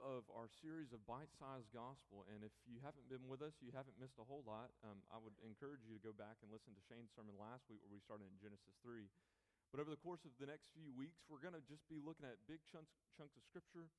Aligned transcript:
of 0.00 0.28
our 0.32 0.48
series 0.48 0.92
of 0.92 1.02
bite 1.04 1.32
sized 1.36 1.72
gospel. 1.72 2.24
And 2.32 2.44
if 2.44 2.52
you 2.64 2.80
haven't 2.80 3.08
been 3.08 3.24
with 3.26 3.40
us, 3.40 3.56
you 3.60 3.72
haven't 3.72 3.96
missed 3.96 4.20
a 4.20 4.26
whole 4.26 4.44
lot. 4.44 4.72
Um, 4.84 5.02
I 5.08 5.18
would 5.20 5.34
encourage 5.44 5.84
you 5.84 5.96
to 5.96 6.02
go 6.02 6.14
back 6.14 6.40
and 6.44 6.48
listen 6.48 6.76
to 6.76 6.82
Shane's 6.84 7.12
sermon 7.12 7.36
last 7.36 7.66
week 7.66 7.80
where 7.84 7.92
we 7.92 8.00
started 8.00 8.28
in 8.28 8.36
Genesis 8.36 8.76
3. 8.84 9.08
But 9.74 9.82
over 9.82 9.90
the 9.90 10.00
course 10.00 10.22
of 10.22 10.32
the 10.38 10.46
next 10.46 10.70
few 10.72 10.94
weeks, 10.94 11.26
we're 11.26 11.42
going 11.42 11.56
to 11.56 11.64
just 11.66 11.84
be 11.90 11.98
looking 11.98 12.24
at 12.24 12.38
big 12.46 12.62
chunks, 12.70 12.94
chunks 13.18 13.34
of 13.34 13.42
scripture 13.42 13.90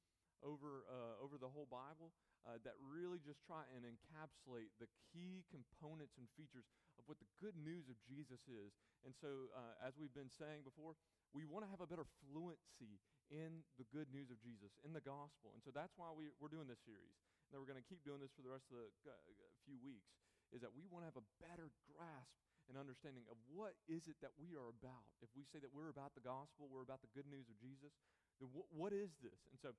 over, 0.46 0.88
uh, 0.88 1.20
over 1.20 1.36
the 1.36 1.50
whole 1.50 1.68
Bible 1.68 2.14
uh, 2.46 2.62
that 2.64 2.78
really 2.80 3.20
just 3.20 3.44
try 3.44 3.66
and 3.76 3.84
encapsulate 3.84 4.72
the 4.80 4.88
key 5.12 5.44
components 5.50 6.16
and 6.16 6.30
features 6.38 6.70
of 6.96 7.04
what 7.10 7.20
the 7.20 7.30
good 7.42 7.58
news 7.60 7.92
of 7.92 7.98
Jesus 8.06 8.42
is. 8.48 8.74
And 9.04 9.14
so, 9.14 9.52
uh, 9.52 9.78
as 9.84 9.98
we've 10.00 10.14
been 10.14 10.32
saying 10.32 10.64
before, 10.64 10.96
we 11.36 11.44
want 11.44 11.68
to 11.68 11.70
have 11.70 11.84
a 11.84 11.90
better 11.90 12.08
fluency 12.24 13.04
in 13.28 13.64
the 13.76 13.88
good 13.92 14.08
news 14.12 14.32
of 14.32 14.40
Jesus, 14.40 14.72
in 14.88 14.96
the 14.96 15.04
gospel. 15.04 15.52
And 15.52 15.62
so 15.64 15.72
that's 15.72 15.94
why 16.00 16.12
we, 16.16 16.32
we're 16.40 16.52
doing 16.52 16.68
this 16.68 16.80
series. 16.84 17.16
And 17.48 17.56
then 17.56 17.60
we're 17.60 17.70
going 17.70 17.80
to 17.82 17.88
keep 17.88 18.04
doing 18.04 18.20
this 18.20 18.32
for 18.36 18.44
the 18.44 18.52
rest 18.52 18.68
of 18.72 18.80
the 18.80 18.88
uh, 19.08 19.16
few 19.64 19.80
weeks, 19.80 20.12
is 20.52 20.64
that 20.64 20.72
we 20.72 20.88
want 20.88 21.04
to 21.04 21.10
have 21.12 21.20
a 21.20 21.28
better 21.44 21.72
grasp 21.92 22.40
and 22.68 22.76
understanding 22.76 23.24
of 23.32 23.40
what 23.48 23.80
is 23.88 24.12
it 24.12 24.20
that 24.20 24.36
we 24.36 24.52
are 24.52 24.68
about. 24.68 25.08
If 25.24 25.32
we 25.32 25.48
say 25.48 25.60
that 25.64 25.72
we're 25.72 25.92
about 25.92 26.16
the 26.16 26.24
gospel, 26.24 26.68
we're 26.68 26.84
about 26.84 27.00
the 27.00 27.12
good 27.16 27.28
news 27.28 27.48
of 27.48 27.56
Jesus, 27.60 27.96
then 28.44 28.52
wh- 28.52 28.68
what 28.76 28.92
is 28.92 29.16
this? 29.24 29.40
And 29.52 29.60
so 29.60 29.72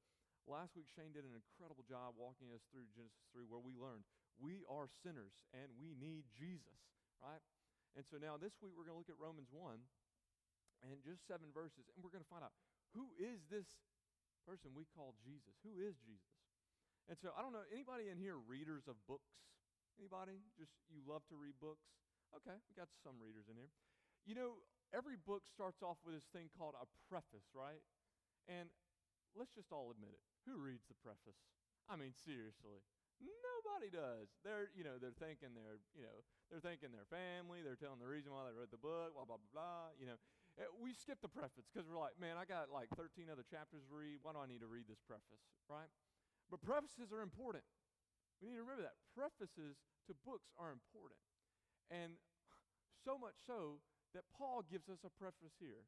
last 0.49 0.73
week, 0.73 0.89
Shane 0.89 1.13
did 1.13 1.29
an 1.29 1.37
incredible 1.37 1.85
job 1.85 2.17
walking 2.17 2.49
us 2.57 2.65
through 2.73 2.89
Genesis 2.97 3.29
3, 3.37 3.45
where 3.45 3.61
we 3.61 3.77
learned 3.77 4.09
we 4.41 4.65
are 4.71 4.89
sinners 5.05 5.37
and 5.53 5.69
we 5.77 5.93
need 5.99 6.25
Jesus, 6.33 6.81
right? 7.21 7.45
And 7.93 8.07
so 8.09 8.17
now 8.17 8.41
this 8.41 8.57
week, 8.65 8.73
we're 8.73 8.89
going 8.89 8.97
to 8.97 9.03
look 9.05 9.13
at 9.13 9.21
Romans 9.21 9.53
1 9.53 9.77
and 10.89 10.97
just 11.03 11.27
seven 11.27 11.51
verses, 11.51 11.91
and 11.93 12.01
we're 12.01 12.15
going 12.15 12.25
to 12.25 12.33
find 12.33 12.47
out 12.47 12.55
who 12.97 13.13
is 13.19 13.45
this 13.49 13.69
person 14.49 14.73
we 14.73 14.89
call 14.97 15.13
Jesus? 15.21 15.57
Who 15.65 15.77
is 15.81 15.97
Jesus? 16.01 16.37
And 17.09 17.17
so 17.17 17.33
I 17.37 17.41
don't 17.41 17.57
know, 17.57 17.65
anybody 17.73 18.13
in 18.13 18.21
here 18.21 18.37
readers 18.37 18.85
of 18.89 18.97
books? 19.09 19.33
Anybody? 19.97 20.45
Just 20.57 20.73
you 20.93 21.03
love 21.03 21.25
to 21.33 21.37
read 21.37 21.57
books? 21.59 21.89
Okay, 22.37 22.55
we 22.69 22.73
got 22.77 22.93
some 23.01 23.17
readers 23.19 23.49
in 23.49 23.57
here. 23.57 23.73
You 24.29 24.37
know, 24.37 24.61
every 24.93 25.17
book 25.17 25.49
starts 25.49 25.81
off 25.81 25.97
with 26.05 26.13
this 26.13 26.29
thing 26.31 26.53
called 26.53 26.77
a 26.77 26.85
preface, 27.09 27.49
right? 27.57 27.81
And 28.45 28.69
let's 29.33 29.57
just 29.57 29.73
all 29.73 29.89
admit 29.89 30.13
it. 30.13 30.23
Who 30.45 30.61
reads 30.61 30.85
the 30.89 30.97
preface? 31.01 31.41
I 31.89 31.97
mean, 31.97 32.13
seriously. 32.13 32.85
Nobody 33.19 33.91
does. 33.91 34.31
They're, 34.47 34.71
you 34.79 34.87
know, 34.87 34.95
they're 35.01 35.17
thinking 35.17 35.51
they're, 35.57 35.83
you 35.97 36.07
know, 36.07 36.23
they're 36.53 36.63
thinking 36.63 36.95
their 36.95 37.09
family. 37.11 37.65
They're 37.67 37.81
telling 37.81 37.99
the 37.99 38.07
reason 38.07 38.31
why 38.31 38.47
they 38.47 38.55
wrote 38.55 38.71
the 38.71 38.79
book. 38.79 39.17
Blah 39.19 39.27
blah 39.27 39.43
blah 39.43 39.51
blah. 39.51 39.91
You 39.99 40.07
know, 40.07 40.19
Eh, 40.59 40.67
we 40.83 40.91
skip 40.91 41.23
the 41.23 41.31
preface 41.31 41.71
because 41.71 41.87
we're 41.87 42.03
like, 42.03 42.19
man, 42.19 42.35
I 42.35 42.43
got 42.43 42.75
like 42.75 42.91
13 42.99 43.31
other 43.31 43.47
chapters 43.47 43.87
to 43.87 43.95
read. 43.95 44.19
Why 44.27 44.35
do 44.35 44.43
I 44.43 44.51
need 44.51 44.61
to 44.67 44.71
read 44.71 44.91
this 44.91 44.99
preface, 45.07 45.47
right? 45.71 45.87
But 46.51 46.59
prefaces 46.67 47.15
are 47.15 47.23
important. 47.23 47.63
We 48.43 48.51
need 48.51 48.59
to 48.59 48.67
remember 48.67 48.83
that 48.83 48.99
prefaces 49.15 49.79
to 50.11 50.13
books 50.27 50.51
are 50.59 50.75
important, 50.75 51.19
and 51.91 52.19
so 53.07 53.19
much 53.19 53.39
so 53.47 53.79
that 54.15 54.27
Paul 54.35 54.67
gives 54.67 54.91
us 54.91 55.03
a 55.07 55.13
preface 55.15 55.55
here, 55.63 55.87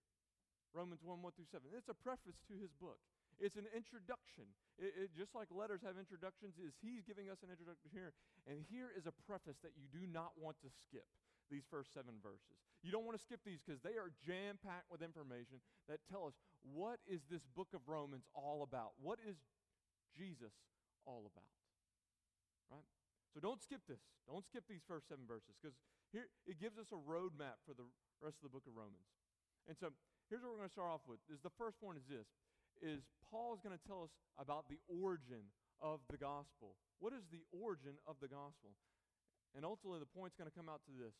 Romans 0.70 1.02
1 1.02 1.18
1 1.18 1.34
through 1.34 1.50
7. 1.50 1.66
It's 1.74 1.90
a 1.90 1.98
preface 1.98 2.38
to 2.46 2.54
his 2.54 2.70
book. 2.78 3.02
It's 3.40 3.56
an 3.56 3.66
introduction. 3.72 4.52
It, 4.76 4.92
it, 4.94 5.08
just 5.16 5.32
like 5.32 5.48
letters 5.48 5.80
have 5.80 5.96
introductions, 5.96 6.60
is 6.60 6.76
he's 6.84 7.02
giving 7.08 7.32
us 7.32 7.40
an 7.40 7.48
introduction 7.48 7.88
here. 7.88 8.12
And 8.44 8.60
here 8.68 8.92
is 8.92 9.08
a 9.08 9.14
preface 9.24 9.56
that 9.64 9.72
you 9.74 9.88
do 9.88 10.04
not 10.04 10.36
want 10.36 10.60
to 10.60 10.68
skip 10.68 11.08
these 11.50 11.66
first 11.68 11.92
seven 11.92 12.22
verses. 12.22 12.56
You 12.80 12.94
don't 12.94 13.04
want 13.04 13.18
to 13.18 13.22
skip 13.22 13.44
these 13.44 13.60
because 13.60 13.82
they 13.82 13.98
are 14.00 14.14
jam 14.24 14.56
packed 14.62 14.88
with 14.88 15.02
information 15.04 15.60
that 15.90 16.00
tell 16.08 16.24
us 16.24 16.38
what 16.62 17.02
is 17.04 17.20
this 17.28 17.44
book 17.52 17.74
of 17.76 17.84
Romans 17.84 18.24
all 18.32 18.62
about? 18.64 18.96
What 19.02 19.18
is 19.20 19.36
Jesus 20.16 20.54
all 21.04 21.28
about? 21.28 21.52
Right? 22.72 22.86
So 23.34 23.42
don't 23.42 23.60
skip 23.60 23.84
this. 23.84 24.00
Don't 24.24 24.46
skip 24.46 24.64
these 24.70 24.82
first 24.86 25.10
seven 25.10 25.26
verses 25.26 25.54
because 25.58 25.76
here 26.14 26.30
it 26.46 26.58
gives 26.58 26.78
us 26.78 26.90
a 26.94 26.98
roadmap 26.98 27.60
for 27.66 27.74
the 27.74 27.86
rest 28.22 28.38
of 28.40 28.48
the 28.48 28.54
book 28.54 28.64
of 28.66 28.74
Romans. 28.74 29.10
And 29.68 29.76
so 29.76 29.92
here's 30.30 30.42
what 30.42 30.54
we're 30.54 30.62
going 30.62 30.72
to 30.72 30.78
start 30.78 30.90
off 30.90 31.04
with. 31.06 31.20
Is 31.30 31.42
the 31.42 31.54
first 31.58 31.78
point 31.78 31.98
is 31.98 32.06
this 32.06 32.26
is 32.80 33.04
Paul 33.28 33.52
is 33.52 33.60
going 33.60 33.76
to 33.76 33.84
tell 33.84 34.02
us 34.02 34.14
about 34.40 34.66
the 34.72 34.80
origin 34.88 35.52
of 35.84 36.00
the 36.08 36.16
gospel. 36.16 36.80
What 36.98 37.12
is 37.12 37.28
the 37.28 37.44
origin 37.52 37.96
of 38.08 38.16
the 38.20 38.28
gospel? 38.28 38.72
And 39.56 39.66
ultimately, 39.66 39.98
the 39.98 40.10
point's 40.10 40.38
going 40.38 40.48
to 40.48 40.54
come 40.54 40.70
out 40.70 40.86
to 40.86 40.94
this 40.94 41.14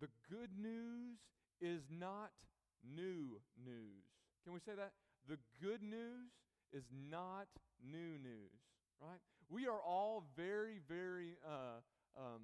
the 0.00 0.08
good 0.30 0.50
news 0.58 1.18
is 1.60 1.82
not 1.90 2.30
new 2.84 3.40
news. 3.62 4.04
Can 4.44 4.52
we 4.52 4.60
say 4.60 4.72
that? 4.76 4.92
The 5.28 5.38
good 5.62 5.82
news 5.82 6.30
is 6.72 6.84
not 7.10 7.46
new 7.84 8.18
news, 8.22 8.56
right? 9.00 9.20
We 9.50 9.66
are 9.66 9.80
all 9.80 10.24
very, 10.36 10.80
very, 10.88 11.36
uh, 11.44 11.80
um, 12.16 12.42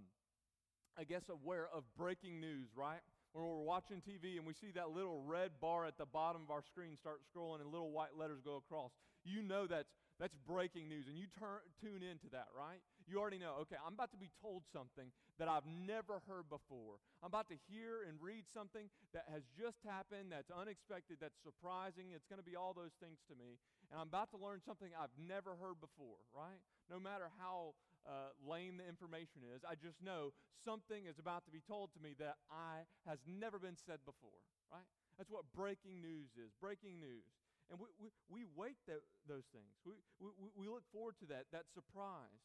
I 0.98 1.04
guess, 1.04 1.22
aware 1.30 1.68
of 1.74 1.84
breaking 1.96 2.40
news, 2.40 2.68
right? 2.76 3.00
when 3.36 3.44
we're 3.44 3.68
watching 3.68 4.00
TV 4.00 4.38
and 4.38 4.46
we 4.46 4.54
see 4.54 4.72
that 4.74 4.96
little 4.96 5.20
red 5.20 5.50
bar 5.60 5.84
at 5.84 5.98
the 5.98 6.06
bottom 6.06 6.40
of 6.40 6.50
our 6.50 6.62
screen 6.62 6.96
start 6.96 7.20
scrolling 7.20 7.60
and 7.60 7.70
little 7.70 7.90
white 7.92 8.16
letters 8.16 8.40
go 8.42 8.56
across, 8.56 8.92
you 9.26 9.42
know 9.42 9.66
that's, 9.66 9.90
that's 10.16 10.34
breaking 10.46 10.88
news. 10.88 11.10
And 11.10 11.18
you 11.18 11.26
turn, 11.38 11.60
tune 11.82 12.00
into 12.00 12.30
that, 12.32 12.48
right? 12.56 12.80
You 13.04 13.20
already 13.20 13.38
know, 13.38 13.60
okay, 13.66 13.76
I'm 13.76 13.92
about 13.94 14.10
to 14.14 14.20
be 14.20 14.30
told 14.40 14.64
something 14.72 15.12
that 15.38 15.46
I've 15.46 15.66
never 15.66 16.24
heard 16.24 16.48
before. 16.48 17.02
I'm 17.20 17.28
about 17.28 17.50
to 17.52 17.58
hear 17.68 18.06
and 18.08 18.16
read 18.22 18.48
something 18.48 18.88
that 19.12 19.28
has 19.28 19.44
just 19.52 19.82
happened, 19.84 20.32
that's 20.32 20.50
unexpected, 20.50 21.18
that's 21.20 21.36
surprising. 21.44 22.14
It's 22.14 22.26
going 22.26 22.40
to 22.40 22.46
be 22.46 22.56
all 22.56 22.72
those 22.72 22.96
things 23.02 23.20
to 23.28 23.34
me. 23.36 23.60
And 23.92 24.00
I'm 24.00 24.08
about 24.08 24.32
to 24.32 24.40
learn 24.40 24.64
something 24.64 24.90
I've 24.96 25.14
never 25.20 25.54
heard 25.60 25.78
before, 25.78 26.18
right? 26.34 26.58
No 26.90 26.98
matter 26.98 27.28
how 27.38 27.76
uh, 28.06 28.32
lame 28.42 28.78
the 28.78 28.86
information 28.86 29.42
is, 29.54 29.62
I 29.66 29.74
just 29.76 30.00
know 30.02 30.32
something 30.64 31.06
is 31.06 31.18
about 31.18 31.44
to 31.46 31.52
be 31.52 31.62
told 31.62 31.92
to 31.94 32.00
me 32.02 32.14
that 32.18 32.38
I 32.50 32.86
has 33.06 33.18
never 33.26 33.58
been 33.58 33.76
said 33.76 34.02
before, 34.02 34.42
right? 34.72 34.86
That's 35.18 35.30
what 35.30 35.46
breaking 35.54 36.02
news 36.02 36.34
is 36.36 36.52
breaking 36.60 37.00
news. 37.00 37.24
And 37.70 37.82
we, 37.82 37.90
we, 37.98 38.08
we 38.30 38.42
wait 38.54 38.78
that, 38.86 39.02
those 39.26 39.46
things. 39.50 39.74
We, 39.82 39.98
we, 40.22 40.30
we 40.54 40.66
look 40.70 40.86
forward 40.94 41.18
to 41.22 41.26
that, 41.34 41.50
that 41.50 41.66
surprise. 41.74 42.42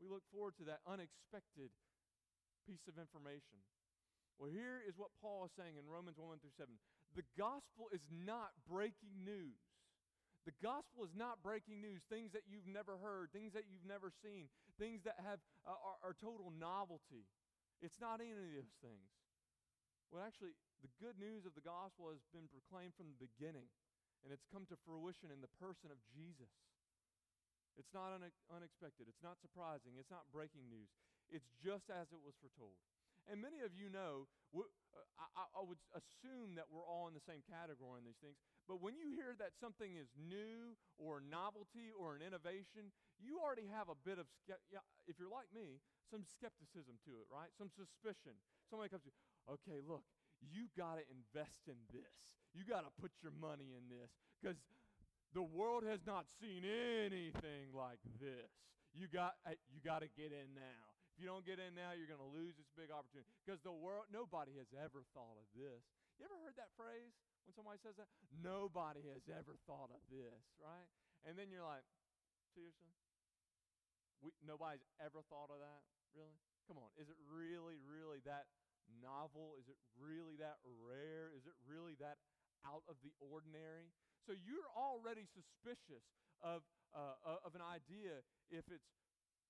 We 0.00 0.08
look 0.08 0.24
forward 0.28 0.56
to 0.60 0.68
that 0.68 0.84
unexpected 0.84 1.72
piece 2.68 2.84
of 2.84 3.00
information. 3.00 3.60
Well, 4.36 4.52
here 4.52 4.80
is 4.84 4.96
what 4.96 5.12
Paul 5.20 5.48
is 5.48 5.52
saying 5.56 5.76
in 5.76 5.84
Romans 5.88 6.16
1 6.16 6.40
through 6.40 6.56
7. 6.56 6.68
The 7.16 7.28
gospel 7.36 7.92
is 7.92 8.04
not 8.08 8.56
breaking 8.68 9.24
news. 9.24 9.60
The 10.48 10.56
gospel 10.64 11.04
is 11.04 11.12
not 11.12 11.44
breaking 11.44 11.84
news, 11.84 12.00
things 12.08 12.32
that 12.32 12.48
you've 12.48 12.68
never 12.68 12.96
heard, 12.96 13.28
things 13.28 13.52
that 13.52 13.68
you've 13.68 13.84
never 13.84 14.08
seen, 14.24 14.48
things 14.80 15.04
that 15.04 15.20
have, 15.20 15.36
uh, 15.68 15.76
are, 15.76 15.98
are 16.00 16.16
total 16.16 16.48
novelty. 16.48 17.28
It's 17.84 18.00
not 18.00 18.24
any 18.24 18.32
of 18.32 18.40
those 18.56 18.72
things. 18.80 19.08
Well, 20.08 20.24
actually, 20.24 20.56
the 20.80 20.88
good 20.96 21.20
news 21.20 21.44
of 21.44 21.52
the 21.52 21.60
gospel 21.60 22.08
has 22.08 22.24
been 22.32 22.48
proclaimed 22.48 22.96
from 22.96 23.12
the 23.12 23.20
beginning, 23.20 23.68
and 24.22 24.30
it's 24.32 24.44
come 24.48 24.68
to 24.68 24.76
fruition 24.84 25.32
in 25.32 25.40
the 25.40 25.52
person 25.56 25.88
of 25.88 25.98
Jesus. 26.12 26.52
It's 27.78 27.90
not 27.96 28.12
une- 28.12 28.40
unexpected. 28.52 29.08
It's 29.08 29.24
not 29.24 29.40
surprising. 29.40 29.96
It's 29.96 30.12
not 30.12 30.28
breaking 30.28 30.68
news. 30.68 30.90
It's 31.30 31.48
just 31.62 31.88
as 31.88 32.10
it 32.12 32.20
was 32.20 32.36
foretold. 32.42 32.76
And 33.30 33.38
many 33.38 33.62
of 33.62 33.76
you 33.76 33.92
know, 33.92 34.26
uh, 34.56 34.66
I, 35.38 35.62
would 35.62 35.78
assume 35.92 36.58
that 36.58 36.66
we're 36.72 36.84
all 36.84 37.06
in 37.06 37.14
the 37.14 37.22
same 37.22 37.44
category 37.46 38.00
in 38.00 38.04
these 38.08 38.18
things. 38.18 38.34
But 38.66 38.82
when 38.82 38.96
you 38.98 39.12
hear 39.12 39.36
that 39.38 39.54
something 39.60 39.94
is 39.94 40.10
new 40.16 40.74
or 40.98 41.20
a 41.20 41.24
novelty 41.24 41.94
or 41.94 42.16
an 42.18 42.24
innovation, 42.24 42.90
you 43.20 43.38
already 43.38 43.68
have 43.70 43.92
a 43.92 43.98
bit 44.02 44.18
of, 44.18 44.26
if 45.06 45.20
you're 45.20 45.30
like 45.30 45.52
me, 45.54 45.78
some 46.10 46.26
skepticism 46.26 46.98
to 47.06 47.22
it, 47.22 47.28
right? 47.30 47.52
Some 47.54 47.70
suspicion. 47.70 48.34
Somebody 48.66 48.90
comes 48.90 49.06
to 49.06 49.14
you, 49.14 49.18
okay, 49.46 49.78
look, 49.84 50.02
you 50.42 50.72
got 50.72 50.96
to 50.96 51.04
invest 51.12 51.68
in 51.68 51.76
this. 51.92 52.16
You 52.56 52.66
got 52.66 52.82
to 52.88 52.92
put 52.98 53.12
your 53.20 53.32
money 53.36 53.76
in 53.76 53.86
this 53.92 54.10
because 54.40 54.58
the 55.36 55.44
world 55.44 55.86
has 55.86 56.02
not 56.02 56.26
seen 56.42 56.66
anything 56.66 57.70
like 57.70 58.02
this. 58.18 58.50
You 58.90 59.06
got, 59.06 59.38
you 59.70 59.78
got 59.84 60.02
to 60.02 60.10
get 60.18 60.34
in 60.34 60.50
now. 60.56 60.84
If 61.14 61.22
you 61.22 61.30
don't 61.30 61.46
get 61.46 61.62
in 61.62 61.78
now, 61.78 61.94
you're 61.94 62.10
going 62.10 62.22
to 62.22 62.32
lose 62.34 62.58
this 62.58 62.66
big 62.74 62.90
opportunity 62.90 63.30
because 63.44 63.62
the 63.62 63.74
world, 63.74 64.10
nobody 64.10 64.56
has 64.58 64.66
ever 64.74 65.06
thought 65.14 65.38
of 65.38 65.46
this. 65.54 65.84
You 66.18 66.26
ever 66.26 66.34
heard 66.42 66.58
that 66.58 66.74
phrase 66.74 67.14
when 67.46 67.54
somebody 67.54 67.78
says 67.78 67.94
that? 68.00 68.10
Nobody 68.42 69.06
has 69.14 69.22
ever 69.30 69.54
thought 69.68 69.94
of 69.94 70.02
this, 70.10 70.42
right? 70.58 70.88
And 71.22 71.38
then 71.38 71.52
you're 71.54 71.66
like, 71.66 71.86
seriously? 72.56 72.90
We, 74.20 74.34
nobody's 74.42 74.84
ever 74.98 75.22
thought 75.30 75.48
of 75.48 75.62
that? 75.62 75.80
Really? 76.12 76.34
Come 76.66 76.76
on. 76.82 76.90
Is 76.98 77.08
it 77.08 77.16
really, 77.30 77.78
really 77.80 78.20
that 78.26 78.50
novel? 78.98 79.54
Is 79.62 79.70
it 79.70 79.78
really 79.94 80.34
that 80.42 80.58
rare? 80.82 81.30
Is 81.30 81.46
it 81.46 81.54
really 81.64 81.94
that 82.02 82.18
out 82.66 82.84
of 82.88 83.00
the 83.00 83.12
ordinary. 83.20 83.92
So 84.28 84.36
you're 84.36 84.68
already 84.76 85.24
suspicious 85.32 86.04
of, 86.44 86.64
uh, 86.92 87.40
of 87.44 87.56
an 87.56 87.64
idea 87.64 88.20
if 88.52 88.64
it's 88.68 88.90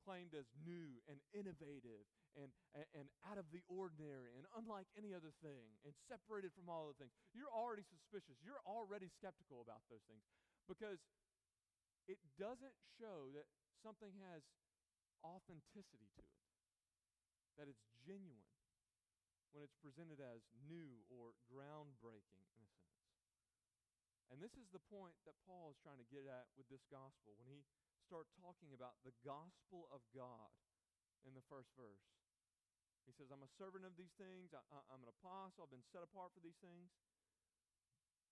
claimed 0.06 0.32
as 0.32 0.48
new 0.64 1.02
and 1.10 1.20
innovative 1.36 2.06
and, 2.38 2.48
and, 2.72 2.86
and, 2.94 3.06
out 3.26 3.36
of 3.36 3.50
the 3.50 3.60
ordinary 3.66 4.38
and 4.38 4.46
unlike 4.54 4.86
any 4.94 5.12
other 5.12 5.34
thing 5.42 5.76
and 5.82 5.92
separated 6.06 6.54
from 6.54 6.70
all 6.70 6.88
other 6.88 6.96
things. 6.96 7.12
You're 7.34 7.50
already 7.50 7.84
suspicious. 7.84 8.38
You're 8.40 8.62
already 8.64 9.10
skeptical 9.10 9.60
about 9.60 9.82
those 9.90 10.02
things 10.06 10.22
because 10.70 11.02
it 12.06 12.22
doesn't 12.38 12.74
show 12.96 13.34
that 13.34 13.50
something 13.82 14.14
has 14.30 14.46
authenticity 15.26 16.08
to 16.16 16.22
it, 16.22 16.38
that 17.60 17.66
it's 17.68 17.84
genuine 18.06 18.49
when 19.50 19.66
it's 19.66 19.76
presented 19.82 20.22
as 20.22 20.46
new 20.70 21.02
or 21.10 21.34
groundbreaking 21.50 22.44
in 22.54 22.62
a 22.62 22.70
sense. 22.78 23.10
And 24.30 24.38
this 24.38 24.54
is 24.54 24.70
the 24.70 24.82
point 24.86 25.18
that 25.26 25.34
Paul 25.42 25.74
is 25.74 25.78
trying 25.82 25.98
to 25.98 26.06
get 26.06 26.22
at 26.30 26.46
with 26.54 26.70
this 26.70 26.86
gospel 26.86 27.34
when 27.34 27.50
he 27.50 27.66
starts 28.06 28.30
talking 28.38 28.70
about 28.70 28.98
the 29.02 29.14
gospel 29.26 29.90
of 29.90 30.02
God 30.14 30.50
in 31.26 31.34
the 31.34 31.42
first 31.50 31.74
verse. 31.74 32.06
He 33.06 33.12
says, 33.18 33.34
I'm 33.34 33.42
a 33.42 33.56
servant 33.58 33.82
of 33.82 33.98
these 33.98 34.14
things, 34.14 34.54
I, 34.54 34.62
am 34.94 35.02
an 35.02 35.10
apostle, 35.10 35.66
I've 35.66 35.74
been 35.74 35.86
set 35.90 36.06
apart 36.06 36.30
for 36.30 36.38
these 36.38 36.58
things. 36.62 36.94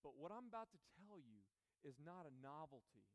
But 0.07 0.15
what 0.15 0.31
I'm 0.31 0.47
about 0.47 0.71
to 0.71 0.81
tell 1.03 1.19
you 1.19 1.43
is 1.83 1.99
not 1.99 2.31
a 2.31 2.33
novelty. 2.39 3.07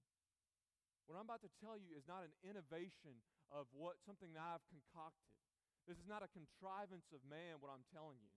What 1.07 1.15
I'm 1.19 1.27
about 1.27 1.43
to 1.43 1.51
tell 1.63 1.75
you 1.75 1.95
is 1.95 2.03
not 2.07 2.23
an 2.23 2.35
innovation 2.43 3.23
of 3.51 3.67
what 3.75 3.99
something 4.03 4.31
that 4.35 4.43
I've 4.43 4.67
concocted. 4.71 5.42
This 5.83 5.99
is 5.99 6.07
not 6.07 6.23
a 6.23 6.31
contrivance 6.31 7.11
of 7.11 7.19
man, 7.27 7.59
what 7.59 7.71
I'm 7.71 7.83
telling 7.91 8.19
you. 8.23 8.31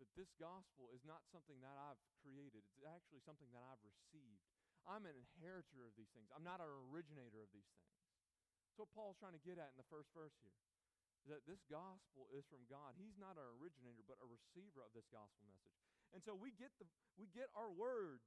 That 0.00 0.08
this 0.16 0.32
gospel 0.40 0.88
is 0.96 1.04
not 1.04 1.20
something 1.28 1.60
that 1.60 1.76
I've 1.76 2.00
created, 2.24 2.64
it's 2.64 2.80
actually 2.88 3.20
something 3.20 3.52
that 3.52 3.60
I've 3.60 3.84
received. 3.84 4.40
I'm 4.88 5.04
an 5.04 5.12
inheritor 5.12 5.84
of 5.84 5.92
these 6.00 6.08
things, 6.16 6.32
I'm 6.32 6.46
not 6.46 6.64
an 6.64 6.72
originator 6.88 7.44
of 7.44 7.52
these 7.52 7.68
things. 7.68 7.92
That's 8.72 8.80
what 8.80 8.96
Paul's 8.96 9.20
trying 9.20 9.36
to 9.36 9.44
get 9.44 9.60
at 9.60 9.76
in 9.76 9.78
the 9.80 9.92
first 9.92 10.08
verse 10.16 10.32
here. 10.40 10.56
Is 11.20 11.28
that 11.28 11.44
this 11.44 11.60
gospel 11.68 12.32
is 12.32 12.48
from 12.48 12.64
God. 12.64 12.96
He's 12.96 13.20
not 13.20 13.36
our 13.36 13.52
originator, 13.60 14.00
but 14.08 14.16
a 14.24 14.28
receiver 14.30 14.80
of 14.80 14.96
this 14.96 15.04
gospel 15.12 15.44
message. 15.52 15.76
And 16.16 16.24
so 16.24 16.32
we 16.32 16.56
get 16.56 16.72
the 16.80 16.88
we 17.20 17.28
get 17.28 17.52
our 17.52 17.68
word 17.68 18.24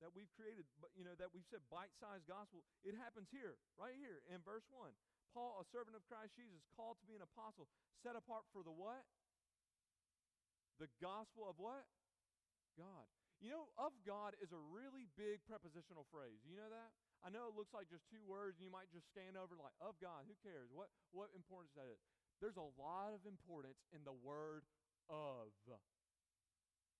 that 0.00 0.16
we've 0.16 0.32
created, 0.32 0.64
but 0.80 0.88
you 0.96 1.04
know, 1.04 1.12
that 1.20 1.28
we've 1.36 1.44
said 1.52 1.60
bite-sized 1.68 2.24
gospel. 2.24 2.64
It 2.80 2.96
happens 2.96 3.28
here, 3.28 3.60
right 3.76 3.92
here 3.92 4.24
in 4.32 4.40
verse 4.40 4.64
1. 4.72 4.88
Paul, 5.30 5.62
a 5.62 5.66
servant 5.70 5.94
of 5.94 6.02
Christ 6.10 6.34
Jesus, 6.34 6.62
called 6.74 6.98
to 7.00 7.06
be 7.06 7.14
an 7.14 7.24
apostle, 7.24 7.70
set 8.02 8.18
apart 8.18 8.46
for 8.50 8.66
the 8.66 8.74
what? 8.74 9.06
The 10.82 10.90
gospel 10.98 11.46
of 11.46 11.60
what? 11.60 11.86
God. 12.74 13.06
You 13.40 13.48
know, 13.48 13.72
of 13.80 13.96
God 14.04 14.36
is 14.44 14.52
a 14.52 14.60
really 14.60 15.08
big 15.16 15.40
prepositional 15.48 16.04
phrase. 16.12 16.44
You 16.44 16.60
know 16.60 16.68
that? 16.68 16.92
I 17.24 17.32
know 17.32 17.48
it 17.48 17.56
looks 17.56 17.72
like 17.72 17.88
just 17.88 18.04
two 18.08 18.20
words, 18.24 18.60
and 18.60 18.64
you 18.64 18.72
might 18.72 18.88
just 18.92 19.08
scan 19.12 19.36
over 19.36 19.56
like, 19.56 19.76
of 19.80 19.96
God, 20.00 20.28
who 20.28 20.36
cares? 20.40 20.68
What, 20.72 20.92
what 21.12 21.32
importance 21.32 21.72
that 21.76 21.88
is? 21.88 22.00
There's 22.40 22.60
a 22.60 22.72
lot 22.80 23.12
of 23.12 23.24
importance 23.28 23.80
in 23.92 24.04
the 24.04 24.16
word 24.16 24.64
of. 25.08 25.52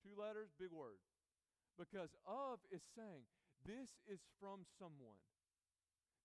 Two 0.00 0.16
letters, 0.16 0.52
big 0.56 0.72
word. 0.72 1.00
Because 1.76 2.12
of 2.28 2.60
is 2.72 2.84
saying, 2.96 3.24
this 3.64 4.00
is 4.08 4.20
from 4.40 4.64
someone 4.80 5.20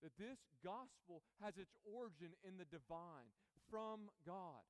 that 0.06 0.14
this 0.22 0.38
gospel 0.62 1.26
has 1.42 1.58
its 1.58 1.74
origin 1.82 2.30
in 2.46 2.54
the 2.54 2.68
divine, 2.70 3.26
from 3.66 4.06
God. 4.22 4.62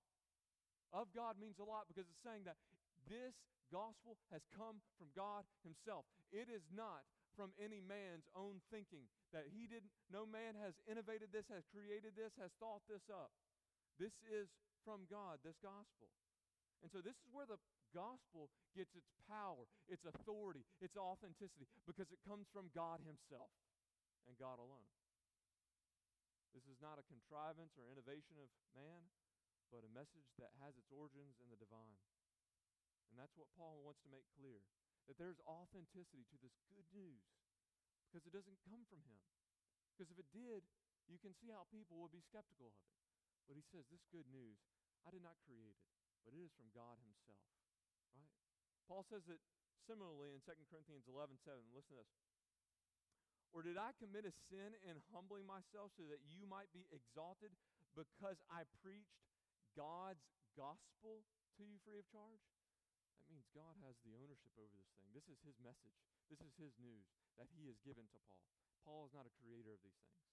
Of 0.96 1.12
God 1.12 1.36
means 1.36 1.60
a 1.60 1.68
lot 1.68 1.84
because 1.92 2.08
it's 2.08 2.24
saying 2.24 2.48
that 2.48 2.56
this 3.04 3.36
gospel 3.68 4.16
has 4.32 4.40
come 4.56 4.80
from 4.96 5.12
God 5.12 5.44
Himself. 5.60 6.08
It 6.32 6.48
is 6.48 6.64
not 6.72 7.04
from 7.36 7.52
any 7.60 7.84
man's 7.84 8.24
own 8.32 8.64
thinking 8.72 9.04
that 9.36 9.44
He 9.52 9.68
didn't, 9.68 9.92
no 10.08 10.24
man 10.24 10.56
has 10.56 10.72
innovated 10.88 11.36
this, 11.36 11.52
has 11.52 11.68
created 11.68 12.16
this, 12.16 12.32
has 12.40 12.56
thought 12.56 12.80
this 12.88 13.04
up. 13.12 13.28
This 14.00 14.16
is 14.24 14.48
from 14.88 15.04
God, 15.12 15.44
this 15.44 15.60
gospel. 15.60 16.08
And 16.80 16.88
so 16.88 17.04
this 17.04 17.20
is 17.20 17.28
where 17.28 17.44
the 17.44 17.60
gospel 17.92 18.48
gets 18.72 18.96
its 18.96 19.12
power, 19.28 19.68
its 19.84 20.08
authority, 20.08 20.64
its 20.80 20.96
authenticity, 20.96 21.68
because 21.84 22.08
it 22.08 22.24
comes 22.24 22.48
from 22.56 22.72
God 22.72 23.04
Himself 23.04 23.52
and 24.24 24.32
God 24.40 24.56
alone. 24.56 24.88
This 26.56 26.72
is 26.72 26.80
not 26.80 26.96
a 26.96 27.04
contrivance 27.04 27.76
or 27.76 27.92
innovation 27.92 28.40
of 28.40 28.48
man, 28.72 29.04
but 29.68 29.84
a 29.84 29.92
message 29.92 30.32
that 30.40 30.56
has 30.64 30.72
its 30.80 30.88
origins 30.88 31.36
in 31.44 31.52
the 31.52 31.60
divine. 31.60 32.00
And 33.12 33.20
that's 33.20 33.36
what 33.36 33.52
Paul 33.52 33.84
wants 33.84 34.00
to 34.08 34.08
make 34.08 34.24
clear 34.32 34.64
that 35.04 35.20
there's 35.20 35.36
authenticity 35.44 36.24
to 36.32 36.40
this 36.40 36.56
good 36.72 36.88
news 36.96 37.28
because 38.08 38.24
it 38.24 38.32
doesn't 38.32 38.56
come 38.64 38.88
from 38.88 39.04
him. 39.04 39.20
Because 39.92 40.08
if 40.08 40.16
it 40.16 40.32
did, 40.32 40.64
you 41.12 41.20
can 41.20 41.36
see 41.36 41.52
how 41.52 41.68
people 41.68 42.00
would 42.00 42.16
be 42.16 42.24
skeptical 42.24 42.72
of 42.72 42.76
it. 42.80 42.88
But 43.44 43.60
he 43.60 43.64
says, 43.68 43.84
This 43.92 44.08
good 44.08 44.26
news, 44.32 44.56
I 45.04 45.12
did 45.12 45.20
not 45.20 45.36
create 45.44 45.76
it, 45.76 45.84
but 46.24 46.32
it 46.32 46.40
is 46.40 46.56
from 46.56 46.72
God 46.72 46.96
himself. 47.04 47.44
Right? 48.16 48.32
Paul 48.88 49.04
says 49.04 49.28
it 49.28 49.44
similarly 49.84 50.32
in 50.32 50.40
2 50.40 50.56
Corinthians 50.72 51.04
11 51.04 51.36
7. 51.44 51.60
Listen 51.76 52.00
to 52.00 52.02
this. 52.02 52.25
Or 53.56 53.64
did 53.64 53.80
I 53.80 53.96
commit 53.96 54.28
a 54.28 54.36
sin 54.52 54.76
in 54.84 55.00
humbling 55.16 55.48
myself 55.48 55.88
so 55.96 56.04
that 56.12 56.20
you 56.28 56.44
might 56.44 56.68
be 56.76 56.84
exalted 56.92 57.56
because 57.96 58.36
I 58.52 58.68
preached 58.84 59.24
God's 59.72 60.20
gospel 60.52 61.24
to 61.56 61.64
you 61.64 61.80
free 61.80 61.96
of 61.96 62.04
charge? 62.12 62.44
That 63.16 63.32
means 63.32 63.48
God 63.56 63.72
has 63.80 63.96
the 64.04 64.12
ownership 64.12 64.52
over 64.60 64.76
this 64.76 64.92
thing. 65.00 65.08
This 65.16 65.24
is 65.32 65.40
his 65.40 65.56
message. 65.64 65.96
This 66.28 66.44
is 66.44 66.52
his 66.60 66.76
news 66.76 67.08
that 67.40 67.48
he 67.56 67.64
has 67.72 67.80
given 67.80 68.04
to 68.12 68.20
Paul. 68.28 68.44
Paul 68.84 69.02
is 69.08 69.16
not 69.16 69.24
a 69.24 69.32
creator 69.40 69.72
of 69.72 69.80
these 69.80 70.04
things. 70.04 70.28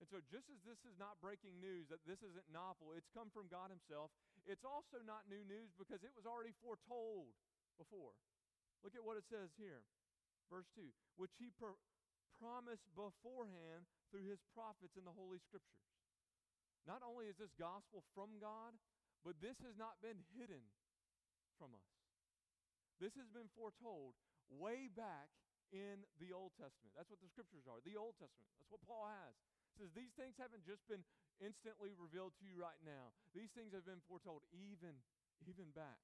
And 0.00 0.08
so, 0.08 0.24
just 0.32 0.48
as 0.48 0.64
this 0.64 0.80
is 0.88 0.96
not 0.96 1.20
breaking 1.20 1.60
news, 1.60 1.92
that 1.92 2.00
this 2.08 2.24
isn't 2.24 2.48
novel, 2.48 2.96
it's 2.96 3.12
come 3.12 3.28
from 3.28 3.52
God 3.52 3.68
Himself, 3.68 4.08
it's 4.48 4.64
also 4.64 5.04
not 5.04 5.28
new 5.28 5.44
news 5.44 5.76
because 5.76 6.00
it 6.00 6.16
was 6.16 6.24
already 6.24 6.56
foretold 6.64 7.36
before. 7.76 8.16
Look 8.80 8.96
at 8.96 9.04
what 9.04 9.20
it 9.20 9.28
says 9.28 9.52
here. 9.60 9.84
Verse 10.50 10.66
2 10.74 10.90
which 11.16 11.36
he 11.38 11.52
per- 11.54 11.78
promised 12.40 12.88
beforehand 12.96 13.84
through 14.08 14.24
his 14.24 14.40
prophets 14.56 14.96
in 14.96 15.04
the 15.04 15.12
Holy 15.12 15.38
Scriptures. 15.38 15.84
Not 16.88 17.04
only 17.04 17.28
is 17.28 17.36
this 17.36 17.52
gospel 17.60 18.02
from 18.16 18.40
God, 18.40 18.72
but 19.20 19.36
this 19.44 19.60
has 19.60 19.76
not 19.76 20.00
been 20.00 20.16
hidden 20.32 20.64
from 21.60 21.76
us. 21.76 21.92
This 22.96 23.12
has 23.20 23.28
been 23.28 23.52
foretold 23.52 24.16
way 24.48 24.88
back 24.88 25.28
in 25.70 26.02
the 26.16 26.32
Old 26.32 26.56
Testament. 26.56 26.96
That's 26.96 27.12
what 27.12 27.20
the 27.20 27.30
scriptures 27.30 27.68
are, 27.68 27.84
the 27.84 28.00
Old 28.00 28.16
Testament. 28.16 28.48
That's 28.56 28.72
what 28.72 28.82
Paul 28.88 29.06
has. 29.06 29.36
Says 29.76 29.92
these 29.92 30.12
things 30.16 30.40
haven't 30.40 30.66
just 30.66 30.82
been 30.90 31.04
instantly 31.38 31.94
revealed 31.96 32.34
to 32.40 32.44
you 32.48 32.58
right 32.58 32.80
now. 32.82 33.14
These 33.32 33.54
things 33.54 33.72
have 33.72 33.86
been 33.86 34.02
foretold 34.08 34.44
even 34.52 34.98
even 35.48 35.72
back. 35.72 36.00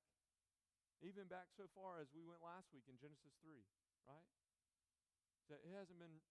Even 1.05 1.29
back 1.29 1.53
so 1.53 1.69
far 1.77 2.01
as 2.01 2.09
we 2.17 2.25
went 2.25 2.41
last 2.41 2.73
week 2.73 2.89
in 2.89 2.97
Genesis 2.97 3.37
3, 3.45 3.61
right? 4.07 4.27
That 5.53 5.63
it 5.63 5.71
hasn't 5.75 5.99
been 5.99 6.23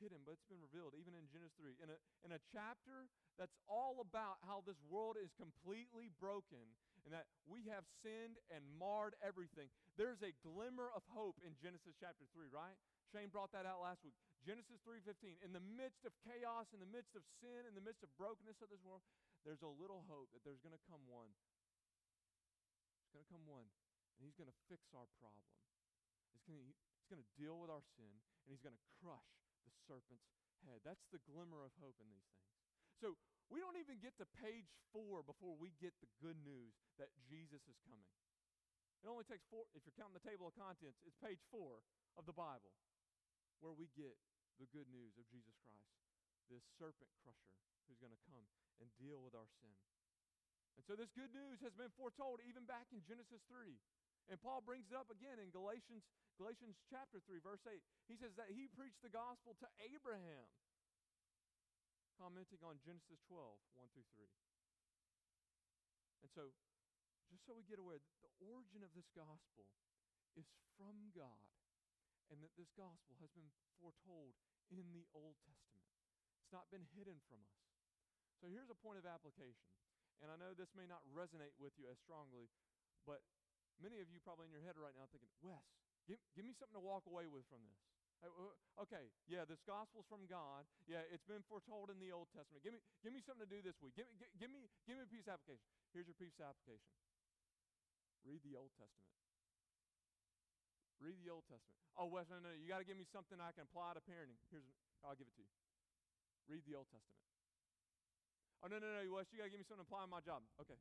hidden, 0.00 0.24
but 0.24 0.34
it's 0.34 0.48
been 0.48 0.62
revealed, 0.62 0.96
even 0.98 1.12
in 1.14 1.28
Genesis 1.28 1.54
3. 1.60 1.78
In 1.78 1.88
a, 1.92 1.98
in 2.26 2.30
a 2.34 2.40
chapter 2.50 3.10
that's 3.36 3.54
all 3.70 4.02
about 4.02 4.40
how 4.42 4.64
this 4.64 4.80
world 4.88 5.20
is 5.20 5.30
completely 5.36 6.10
broken 6.18 6.64
and 7.06 7.10
that 7.10 7.26
we 7.46 7.66
have 7.66 7.82
sinned 8.02 8.38
and 8.50 8.62
marred 8.78 9.18
everything. 9.22 9.70
There's 9.98 10.22
a 10.22 10.34
glimmer 10.42 10.90
of 10.94 11.02
hope 11.10 11.42
in 11.42 11.54
Genesis 11.58 11.98
chapter 11.98 12.26
3, 12.30 12.50
right? 12.50 12.78
Shane 13.10 13.28
brought 13.30 13.50
that 13.52 13.66
out 13.66 13.82
last 13.82 14.06
week. 14.06 14.14
Genesis 14.42 14.78
3:15. 14.86 15.38
In 15.42 15.52
the 15.52 15.62
midst 15.62 16.06
of 16.06 16.14
chaos, 16.22 16.70
in 16.72 16.80
the 16.80 16.88
midst 16.88 17.14
of 17.14 17.22
sin, 17.42 17.66
in 17.66 17.74
the 17.74 17.84
midst 17.84 18.02
of 18.02 18.10
brokenness 18.16 18.62
of 18.62 18.70
this 18.70 18.82
world, 18.82 19.02
there's 19.44 19.62
a 19.62 19.68
little 19.68 20.06
hope 20.06 20.30
that 20.32 20.42
there's 20.46 20.62
going 20.62 20.74
to 20.74 20.84
come 20.86 21.02
one. 21.06 21.30
There's 23.02 23.12
going 23.12 23.26
to 23.26 23.32
come 23.34 23.46
one, 23.46 23.66
and 24.18 24.22
he's 24.24 24.38
going 24.38 24.50
to 24.50 24.58
fix 24.70 24.86
our 24.94 25.06
problem. 25.18 25.44
He's 26.32 26.46
going 26.46 26.58
to, 26.58 26.70
going 27.12 27.20
to 27.20 27.36
deal 27.36 27.60
with 27.60 27.68
our 27.68 27.84
sin, 28.00 28.08
and 28.08 28.48
he's 28.48 28.64
going 28.64 28.72
to 28.72 28.86
crush 29.04 29.28
the 29.68 29.72
serpent's 29.84 30.24
head. 30.64 30.80
That's 30.80 31.04
the 31.12 31.20
glimmer 31.28 31.60
of 31.60 31.76
hope 31.76 32.00
in 32.00 32.08
these 32.08 32.24
things. 32.32 32.48
So 32.96 33.20
we 33.52 33.60
don't 33.60 33.76
even 33.76 34.00
get 34.00 34.16
to 34.16 34.26
page 34.40 34.72
four 34.96 35.20
before 35.20 35.52
we 35.60 35.76
get 35.76 35.92
the 36.00 36.08
good 36.24 36.40
news 36.40 36.72
that 36.96 37.12
Jesus 37.28 37.60
is 37.68 37.76
coming. 37.84 38.08
It 39.04 39.12
only 39.12 39.28
takes 39.28 39.44
four, 39.52 39.68
if 39.76 39.84
you're 39.84 39.98
counting 39.98 40.16
the 40.16 40.24
table 40.24 40.48
of 40.48 40.56
contents, 40.56 41.04
it's 41.04 41.18
page 41.20 41.42
four 41.52 41.84
of 42.16 42.24
the 42.24 42.32
Bible 42.32 42.72
where 43.60 43.76
we 43.76 43.92
get 43.92 44.16
the 44.56 44.70
good 44.72 44.88
news 44.88 45.18
of 45.20 45.28
Jesus 45.28 45.58
Christ, 45.66 45.92
this 46.48 46.64
serpent 46.80 47.10
crusher 47.20 47.52
who's 47.90 48.00
going 48.00 48.14
to 48.14 48.24
come 48.30 48.46
and 48.80 48.88
deal 48.96 49.20
with 49.20 49.36
our 49.36 49.50
sin. 49.60 49.74
And 50.78 50.82
so 50.86 50.96
this 50.96 51.12
good 51.12 51.34
news 51.34 51.60
has 51.60 51.76
been 51.76 51.92
foretold 51.92 52.40
even 52.48 52.64
back 52.64 52.88
in 52.94 53.04
Genesis 53.04 53.44
3. 53.50 53.76
And 54.30 54.38
Paul 54.38 54.62
brings 54.62 54.86
it 54.88 54.96
up 54.96 55.10
again 55.10 55.42
in 55.42 55.50
Galatians, 55.50 56.06
Galatians 56.38 56.78
chapter 56.86 57.18
3, 57.24 57.42
verse 57.42 57.62
8. 57.66 57.78
He 58.06 58.14
says 58.16 58.32
that 58.38 58.54
he 58.54 58.70
preached 58.70 59.02
the 59.02 59.12
gospel 59.12 59.58
to 59.58 59.68
Abraham, 59.82 60.46
commenting 62.16 62.62
on 62.62 62.78
Genesis 62.82 63.18
12, 63.26 63.38
1 63.74 63.88
through 63.92 64.08
3. 64.14 64.26
And 66.22 66.30
so, 66.30 66.54
just 67.28 67.42
so 67.44 67.52
we 67.58 67.66
get 67.66 67.82
aware, 67.82 67.98
the 67.98 68.32
origin 68.46 68.86
of 68.86 68.94
this 68.94 69.10
gospel 69.10 69.66
is 70.38 70.46
from 70.78 71.10
God, 71.12 71.50
and 72.30 72.38
that 72.40 72.54
this 72.54 72.70
gospel 72.78 73.18
has 73.18 73.28
been 73.34 73.50
foretold 73.82 74.38
in 74.70 74.86
the 74.94 75.04
Old 75.12 75.36
Testament. 75.44 75.84
It's 76.40 76.54
not 76.54 76.70
been 76.70 76.86
hidden 76.94 77.18
from 77.26 77.42
us. 77.42 77.62
So 78.40 78.48
here's 78.48 78.70
a 78.70 78.78
point 78.78 78.98
of 78.98 79.06
application. 79.06 79.68
And 80.22 80.30
I 80.30 80.38
know 80.38 80.54
this 80.54 80.70
may 80.78 80.86
not 80.86 81.02
resonate 81.10 81.54
with 81.58 81.74
you 81.74 81.90
as 81.90 81.98
strongly, 81.98 82.46
but 83.02 83.26
Many 83.80 84.02
of 84.02 84.10
you 84.12 84.20
probably 84.20 84.50
in 84.50 84.52
your 84.52 84.62
head 84.62 84.76
right 84.76 84.94
now 84.94 85.08
thinking, 85.08 85.30
Wes, 85.40 85.64
give, 86.04 86.20
give 86.36 86.44
me 86.44 86.52
something 86.52 86.76
to 86.76 86.84
walk 86.84 87.06
away 87.08 87.30
with 87.30 87.46
from 87.48 87.64
this. 87.64 87.80
Okay, 88.78 89.10
yeah, 89.26 89.42
this 89.42 89.58
gospel's 89.66 90.06
from 90.06 90.30
God. 90.30 90.62
Yeah, 90.86 91.02
it's 91.10 91.26
been 91.26 91.42
foretold 91.50 91.90
in 91.90 91.98
the 91.98 92.14
Old 92.14 92.30
Testament. 92.30 92.62
Give 92.62 92.70
me, 92.70 92.78
give 93.02 93.10
me 93.10 93.18
something 93.18 93.42
to 93.42 93.50
do 93.50 93.58
this 93.66 93.74
week. 93.82 93.98
Give 93.98 94.06
me, 94.06 94.14
gi- 94.14 94.34
give 94.38 94.46
me, 94.46 94.70
give 94.86 94.94
me 94.94 95.02
a 95.02 95.10
piece 95.10 95.26
of 95.26 95.34
application. 95.34 95.66
Here's 95.90 96.06
your 96.06 96.14
piece 96.14 96.38
of 96.38 96.46
application. 96.54 96.86
Read 98.22 98.38
the 98.46 98.54
Old 98.54 98.70
Testament. 98.78 99.10
Read 101.02 101.18
the 101.18 101.34
Old 101.34 101.42
Testament. 101.50 101.82
Oh, 101.98 102.06
Wes, 102.06 102.30
no, 102.30 102.38
no, 102.38 102.54
no. 102.54 102.54
You 102.54 102.70
got 102.70 102.78
to 102.78 102.86
give 102.86 102.94
me 102.94 103.02
something 103.10 103.42
I 103.42 103.50
can 103.50 103.66
apply 103.66 103.98
to 103.98 104.02
parenting. 104.06 104.38
Here's, 104.54 104.62
I'll 105.02 105.18
give 105.18 105.26
it 105.26 105.34
to 105.34 105.42
you. 105.42 105.50
Read 106.46 106.62
the 106.62 106.78
Old 106.78 106.86
Testament. 106.94 107.18
Oh, 108.62 108.70
no, 108.70 108.78
no, 108.78 108.86
no, 108.86 109.02
Wes, 109.18 109.26
you 109.34 109.42
got 109.42 109.50
to 109.50 109.52
give 109.52 109.58
me 109.58 109.66
something 109.66 109.82
to 109.82 109.90
apply 109.90 110.06
to 110.06 110.10
my 110.14 110.22
job. 110.22 110.46
Okay. 110.62 110.78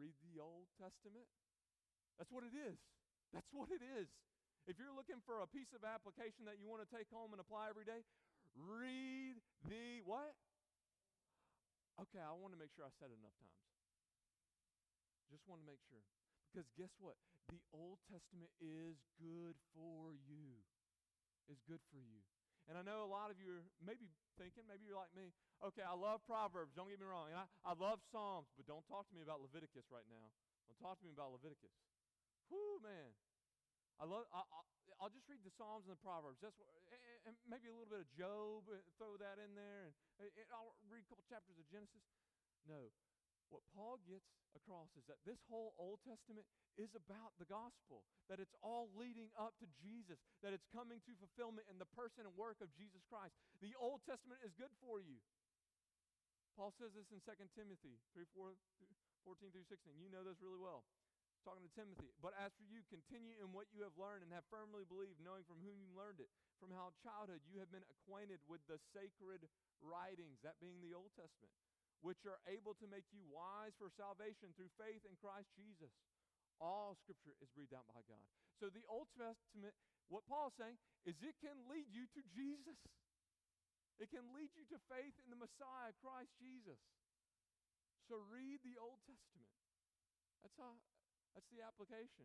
Read 0.00 0.16
the 0.24 0.40
Old 0.40 0.72
Testament. 0.80 1.28
That's 2.16 2.32
what 2.32 2.44
it 2.44 2.56
is. 2.56 2.76
That's 3.32 3.48
what 3.52 3.68
it 3.68 3.84
is. 3.84 4.08
If 4.66 4.80
you're 4.82 4.92
looking 4.92 5.22
for 5.22 5.44
a 5.44 5.48
piece 5.48 5.70
of 5.76 5.86
application 5.86 6.48
that 6.50 6.58
you 6.58 6.66
want 6.66 6.82
to 6.82 6.90
take 6.90 7.06
home 7.12 7.30
and 7.30 7.38
apply 7.38 7.70
every 7.70 7.86
day, 7.86 8.02
read 8.58 9.38
the 9.68 10.02
what? 10.02 10.34
Okay, 11.96 12.20
I 12.20 12.34
want 12.34 12.52
to 12.52 12.60
make 12.60 12.74
sure 12.74 12.84
I 12.84 12.92
said 12.98 13.14
it 13.14 13.16
enough 13.16 13.36
times. 13.40 13.62
Just 15.30 15.46
want 15.46 15.62
to 15.62 15.66
make 15.68 15.80
sure. 15.86 16.02
Because 16.50 16.66
guess 16.76 16.92
what? 16.98 17.16
The 17.52 17.62
Old 17.70 18.02
Testament 18.10 18.50
is 18.58 18.98
good 19.22 19.54
for 19.76 20.16
you. 20.26 20.60
Is 21.46 21.62
good 21.68 21.80
for 21.94 22.02
you. 22.02 22.20
And 22.66 22.74
I 22.74 22.82
know 22.82 23.06
a 23.06 23.10
lot 23.10 23.30
of 23.30 23.38
you 23.38 23.62
are 23.62 23.66
maybe 23.78 24.10
thinking, 24.34 24.66
maybe 24.66 24.82
you're 24.90 24.98
like 24.98 25.14
me, 25.14 25.30
okay, 25.62 25.86
I 25.86 25.94
love 25.94 26.18
Proverbs, 26.26 26.74
don't 26.74 26.90
get 26.90 26.98
me 26.98 27.06
wrong. 27.06 27.30
And 27.30 27.38
I, 27.38 27.46
I 27.62 27.78
love 27.78 28.02
Psalms, 28.10 28.50
but 28.58 28.66
don't 28.66 28.82
talk 28.90 29.06
to 29.06 29.14
me 29.14 29.22
about 29.22 29.38
Leviticus 29.38 29.86
right 29.94 30.06
now. 30.10 30.26
Don't 30.66 30.80
talk 30.82 30.98
to 30.98 31.06
me 31.06 31.14
about 31.14 31.30
Leviticus. 31.30 31.70
Whoo, 32.50 32.78
man. 32.82 33.10
I 33.96 34.04
love. 34.04 34.28
I, 34.28 34.44
I, 34.44 34.60
I'll 35.00 35.12
just 35.12 35.28
read 35.28 35.40
the 35.44 35.52
Psalms 35.56 35.88
and 35.88 35.92
the 35.96 36.00
Proverbs. 36.04 36.40
That's 36.40 36.56
what, 36.56 36.68
and, 37.24 37.36
maybe 37.48 37.68
a 37.68 37.74
little 37.74 37.88
bit 37.88 38.04
of 38.04 38.10
Job. 38.12 38.64
uh, 38.68 38.80
Throw 39.00 39.16
that 39.20 39.40
in 39.40 39.52
there, 39.56 39.92
and, 40.20 40.28
and 40.36 40.46
I'll 40.52 40.76
read 40.88 41.04
a 41.04 41.08
couple 41.08 41.24
chapters 41.28 41.56
of 41.56 41.64
Genesis. 41.68 42.04
No, 42.68 42.92
what 43.48 43.62
Paul 43.72 44.00
gets 44.04 44.26
across 44.56 44.90
is 44.96 45.04
that 45.06 45.20
this 45.28 45.38
whole 45.46 45.76
Old 45.76 46.00
Testament 46.04 46.48
is 46.80 46.92
about 46.96 47.36
the 47.40 47.48
gospel. 47.48 48.04
That 48.28 48.40
it's 48.40 48.56
all 48.64 48.88
leading 48.96 49.28
up 49.36 49.56
to 49.60 49.66
Jesus. 49.80 50.18
That 50.42 50.52
it's 50.56 50.66
coming 50.72 51.00
to 51.06 51.12
fulfillment 51.20 51.68
in 51.70 51.78
the 51.78 51.88
person 51.92 52.24
and 52.26 52.32
work 52.34 52.58
of 52.64 52.72
Jesus 52.74 53.04
Christ. 53.06 53.36
The 53.60 53.76
Old 53.78 54.02
Testament 54.04 54.40
is 54.44 54.52
good 54.56 54.72
for 54.82 54.98
you. 54.98 55.20
Paul 56.56 56.72
says 56.80 56.96
this 56.96 57.12
in 57.12 57.20
2 57.20 57.36
Timothy 57.52 58.00
3, 58.16 58.24
4, 58.32 58.56
14 59.28 59.52
through 59.52 59.68
16. 59.68 59.92
You 60.00 60.08
know 60.08 60.24
this 60.24 60.40
really 60.40 60.60
well 60.60 60.88
talking 61.46 61.62
to 61.62 61.70
Timothy. 61.78 62.10
But 62.18 62.34
as 62.34 62.50
for 62.58 62.66
you, 62.66 62.82
continue 62.90 63.38
in 63.38 63.54
what 63.54 63.70
you 63.70 63.86
have 63.86 63.94
learned 63.94 64.26
and 64.26 64.34
have 64.34 64.42
firmly 64.50 64.82
believed, 64.82 65.22
knowing 65.22 65.46
from 65.46 65.62
whom 65.62 65.78
you 65.78 65.94
learned 65.94 66.18
it. 66.18 66.26
From 66.58 66.74
how 66.74 66.90
childhood 67.06 67.46
you 67.46 67.62
have 67.62 67.70
been 67.70 67.86
acquainted 67.86 68.42
with 68.50 68.66
the 68.66 68.82
sacred 68.90 69.46
writings, 69.78 70.42
that 70.42 70.58
being 70.58 70.82
the 70.82 70.98
Old 70.98 71.14
Testament, 71.14 71.54
which 72.02 72.26
are 72.26 72.42
able 72.50 72.74
to 72.82 72.90
make 72.90 73.06
you 73.14 73.22
wise 73.30 73.78
for 73.78 73.86
salvation 73.94 74.50
through 74.58 74.74
faith 74.74 75.06
in 75.06 75.14
Christ 75.22 75.54
Jesus. 75.54 75.94
All 76.58 76.98
scripture 76.98 77.36
is 77.38 77.52
breathed 77.54 77.76
out 77.76 77.86
by 77.86 78.02
God. 78.10 78.26
So 78.58 78.72
the 78.72 78.84
Old 78.88 79.06
Testament, 79.14 79.76
what 80.10 80.24
Paul's 80.26 80.56
saying 80.56 80.80
is 81.04 81.14
it 81.22 81.36
can 81.38 81.56
lead 81.68 81.86
you 81.92 82.08
to 82.16 82.20
Jesus. 82.32 82.80
It 84.00 84.08
can 84.12 84.24
lead 84.32 84.52
you 84.56 84.64
to 84.72 84.78
faith 84.92 85.16
in 85.24 85.32
the 85.32 85.40
Messiah, 85.40 85.92
Christ 86.00 86.32
Jesus. 86.40 86.80
So 88.08 88.20
read 88.28 88.60
the 88.64 88.76
Old 88.80 89.00
Testament. 89.04 89.52
That's 90.40 90.56
how 90.56 90.78
that's 91.36 91.52
the 91.52 91.60
application. 91.60 92.24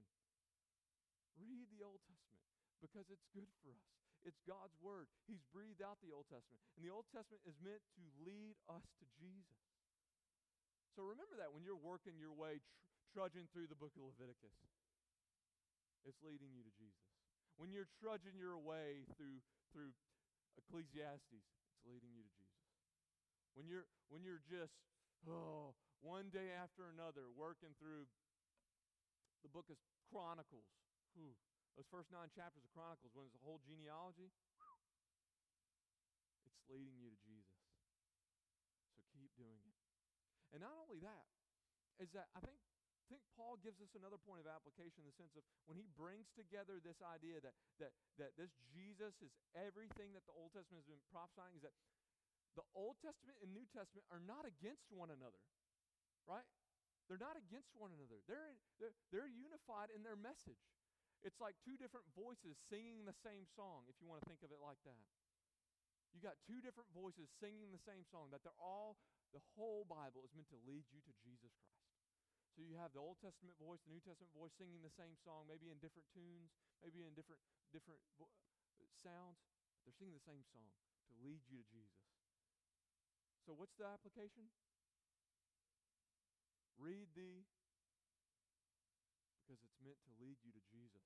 Read 1.35 1.67
the 1.75 1.83
Old 1.83 1.99
Testament 2.07 2.47
because 2.79 3.11
it's 3.11 3.27
good 3.35 3.51
for 3.59 3.75
us. 3.75 3.91
It's 4.23 4.39
God's 4.47 4.79
Word. 4.79 5.11
He's 5.27 5.43
breathed 5.51 5.83
out 5.83 5.99
the 5.99 6.15
Old 6.15 6.31
Testament. 6.31 6.63
And 6.79 6.87
the 6.87 6.95
Old 6.95 7.11
Testament 7.11 7.43
is 7.43 7.59
meant 7.59 7.83
to 7.99 8.03
lead 8.23 8.55
us 8.71 8.87
to 9.03 9.05
Jesus. 9.19 9.67
So 10.95 11.03
remember 11.03 11.35
that 11.43 11.51
when 11.51 11.67
you're 11.67 11.79
working 11.79 12.15
your 12.15 12.31
way, 12.31 12.63
tr- 12.63 12.79
trudging 13.11 13.51
through 13.51 13.67
the 13.67 13.75
book 13.75 13.91
of 13.99 14.15
Leviticus, 14.15 14.55
it's 16.07 16.23
leading 16.23 16.55
you 16.55 16.63
to 16.63 16.71
Jesus. 16.79 17.11
When 17.59 17.75
you're 17.75 17.91
trudging 17.99 18.39
your 18.39 18.55
way 18.55 19.03
through, 19.19 19.43
through 19.75 19.91
Ecclesiastes, 20.55 21.43
it's 21.43 21.83
leading 21.83 22.15
you 22.15 22.23
to 22.23 22.33
Jesus. 22.39 22.63
When 23.59 23.67
you're, 23.67 23.87
when 24.07 24.23
you're 24.23 24.43
just, 24.47 24.71
oh, 25.27 25.75
one 25.99 26.31
day 26.31 26.55
after 26.55 26.87
another, 26.87 27.27
working 27.35 27.75
through 27.75 28.07
the 29.41 29.51
book 29.51 29.67
of 29.69 29.77
Chronicles. 30.09 30.69
Whew. 31.13 31.35
Those 31.75 31.87
first 31.87 32.11
nine 32.11 32.29
chapters 32.31 32.63
of 32.63 32.71
Chronicles, 32.75 33.11
when 33.15 33.25
it's 33.27 33.37
a 33.37 33.43
whole 33.43 33.61
genealogy, 33.63 34.29
whew, 34.57 34.79
it's 36.47 36.61
leading 36.67 36.97
you 36.99 37.09
to 37.09 37.19
Jesus. 37.23 37.59
So 38.95 39.03
keep 39.11 39.31
doing 39.39 39.61
it. 39.65 39.77
And 40.51 40.59
not 40.61 40.75
only 40.75 40.99
that, 40.99 41.27
is 42.01 42.11
that 42.11 42.27
I 42.35 42.41
think 42.43 42.59
think 43.11 43.27
Paul 43.35 43.59
gives 43.59 43.83
us 43.83 43.91
another 43.91 44.15
point 44.15 44.39
of 44.39 44.47
application 44.47 45.03
in 45.03 45.11
the 45.11 45.17
sense 45.19 45.35
of 45.35 45.43
when 45.67 45.75
he 45.75 45.83
brings 45.99 46.31
together 46.31 46.79
this 46.79 47.03
idea 47.03 47.43
that 47.43 47.51
that 47.83 47.91
that 48.15 48.31
this 48.39 48.55
Jesus 48.71 49.11
is 49.19 49.35
everything 49.51 50.15
that 50.15 50.23
the 50.23 50.31
Old 50.31 50.55
Testament 50.55 50.87
has 50.87 50.87
been 50.87 51.03
prophesying 51.11 51.59
is 51.59 51.63
that 51.67 51.75
the 52.55 52.63
Old 52.71 52.95
Testament 53.03 53.35
and 53.43 53.51
New 53.51 53.67
Testament 53.75 54.07
are 54.07 54.23
not 54.23 54.47
against 54.47 54.87
one 54.95 55.11
another. 55.11 55.43
Right? 56.23 56.47
They're 57.11 57.19
not 57.19 57.35
against 57.35 57.75
one 57.75 57.91
another. 57.91 58.23
They're, 58.23 58.55
they're, 58.79 58.95
they're 59.11 59.27
unified 59.27 59.91
in 59.91 59.99
their 59.99 60.15
message. 60.15 60.63
It's 61.27 61.43
like 61.43 61.59
two 61.59 61.75
different 61.75 62.07
voices 62.15 62.55
singing 62.71 63.03
the 63.03 63.19
same 63.19 63.43
song, 63.51 63.83
if 63.91 63.99
you 63.99 64.07
want 64.07 64.23
to 64.23 64.31
think 64.31 64.39
of 64.47 64.55
it 64.55 64.63
like 64.63 64.79
that. 64.87 65.03
You 66.15 66.23
got 66.23 66.39
two 66.47 66.63
different 66.63 66.87
voices 66.95 67.27
singing 67.43 67.75
the 67.75 67.83
same 67.83 68.07
song, 68.07 68.31
that 68.31 68.47
they're 68.47 68.55
all, 68.63 68.95
the 69.35 69.43
whole 69.59 69.83
Bible 69.83 70.23
is 70.23 70.31
meant 70.31 70.47
to 70.55 70.59
lead 70.63 70.87
you 70.87 71.03
to 71.03 71.11
Jesus 71.19 71.51
Christ. 71.59 71.99
So 72.55 72.63
you 72.63 72.79
have 72.79 72.95
the 72.95 73.03
Old 73.03 73.19
Testament 73.19 73.59
voice, 73.59 73.83
the 73.83 73.91
New 73.91 73.99
Testament 73.99 74.31
voice 74.31 74.55
singing 74.55 74.79
the 74.79 74.95
same 74.95 75.19
song, 75.19 75.51
maybe 75.51 75.67
in 75.67 75.83
different 75.83 76.07
tunes, 76.15 76.55
maybe 76.79 77.03
in 77.03 77.11
different, 77.11 77.43
different 77.75 77.99
vo- 78.15 78.31
uh, 78.79 78.87
sounds, 79.03 79.35
but 79.75 79.83
they're 79.83 79.99
singing 79.99 80.15
the 80.15 80.23
same 80.23 80.47
song 80.47 80.71
to 81.11 81.13
lead 81.27 81.43
you 81.51 81.59
to 81.59 81.67
Jesus. 81.67 82.07
So 83.43 83.51
what's 83.51 83.75
the 83.75 83.91
application? 83.91 84.47
Read 86.81 87.13
thee 87.13 87.45
because 89.45 89.61
it's 89.61 89.77
meant 89.85 90.01
to 90.09 90.11
lead 90.17 90.41
you 90.41 90.49
to 90.49 90.61
Jesus. 90.73 91.05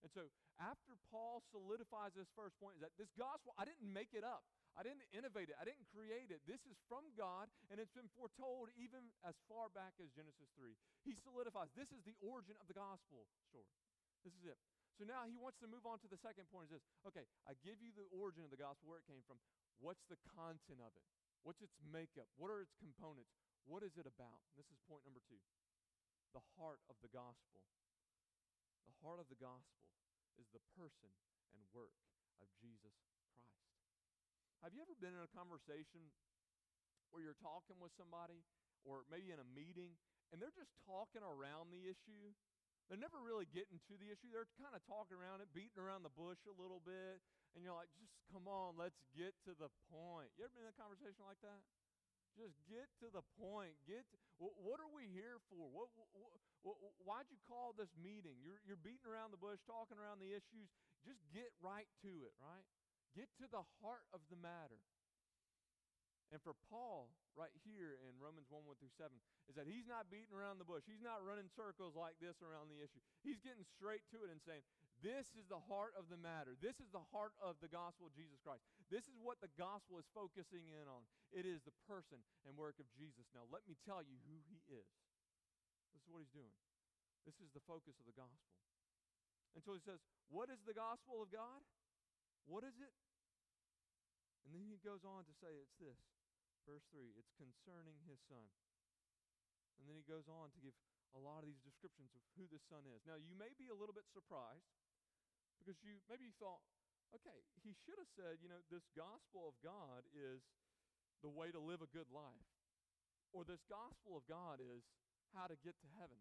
And 0.00 0.08
so, 0.08 0.32
after 0.56 0.96
Paul 1.12 1.44
solidifies 1.52 2.16
this 2.16 2.30
first 2.32 2.56
point, 2.56 2.80
is 2.80 2.82
that 2.84 2.96
this 2.96 3.12
gospel, 3.20 3.52
I 3.60 3.68
didn't 3.68 3.84
make 3.84 4.16
it 4.16 4.24
up. 4.24 4.48
I 4.78 4.86
didn't 4.86 5.04
innovate 5.12 5.50
it. 5.50 5.58
I 5.60 5.66
didn't 5.66 5.84
create 5.92 6.32
it. 6.32 6.40
This 6.48 6.62
is 6.64 6.78
from 6.88 7.04
God, 7.18 7.50
and 7.68 7.76
it's 7.76 7.92
been 7.92 8.08
foretold 8.16 8.70
even 8.78 9.12
as 9.26 9.36
far 9.50 9.68
back 9.74 9.98
as 10.00 10.08
Genesis 10.14 10.48
3. 10.56 10.72
He 11.04 11.12
solidifies 11.20 11.74
this 11.74 11.90
is 11.90 12.00
the 12.06 12.16
origin 12.22 12.56
of 12.62 12.70
the 12.70 12.76
gospel 12.78 13.28
story. 13.50 13.76
This 14.24 14.32
is 14.32 14.46
it. 14.46 14.56
So 14.96 15.08
now 15.08 15.24
he 15.28 15.36
wants 15.36 15.60
to 15.64 15.68
move 15.68 15.88
on 15.88 16.00
to 16.04 16.08
the 16.08 16.20
second 16.20 16.48
point 16.52 16.68
is 16.70 16.80
this. 16.80 16.84
Okay, 17.08 17.24
I 17.48 17.56
give 17.60 17.80
you 17.80 17.90
the 17.92 18.08
origin 18.12 18.44
of 18.44 18.52
the 18.52 18.60
gospel, 18.60 18.88
where 18.88 19.00
it 19.00 19.08
came 19.08 19.24
from. 19.24 19.40
What's 19.80 20.04
the 20.08 20.20
content 20.36 20.80
of 20.80 20.92
it? 20.92 21.04
What's 21.40 21.64
its 21.64 21.76
makeup? 21.80 22.28
What 22.36 22.52
are 22.52 22.60
its 22.60 22.76
components? 22.76 23.32
What 23.68 23.84
is 23.84 23.96
it 24.00 24.08
about? 24.08 24.40
And 24.50 24.56
this 24.60 24.68
is 24.70 24.78
point 24.88 25.04
number 25.04 25.20
two 25.28 25.40
the 26.30 26.44
heart 26.54 26.78
of 26.86 26.94
the 27.02 27.10
gospel. 27.10 27.62
The 28.86 28.94
heart 29.02 29.18
of 29.18 29.26
the 29.26 29.38
gospel 29.38 29.82
is 30.38 30.46
the 30.54 30.62
person 30.78 31.10
and 31.54 31.62
work 31.74 31.94
of 32.38 32.46
Jesus 32.62 32.94
Christ. 33.02 33.50
Have 34.62 34.76
you 34.76 34.80
ever 34.84 34.94
been 34.94 35.16
in 35.16 35.24
a 35.24 35.32
conversation 35.34 36.12
where 37.10 37.24
you're 37.24 37.38
talking 37.42 37.80
with 37.82 37.90
somebody, 37.98 38.46
or 38.86 39.02
maybe 39.10 39.34
in 39.34 39.42
a 39.42 39.48
meeting, 39.56 39.98
and 40.30 40.38
they're 40.38 40.54
just 40.54 40.70
talking 40.86 41.24
around 41.24 41.74
the 41.74 41.82
issue? 41.88 42.30
They're 42.86 43.00
never 43.00 43.22
really 43.22 43.46
getting 43.50 43.78
to 43.90 43.94
the 43.98 44.10
issue. 44.10 44.30
They're 44.34 44.50
kind 44.58 44.74
of 44.74 44.82
talking 44.86 45.14
around 45.14 45.42
it, 45.42 45.50
beating 45.54 45.78
around 45.78 46.02
the 46.02 46.14
bush 46.14 46.42
a 46.46 46.54
little 46.54 46.82
bit, 46.82 47.22
and 47.54 47.62
you're 47.62 47.74
like, 47.74 47.90
just 47.98 48.14
come 48.30 48.50
on, 48.50 48.78
let's 48.78 48.98
get 49.14 49.34
to 49.46 49.54
the 49.54 49.70
point. 49.90 50.30
You 50.38 50.46
ever 50.46 50.54
been 50.54 50.66
in 50.66 50.74
a 50.74 50.78
conversation 50.78 51.22
like 51.26 51.38
that? 51.42 51.62
Just 52.38 52.54
get 52.70 52.86
to 53.02 53.10
the 53.10 53.24
point. 53.38 53.74
Get 53.84 54.06
to, 54.10 54.16
what 54.38 54.78
are 54.78 54.90
we 54.90 55.10
here 55.10 55.42
for? 55.50 55.66
What, 55.68 55.90
wh- 56.62 56.78
wh- 56.78 56.98
why'd 57.02 57.28
you 57.28 57.40
call 57.50 57.74
this 57.74 57.90
meeting? 57.98 58.38
You're, 58.40 58.62
you're 58.64 58.80
beating 58.80 59.06
around 59.06 59.34
the 59.34 59.40
bush, 59.40 59.58
talking 59.66 59.98
around 59.98 60.22
the 60.22 60.30
issues. 60.30 60.70
Just 61.02 61.20
get 61.34 61.50
right 61.58 61.88
to 62.06 62.12
it, 62.24 62.34
right? 62.38 62.66
Get 63.18 63.26
to 63.42 63.46
the 63.50 63.66
heart 63.82 64.06
of 64.14 64.22
the 64.30 64.38
matter. 64.38 64.78
And 66.30 66.38
for 66.46 66.54
Paul, 66.70 67.10
right 67.34 67.50
here 67.66 67.98
in 68.06 68.14
Romans 68.22 68.46
1 68.46 68.62
1 68.62 68.78
through 68.78 68.94
7, 68.94 69.10
is 69.50 69.58
that 69.58 69.66
he's 69.66 69.90
not 69.90 70.06
beating 70.14 70.30
around 70.30 70.62
the 70.62 70.68
bush. 70.68 70.86
He's 70.86 71.02
not 71.02 71.26
running 71.26 71.50
circles 71.58 71.98
like 71.98 72.14
this 72.22 72.38
around 72.38 72.70
the 72.70 72.78
issue. 72.78 73.02
He's 73.26 73.42
getting 73.42 73.66
straight 73.66 74.06
to 74.14 74.22
it 74.22 74.30
and 74.30 74.38
saying, 74.46 74.62
This 75.00 75.32
is 75.32 75.48
the 75.48 75.60
heart 75.64 75.96
of 75.96 76.12
the 76.12 76.20
matter. 76.20 76.52
This 76.60 76.76
is 76.76 76.92
the 76.92 77.04
heart 77.08 77.32
of 77.40 77.56
the 77.64 77.72
gospel 77.72 78.04
of 78.04 78.12
Jesus 78.12 78.36
Christ. 78.44 78.60
This 78.92 79.08
is 79.08 79.16
what 79.16 79.40
the 79.40 79.48
gospel 79.56 79.96
is 79.96 80.04
focusing 80.12 80.68
in 80.68 80.84
on. 80.84 81.08
It 81.32 81.48
is 81.48 81.64
the 81.64 81.72
person 81.88 82.20
and 82.44 82.52
work 82.52 82.76
of 82.76 82.84
Jesus. 82.92 83.24
Now, 83.32 83.48
let 83.48 83.64
me 83.64 83.80
tell 83.88 84.04
you 84.04 84.20
who 84.28 84.36
he 84.52 84.60
is. 84.68 84.92
This 85.96 86.04
is 86.04 86.10
what 86.12 86.20
he's 86.20 86.36
doing. 86.36 86.52
This 87.24 87.40
is 87.40 87.48
the 87.56 87.64
focus 87.64 87.96
of 87.96 88.04
the 88.04 88.16
gospel. 88.16 88.52
And 89.56 89.64
so 89.64 89.72
he 89.72 89.80
says, 89.80 90.04
What 90.28 90.52
is 90.52 90.60
the 90.68 90.76
gospel 90.76 91.24
of 91.24 91.32
God? 91.32 91.64
What 92.44 92.60
is 92.60 92.76
it? 92.76 92.92
And 94.44 94.52
then 94.52 94.68
he 94.68 94.80
goes 94.84 95.04
on 95.04 95.24
to 95.24 95.34
say 95.40 95.48
it's 95.60 95.76
this. 95.80 96.00
Verse 96.68 96.84
3 96.92 97.08
it's 97.16 97.32
concerning 97.40 97.96
his 98.04 98.20
son. 98.28 98.44
And 99.80 99.88
then 99.88 99.96
he 99.96 100.04
goes 100.04 100.28
on 100.28 100.52
to 100.52 100.60
give 100.60 100.76
a 101.16 101.20
lot 101.20 101.40
of 101.40 101.48
these 101.48 101.64
descriptions 101.64 102.12
of 102.12 102.22
who 102.36 102.44
this 102.52 102.62
son 102.68 102.84
is. 102.86 103.00
Now, 103.08 103.18
you 103.18 103.32
may 103.34 103.50
be 103.56 103.72
a 103.72 103.76
little 103.76 103.96
bit 103.96 104.06
surprised 104.12 104.68
because 105.60 105.76
you 105.84 106.00
maybe 106.08 106.24
you 106.24 106.36
thought, 106.40 106.64
okay, 107.12 107.44
he 107.60 107.76
should 107.84 108.00
have 108.00 108.10
said, 108.16 108.40
you 108.40 108.48
know, 108.48 108.64
this 108.72 108.84
gospel 108.96 109.52
of 109.52 109.54
God 109.60 110.08
is 110.16 110.40
the 111.20 111.28
way 111.28 111.52
to 111.52 111.60
live 111.60 111.84
a 111.84 111.90
good 111.92 112.08
life. 112.08 112.48
Or 113.30 113.44
this 113.44 113.62
gospel 113.68 114.18
of 114.18 114.24
God 114.26 114.58
is 114.58 114.82
how 115.36 115.46
to 115.46 115.54
get 115.62 115.76
to 115.84 115.88
heaven. 116.00 116.18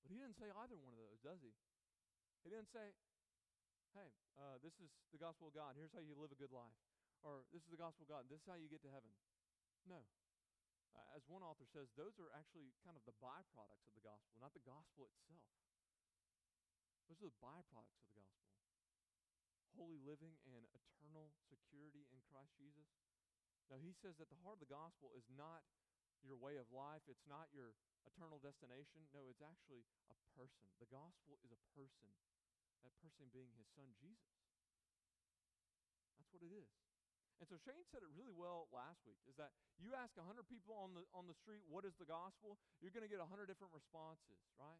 But 0.00 0.14
he 0.14 0.16
didn't 0.16 0.38
say 0.40 0.48
either 0.48 0.78
one 0.80 0.96
of 0.96 1.00
those, 1.02 1.20
does 1.20 1.42
he? 1.44 1.52
He 2.46 2.48
didn't 2.48 2.72
say, 2.72 2.96
hey, 3.92 4.08
uh, 4.40 4.56
this 4.64 4.72
is 4.80 4.88
the 5.12 5.20
gospel 5.20 5.52
of 5.52 5.54
God. 5.58 5.76
Here's 5.76 5.92
how 5.92 6.00
you 6.00 6.16
live 6.16 6.32
a 6.32 6.40
good 6.40 6.54
life. 6.54 6.78
Or 7.20 7.44
this 7.52 7.60
is 7.60 7.68
the 7.68 7.80
gospel 7.80 8.08
of 8.08 8.10
God. 8.16 8.22
This 8.32 8.40
is 8.40 8.48
how 8.48 8.56
you 8.56 8.72
get 8.72 8.80
to 8.88 8.92
heaven. 8.92 9.12
No. 9.84 10.00
Uh, 10.96 11.04
as 11.12 11.28
one 11.28 11.44
author 11.44 11.68
says, 11.68 11.92
those 12.00 12.16
are 12.16 12.32
actually 12.32 12.72
kind 12.80 12.96
of 12.96 13.04
the 13.04 13.14
byproducts 13.20 13.84
of 13.92 13.94
the 13.94 14.04
gospel, 14.04 14.32
not 14.40 14.56
the 14.56 14.64
gospel 14.64 15.12
itself. 15.12 15.44
Those 17.12 17.20
are 17.20 17.28
the 17.28 17.42
byproducts 17.44 18.00
of 18.00 18.16
the 18.16 18.24
gospel 18.24 18.39
holy 19.74 19.98
living 20.02 20.38
and 20.46 20.66
eternal 20.72 21.30
security 21.46 22.06
in 22.10 22.20
Christ 22.30 22.54
Jesus. 22.58 22.86
Now, 23.70 23.78
he 23.78 23.94
says 23.94 24.18
that 24.18 24.26
the 24.30 24.40
heart 24.42 24.58
of 24.58 24.64
the 24.66 24.70
gospel 24.70 25.14
is 25.14 25.26
not 25.30 25.62
your 26.26 26.36
way 26.36 26.60
of 26.60 26.68
life, 26.74 27.06
it's 27.08 27.24
not 27.24 27.48
your 27.54 27.72
eternal 28.04 28.42
destination. 28.42 29.06
No, 29.14 29.30
it's 29.30 29.40
actually 29.40 29.86
a 30.10 30.16
person. 30.36 30.68
The 30.82 30.90
gospel 30.90 31.38
is 31.40 31.54
a 31.54 31.60
person, 31.72 32.10
that 32.84 32.92
person 33.00 33.30
being 33.32 33.54
his 33.56 33.68
son, 33.72 33.88
Jesus. 33.96 34.36
That's 36.18 36.28
what 36.34 36.44
it 36.44 36.52
is. 36.52 36.68
And 37.40 37.48
so 37.48 37.56
Shane 37.56 37.88
said 37.88 38.04
it 38.04 38.12
really 38.12 38.36
well 38.36 38.68
last 38.68 39.00
week 39.08 39.16
is 39.24 39.32
that 39.40 39.56
you 39.80 39.96
ask 39.96 40.12
100 40.20 40.44
people 40.44 40.76
on 40.76 40.92
the, 40.92 41.08
on 41.16 41.24
the 41.24 41.32
street, 41.32 41.64
what 41.64 41.88
is 41.88 41.96
the 41.96 42.04
gospel? 42.04 42.60
You're 42.84 42.92
going 42.92 43.06
to 43.06 43.08
get 43.08 43.16
100 43.16 43.48
different 43.48 43.72
responses, 43.72 44.44
right? 44.60 44.76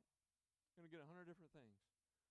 You're 0.76 0.84
going 0.84 0.92
to 0.92 0.94
get 1.00 1.02
100 1.08 1.24
different 1.24 1.56
things. 1.56 1.80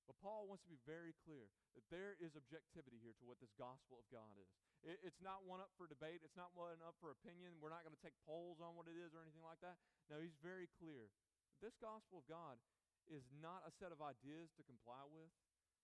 But 0.10 0.18
Paul 0.26 0.50
wants 0.50 0.66
to 0.66 0.74
be 0.74 0.82
very 0.90 1.14
clear 1.22 1.54
that 1.78 1.86
there 1.94 2.18
is 2.18 2.34
objectivity 2.34 2.98
here 2.98 3.14
to 3.22 3.30
what 3.30 3.38
this 3.38 3.54
gospel 3.54 4.02
of 4.02 4.10
God 4.10 4.34
is. 4.42 4.50
It, 4.82 4.98
it's 5.06 5.22
not 5.22 5.46
one 5.46 5.62
up 5.62 5.70
for 5.78 5.86
debate, 5.86 6.26
it's 6.26 6.34
not 6.34 6.50
one 6.58 6.82
up 6.82 6.98
for 6.98 7.14
opinion. 7.14 7.62
We're 7.62 7.70
not 7.70 7.86
going 7.86 7.94
to 7.94 8.02
take 8.02 8.18
polls 8.26 8.58
on 8.58 8.74
what 8.74 8.90
it 8.90 8.98
is 8.98 9.14
or 9.14 9.22
anything 9.22 9.46
like 9.46 9.62
that. 9.62 9.78
No, 10.10 10.18
he's 10.18 10.34
very 10.42 10.66
clear. 10.82 11.14
This 11.62 11.78
gospel 11.78 12.24
of 12.24 12.26
God 12.26 12.58
is 13.06 13.22
not 13.38 13.62
a 13.70 13.72
set 13.78 13.94
of 13.94 14.02
ideas 14.02 14.50
to 14.58 14.66
comply 14.66 15.06
with, 15.14 15.30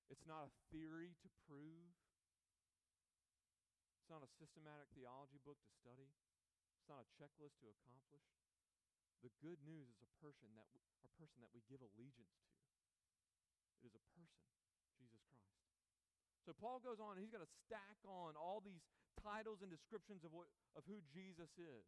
it's 0.10 0.26
not 0.26 0.50
a 0.50 0.52
theory 0.74 1.14
to 1.22 1.30
prove, 1.46 1.94
it's 4.02 4.10
not 4.10 4.26
a 4.26 4.30
systematic 4.42 4.90
theology 4.98 5.38
book 5.46 5.62
to 5.62 5.72
study, 5.78 6.10
it's 6.78 6.90
not 6.90 7.06
a 7.06 7.08
checklist 7.14 7.62
to 7.62 7.70
accomplish. 7.70 8.26
The 9.22 9.34
good 9.42 9.62
news 9.66 9.90
is 9.90 10.02
a 10.02 10.10
person 10.22 10.54
that 10.54 10.70
w- 10.70 10.86
a 11.02 11.12
person 11.18 11.42
that 11.42 11.50
we 11.50 11.66
give 11.66 11.82
allegiance 11.82 12.38
to. 12.46 12.54
It 13.82 13.90
is 13.90 13.98
a 13.98 14.06
person, 14.14 14.46
Jesus 14.98 15.22
Christ. 15.26 15.58
So 16.46 16.54
Paul 16.54 16.78
goes 16.78 17.02
on 17.02 17.18
and 17.18 17.22
he's 17.26 17.34
going 17.34 17.44
to 17.44 17.56
stack 17.66 17.98
on 18.06 18.38
all 18.38 18.62
these 18.62 18.86
titles 19.18 19.66
and 19.66 19.70
descriptions 19.74 20.22
of, 20.22 20.30
what, 20.30 20.46
of 20.78 20.86
who 20.86 21.02
Jesus 21.10 21.50
is 21.58 21.86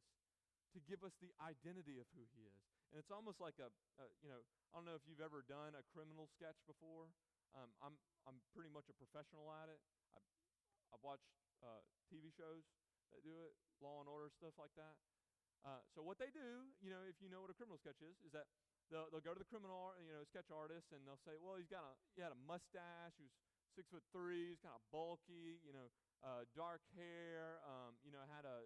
to 0.73 0.81
give 0.89 1.05
us 1.05 1.13
the 1.21 1.29
identity 1.37 2.01
of 2.01 2.09
who 2.17 2.25
he 2.33 2.49
is. 2.49 2.63
And 2.89 2.97
it's 2.97 3.13
almost 3.13 3.37
like 3.37 3.61
a, 3.61 3.69
a 4.01 4.05
you 4.25 4.33
know, 4.33 4.41
I 4.73 4.81
don't 4.81 4.89
know 4.89 4.97
if 4.97 5.05
you've 5.05 5.21
ever 5.21 5.45
done 5.45 5.77
a 5.77 5.85
criminal 5.93 6.25
sketch 6.33 6.57
before. 6.65 7.13
Um, 7.53 7.69
I'm, 7.85 7.95
I'm 8.25 8.41
pretty 8.57 8.73
much 8.73 8.89
a 8.89 8.97
professional 8.97 9.53
at 9.53 9.69
it. 9.69 9.79
I, 10.17 10.19
I've 10.91 11.03
watched 11.05 11.29
uh, 11.61 11.85
TV 12.09 12.33
shows 12.33 12.65
that 13.13 13.21
do 13.21 13.37
it, 13.45 13.53
Law 13.79 14.01
and 14.01 14.09
Order, 14.09 14.33
stuff 14.33 14.57
like 14.57 14.73
that. 14.75 14.97
Uh, 15.61 15.83
so 15.93 16.01
what 16.01 16.17
they 16.17 16.31
do, 16.33 16.69
you 16.79 16.89
know, 16.89 17.01
if 17.05 17.17
you 17.21 17.29
know 17.29 17.43
what 17.43 17.51
a 17.51 17.57
criminal 17.57 17.77
sketch 17.77 17.99
is, 17.99 18.15
is 18.23 18.31
that 18.31 18.47
they'll, 18.89 19.09
they'll 19.11 19.25
go 19.25 19.35
to 19.35 19.41
the 19.41 19.47
criminal, 19.47 19.93
you 19.99 20.13
know, 20.13 20.23
sketch 20.27 20.47
artist, 20.53 20.91
and 20.95 21.03
they'll 21.03 21.21
say, 21.27 21.35
well, 21.39 21.59
he's 21.59 21.69
got 21.69 21.83
a, 21.83 21.93
he 22.15 22.23
had 22.23 22.31
a 22.31 22.39
mustache, 22.47 23.15
he 23.19 23.25
was 23.27 23.35
six 23.77 23.85
foot 23.93 24.01
three, 24.09 24.49
he's 24.49 24.61
kind 24.65 24.73
of 24.73 24.81
bulky, 24.89 25.61
you 25.61 25.69
know, 25.69 25.93
uh, 26.25 26.49
dark 26.57 26.81
hair, 26.97 27.61
um, 27.61 27.93
you 28.01 28.09
know, 28.09 28.25
had 28.33 28.41
a, 28.41 28.65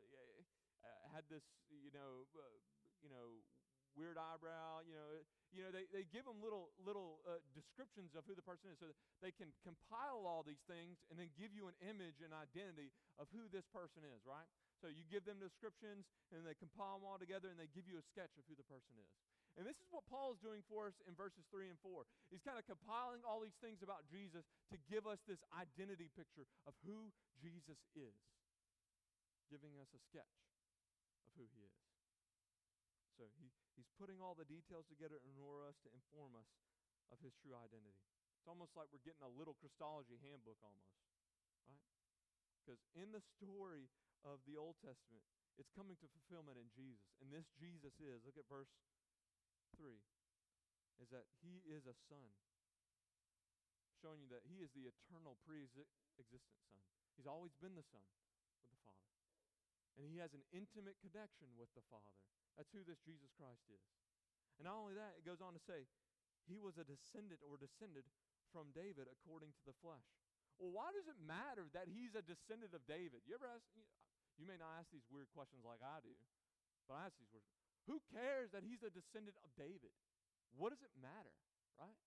uh, 0.79 1.03
had 1.11 1.27
this, 1.27 1.43
you 1.67 1.91
know, 1.91 2.23
uh, 2.31 2.55
you 3.03 3.11
know, 3.11 3.43
weird 3.91 4.15
eyebrow, 4.15 4.79
you 4.87 4.95
know, 4.95 5.19
you 5.51 5.67
know, 5.67 5.71
they, 5.75 5.83
they 5.91 6.07
give 6.07 6.23
them 6.23 6.39
little 6.39 6.71
little 6.79 7.19
uh, 7.27 7.43
descriptions 7.51 8.15
of 8.15 8.23
who 8.23 8.39
the 8.39 8.45
person 8.45 8.71
is, 8.71 8.79
so 8.79 8.87
they 9.19 9.35
can 9.35 9.51
compile 9.67 10.23
all 10.23 10.47
these 10.47 10.63
things 10.63 11.03
and 11.11 11.19
then 11.19 11.27
give 11.35 11.51
you 11.51 11.67
an 11.67 11.75
image 11.83 12.23
and 12.23 12.31
identity 12.31 12.95
of 13.19 13.27
who 13.35 13.51
this 13.51 13.67
person 13.75 14.07
is, 14.07 14.23
right? 14.23 14.47
So 14.79 14.87
you 14.87 15.03
give 15.11 15.27
them 15.27 15.37
descriptions, 15.37 16.07
and 16.31 16.41
they 16.47 16.55
compile 16.55 16.97
them 16.97 17.05
all 17.05 17.19
together, 17.19 17.51
and 17.51 17.59
they 17.59 17.69
give 17.69 17.85
you 17.85 17.99
a 17.99 18.05
sketch 18.15 18.33
of 18.39 18.47
who 18.47 18.55
the 18.55 18.65
person 18.65 18.95
is. 18.97 19.11
And 19.59 19.67
this 19.67 19.75
is 19.83 19.91
what 19.91 20.07
Paul 20.07 20.31
is 20.31 20.39
doing 20.39 20.63
for 20.71 20.87
us 20.87 20.95
in 21.03 21.11
verses 21.11 21.43
3 21.51 21.67
and 21.67 21.79
4. 21.83 22.07
He's 22.31 22.43
kind 22.43 22.55
of 22.55 22.63
compiling 22.63 23.19
all 23.27 23.43
these 23.43 23.57
things 23.59 23.83
about 23.83 24.07
Jesus 24.07 24.47
to 24.71 24.77
give 24.87 25.03
us 25.03 25.19
this 25.27 25.43
identity 25.51 26.07
picture 26.15 26.47
of 26.63 26.71
who 26.87 27.11
Jesus 27.35 27.79
is, 27.91 28.15
giving 29.51 29.75
us 29.75 29.91
a 29.91 30.01
sketch 30.07 30.39
of 31.27 31.35
who 31.35 31.45
he 31.51 31.67
is. 31.67 31.77
So 33.19 33.27
he, 33.35 33.51
he's 33.75 33.91
putting 33.99 34.23
all 34.23 34.33
the 34.33 34.47
details 34.47 34.87
together 34.87 35.19
in 35.19 35.35
order 35.35 35.67
us 35.67 35.77
to 35.83 35.91
inform 35.91 36.39
us 36.39 36.47
of 37.11 37.19
his 37.19 37.35
true 37.43 37.53
identity. 37.53 37.99
It's 38.39 38.47
almost 38.47 38.73
like 38.73 38.89
we're 38.89 39.03
getting 39.03 39.21
a 39.21 39.29
little 39.29 39.53
Christology 39.59 40.17
handbook 40.23 40.57
almost, 40.63 40.95
right? 41.67 41.85
Because 42.63 42.81
in 42.97 43.11
the 43.11 43.21
story 43.21 43.91
of 44.23 44.41
the 44.47 44.57
Old 44.57 44.79
Testament, 44.81 45.21
it's 45.59 45.69
coming 45.77 45.99
to 46.01 46.07
fulfillment 46.09 46.57
in 46.57 46.71
Jesus. 46.73 47.13
And 47.21 47.29
this 47.29 47.45
Jesus 47.59 47.93
is, 48.01 48.23
look 48.25 48.39
at 48.39 48.47
verse 48.49 48.71
3, 49.77 49.95
is 51.01 51.09
that 51.09 51.25
he 51.41 51.65
is 51.65 51.87
a 51.89 51.95
son, 52.07 52.29
showing 54.01 54.21
you 54.21 54.29
that 54.29 54.45
he 54.45 54.61
is 54.61 54.73
the 54.73 54.89
eternal, 54.89 55.37
pre 55.45 55.65
existent 55.65 56.57
son. 56.65 56.81
He's 57.17 57.29
always 57.29 57.53
been 57.57 57.77
the 57.77 57.85
son 57.85 58.05
with 58.61 58.71
the 58.73 58.81
Father. 58.85 59.11
And 59.99 60.07
he 60.07 60.17
has 60.23 60.33
an 60.33 60.45
intimate 60.55 60.97
connection 61.03 61.51
with 61.59 61.69
the 61.77 61.85
Father. 61.91 62.21
That's 62.55 62.71
who 62.71 62.81
this 62.81 63.01
Jesus 63.03 63.29
Christ 63.35 63.67
is. 63.69 63.85
And 64.57 64.65
not 64.65 64.77
only 64.77 64.95
that, 64.97 65.17
it 65.17 65.25
goes 65.25 65.41
on 65.41 65.53
to 65.53 65.61
say, 65.61 65.89
he 66.45 66.57
was 66.57 66.77
a 66.77 66.85
descendant 66.85 67.41
or 67.45 67.57
descended 67.57 68.05
from 68.49 68.73
David 68.73 69.07
according 69.07 69.53
to 69.55 69.63
the 69.65 69.77
flesh. 69.79 70.05
Well, 70.57 70.73
why 70.73 70.93
does 70.93 71.09
it 71.09 71.17
matter 71.17 71.65
that 71.73 71.89
he's 71.89 72.13
a 72.13 72.21
descendant 72.21 72.77
of 72.77 72.85
David? 72.85 73.25
You 73.25 73.33
ever 73.33 73.49
ask, 73.49 73.65
you 74.37 74.45
may 74.45 74.59
not 74.61 74.77
ask 74.77 74.93
these 74.93 75.07
weird 75.09 75.31
questions 75.33 75.65
like 75.65 75.81
I 75.81 76.01
do, 76.05 76.13
but 76.85 77.01
I 77.01 77.09
ask 77.09 77.17
these 77.17 77.31
weird 77.33 77.45
Who 77.89 78.01
cares 78.13 78.53
that 78.53 78.65
he's 78.65 78.85
a 78.85 78.93
descendant 78.93 79.37
of 79.41 79.49
David? 79.57 79.93
What 80.53 80.75
does 80.75 80.83
it 80.85 80.93
matter, 80.99 81.33
right? 81.79 81.97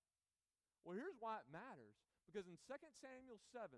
Well, 0.85 0.95
here's 0.95 1.17
why 1.19 1.41
it 1.41 1.49
matters. 1.51 1.97
Because 2.29 2.47
in 2.47 2.61
2 2.69 2.77
Samuel 3.01 3.41
7, 3.53 3.75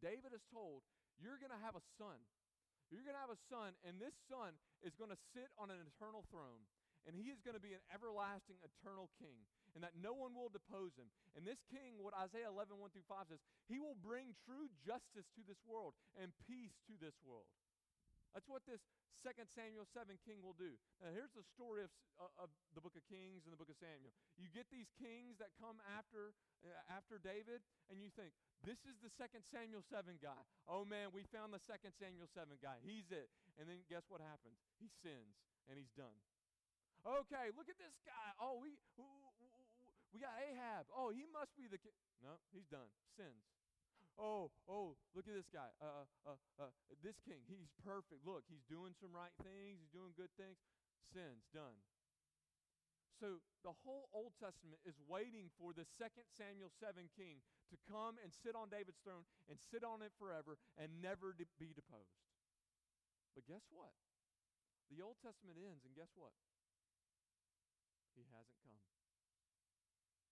David 0.00 0.36
is 0.36 0.44
told, 0.52 0.84
You're 1.18 1.40
going 1.40 1.54
to 1.54 1.64
have 1.64 1.76
a 1.76 1.84
son. 1.98 2.18
You're 2.92 3.04
going 3.06 3.16
to 3.16 3.24
have 3.24 3.32
a 3.32 3.44
son, 3.48 3.72
and 3.88 3.96
this 3.96 4.12
son 4.28 4.52
is 4.84 4.92
going 5.00 5.08
to 5.08 5.20
sit 5.32 5.48
on 5.56 5.72
an 5.72 5.80
eternal 5.80 6.28
throne 6.28 6.60
and 7.06 7.18
he 7.18 7.34
is 7.34 7.42
going 7.42 7.58
to 7.58 7.62
be 7.62 7.74
an 7.74 7.82
everlasting, 7.90 8.58
eternal 8.62 9.10
king, 9.18 9.42
and 9.74 9.82
that 9.82 9.98
no 9.98 10.14
one 10.14 10.36
will 10.36 10.52
depose 10.52 10.94
him. 10.94 11.10
And 11.34 11.42
this 11.42 11.58
king, 11.66 11.98
what 11.98 12.14
Isaiah 12.14 12.50
11, 12.50 12.78
1 12.78 12.94
through 12.94 13.08
5 13.08 13.32
says, 13.32 13.42
he 13.66 13.82
will 13.82 13.98
bring 13.98 14.38
true 14.46 14.70
justice 14.84 15.26
to 15.34 15.42
this 15.42 15.58
world 15.66 15.98
and 16.14 16.30
peace 16.46 16.78
to 16.86 16.94
this 17.00 17.16
world. 17.26 17.50
That's 18.32 18.48
what 18.48 18.64
this 18.64 18.80
2 19.22 19.30
Samuel 19.54 19.86
7 19.86 20.18
king 20.26 20.42
will 20.42 20.56
do. 20.58 20.74
Now, 20.98 21.14
here's 21.14 21.30
the 21.36 21.46
story 21.54 21.86
of, 21.86 21.92
uh, 22.18 22.42
of 22.42 22.50
the 22.74 22.82
book 22.82 22.98
of 22.98 23.04
Kings 23.06 23.46
and 23.46 23.54
the 23.54 23.60
book 23.60 23.70
of 23.70 23.78
Samuel. 23.78 24.10
You 24.34 24.50
get 24.50 24.66
these 24.72 24.90
kings 24.98 25.38
that 25.38 25.54
come 25.62 25.78
after, 25.86 26.34
uh, 26.66 26.74
after 26.90 27.22
David, 27.22 27.62
and 27.86 28.02
you 28.02 28.10
think, 28.10 28.34
this 28.66 28.82
is 28.82 28.98
the 28.98 29.12
2 29.14 29.46
Samuel 29.54 29.84
7 29.86 30.18
guy. 30.18 30.42
Oh 30.66 30.82
man, 30.82 31.14
we 31.14 31.22
found 31.30 31.54
the 31.54 31.62
2 31.62 31.94
Samuel 32.02 32.26
7 32.34 32.58
guy. 32.58 32.82
He's 32.82 33.06
it. 33.14 33.30
And 33.60 33.70
then 33.70 33.86
guess 33.86 34.08
what 34.10 34.18
happens? 34.18 34.58
He 34.82 34.90
sins, 35.06 35.38
and 35.70 35.78
he's 35.78 35.92
done. 35.94 36.18
Okay, 37.02 37.50
look 37.54 37.66
at 37.66 37.78
this 37.78 37.98
guy. 38.06 38.30
Oh, 38.38 38.62
we 38.62 38.78
we 40.12 40.20
got 40.20 40.36
Ahab. 40.38 40.86
Oh, 40.92 41.08
he 41.08 41.24
must 41.32 41.56
be 41.56 41.66
the 41.66 41.80
king. 41.80 41.96
No, 42.20 42.36
he's 42.52 42.68
done. 42.68 42.86
Sins. 43.16 43.48
Oh, 44.22 44.54
oh, 44.70 44.94
look 45.18 45.26
at 45.26 45.34
this 45.34 45.50
guy. 45.50 45.66
Uh, 45.82 46.06
uh, 46.22 46.38
uh, 46.62 46.70
this 47.02 47.18
king. 47.26 47.42
He's 47.50 47.74
perfect. 47.82 48.22
Look, 48.22 48.46
he's 48.46 48.62
doing 48.70 48.94
some 48.94 49.10
right 49.10 49.34
things. 49.42 49.82
He's 49.82 49.90
doing 49.90 50.14
good 50.14 50.30
things. 50.38 50.62
Sins. 51.10 51.42
Done. 51.50 51.82
So 53.18 53.42
the 53.66 53.74
whole 53.82 54.06
Old 54.14 54.38
Testament 54.38 54.78
is 54.86 54.94
waiting 55.10 55.50
for 55.58 55.74
the 55.74 55.82
second 55.98 56.30
Samuel 56.38 56.70
7 56.70 57.10
king 57.18 57.42
to 57.74 57.76
come 57.90 58.14
and 58.22 58.30
sit 58.30 58.54
on 58.54 58.70
David's 58.70 59.02
throne 59.02 59.26
and 59.50 59.58
sit 59.58 59.82
on 59.82 60.06
it 60.06 60.14
forever 60.22 60.54
and 60.78 61.02
never 61.02 61.34
de- 61.34 61.50
be 61.58 61.74
deposed. 61.74 62.22
But 63.34 63.50
guess 63.50 63.66
what? 63.74 63.90
The 64.90 65.02
Old 65.02 65.18
Testament 65.18 65.58
ends, 65.58 65.82
and 65.82 65.98
guess 65.98 66.14
what? 66.14 66.34
He 68.14 68.22
hasn't 68.30 68.60
come. 68.62 68.82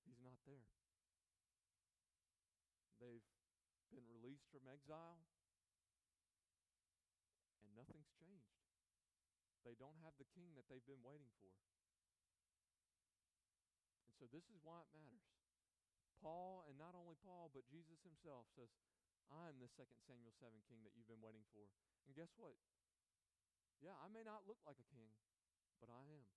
He's 0.05 0.21
not 0.23 0.37
there. 0.47 0.69
They've 3.01 3.25
been 3.91 4.07
released 4.07 4.47
from 4.55 4.67
exile, 4.71 5.21
and 7.61 7.71
nothing's 7.75 8.11
changed. 8.17 8.57
They 9.67 9.77
don't 9.77 10.01
have 10.07 10.17
the 10.17 10.31
king 10.33 10.57
that 10.57 10.67
they've 10.71 10.87
been 10.89 11.05
waiting 11.05 11.31
for. 11.43 11.53
And 14.09 14.15
so 14.17 14.25
this 14.31 14.49
is 14.49 14.59
why 14.65 14.81
it 14.83 14.91
matters. 14.97 15.27
Paul, 16.21 16.65
and 16.69 16.77
not 16.77 16.97
only 16.97 17.17
Paul, 17.21 17.53
but 17.53 17.69
Jesus 17.69 18.01
himself 18.05 18.49
says, 18.53 18.69
I'm 19.31 19.63
the 19.63 19.71
second 19.71 20.03
Samuel 20.05 20.35
7 20.37 20.51
king 20.67 20.83
that 20.83 20.93
you've 20.99 21.09
been 21.09 21.23
waiting 21.23 21.47
for. 21.55 21.71
And 22.05 22.17
guess 22.19 22.35
what? 22.37 22.59
Yeah, 23.81 23.97
I 24.03 24.13
may 24.13 24.27
not 24.27 24.45
look 24.45 24.61
like 24.69 24.77
a 24.77 24.93
king, 24.93 25.09
but 25.81 25.89
I 25.89 26.05
am. 26.13 26.29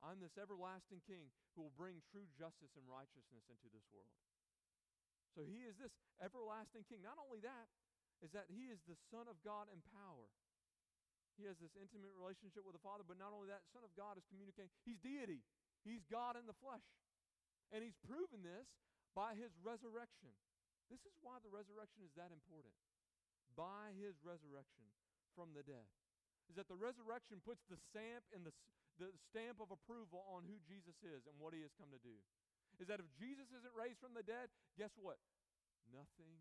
I'm 0.00 0.18
this 0.18 0.40
everlasting 0.40 1.04
king 1.04 1.28
who 1.54 1.68
will 1.68 1.76
bring 1.76 2.00
true 2.08 2.26
justice 2.32 2.74
and 2.74 2.88
righteousness 2.88 3.46
into 3.52 3.68
this 3.68 3.84
world. 3.92 4.16
So 5.34 5.46
he 5.46 5.62
is 5.62 5.78
this 5.78 5.94
everlasting 6.18 6.84
king. 6.90 7.02
Not 7.06 7.18
only 7.18 7.40
that, 7.42 7.66
is 8.20 8.30
that 8.36 8.50
he 8.52 8.68
is 8.68 8.80
the 8.84 8.98
Son 9.08 9.24
of 9.30 9.40
God 9.40 9.70
in 9.72 9.80
power. 9.94 10.28
He 11.40 11.48
has 11.48 11.56
this 11.56 11.72
intimate 11.78 12.12
relationship 12.12 12.68
with 12.68 12.76
the 12.76 12.84
Father, 12.84 13.00
but 13.00 13.16
not 13.16 13.32
only 13.32 13.48
that, 13.48 13.64
Son 13.72 13.80
of 13.80 13.92
God 13.96 14.20
is 14.20 14.26
communicating. 14.28 14.68
He's 14.84 15.00
deity, 15.00 15.40
he's 15.86 16.04
God 16.12 16.36
in 16.36 16.44
the 16.44 16.56
flesh. 16.60 16.84
And 17.72 17.80
he's 17.80 17.96
proven 18.04 18.44
this 18.44 18.68
by 19.16 19.38
his 19.38 19.54
resurrection. 19.64 20.34
This 20.90 21.00
is 21.06 21.14
why 21.22 21.38
the 21.40 21.48
resurrection 21.48 22.02
is 22.02 22.12
that 22.18 22.34
important. 22.34 22.74
By 23.54 23.94
his 23.96 24.18
resurrection 24.26 24.84
from 25.38 25.54
the 25.54 25.62
dead. 25.62 25.86
Is 26.50 26.58
that 26.58 26.66
the 26.66 26.76
resurrection 26.76 27.38
puts 27.46 27.62
the 27.70 27.78
stamp 27.78 28.26
in 28.34 28.42
the, 28.42 28.50
the 28.98 29.14
stamp 29.30 29.62
of 29.62 29.70
approval 29.70 30.26
on 30.34 30.42
who 30.42 30.58
Jesus 30.66 30.98
is 31.06 31.22
and 31.30 31.38
what 31.38 31.54
he 31.54 31.62
has 31.62 31.70
come 31.78 31.94
to 31.94 32.02
do. 32.02 32.18
Is 32.80 32.88
that 32.88 32.98
if 32.98 33.08
Jesus 33.20 33.52
isn't 33.52 33.76
raised 33.76 34.00
from 34.00 34.16
the 34.16 34.24
dead, 34.24 34.48
guess 34.80 34.96
what? 34.96 35.20
Nothing 35.92 36.32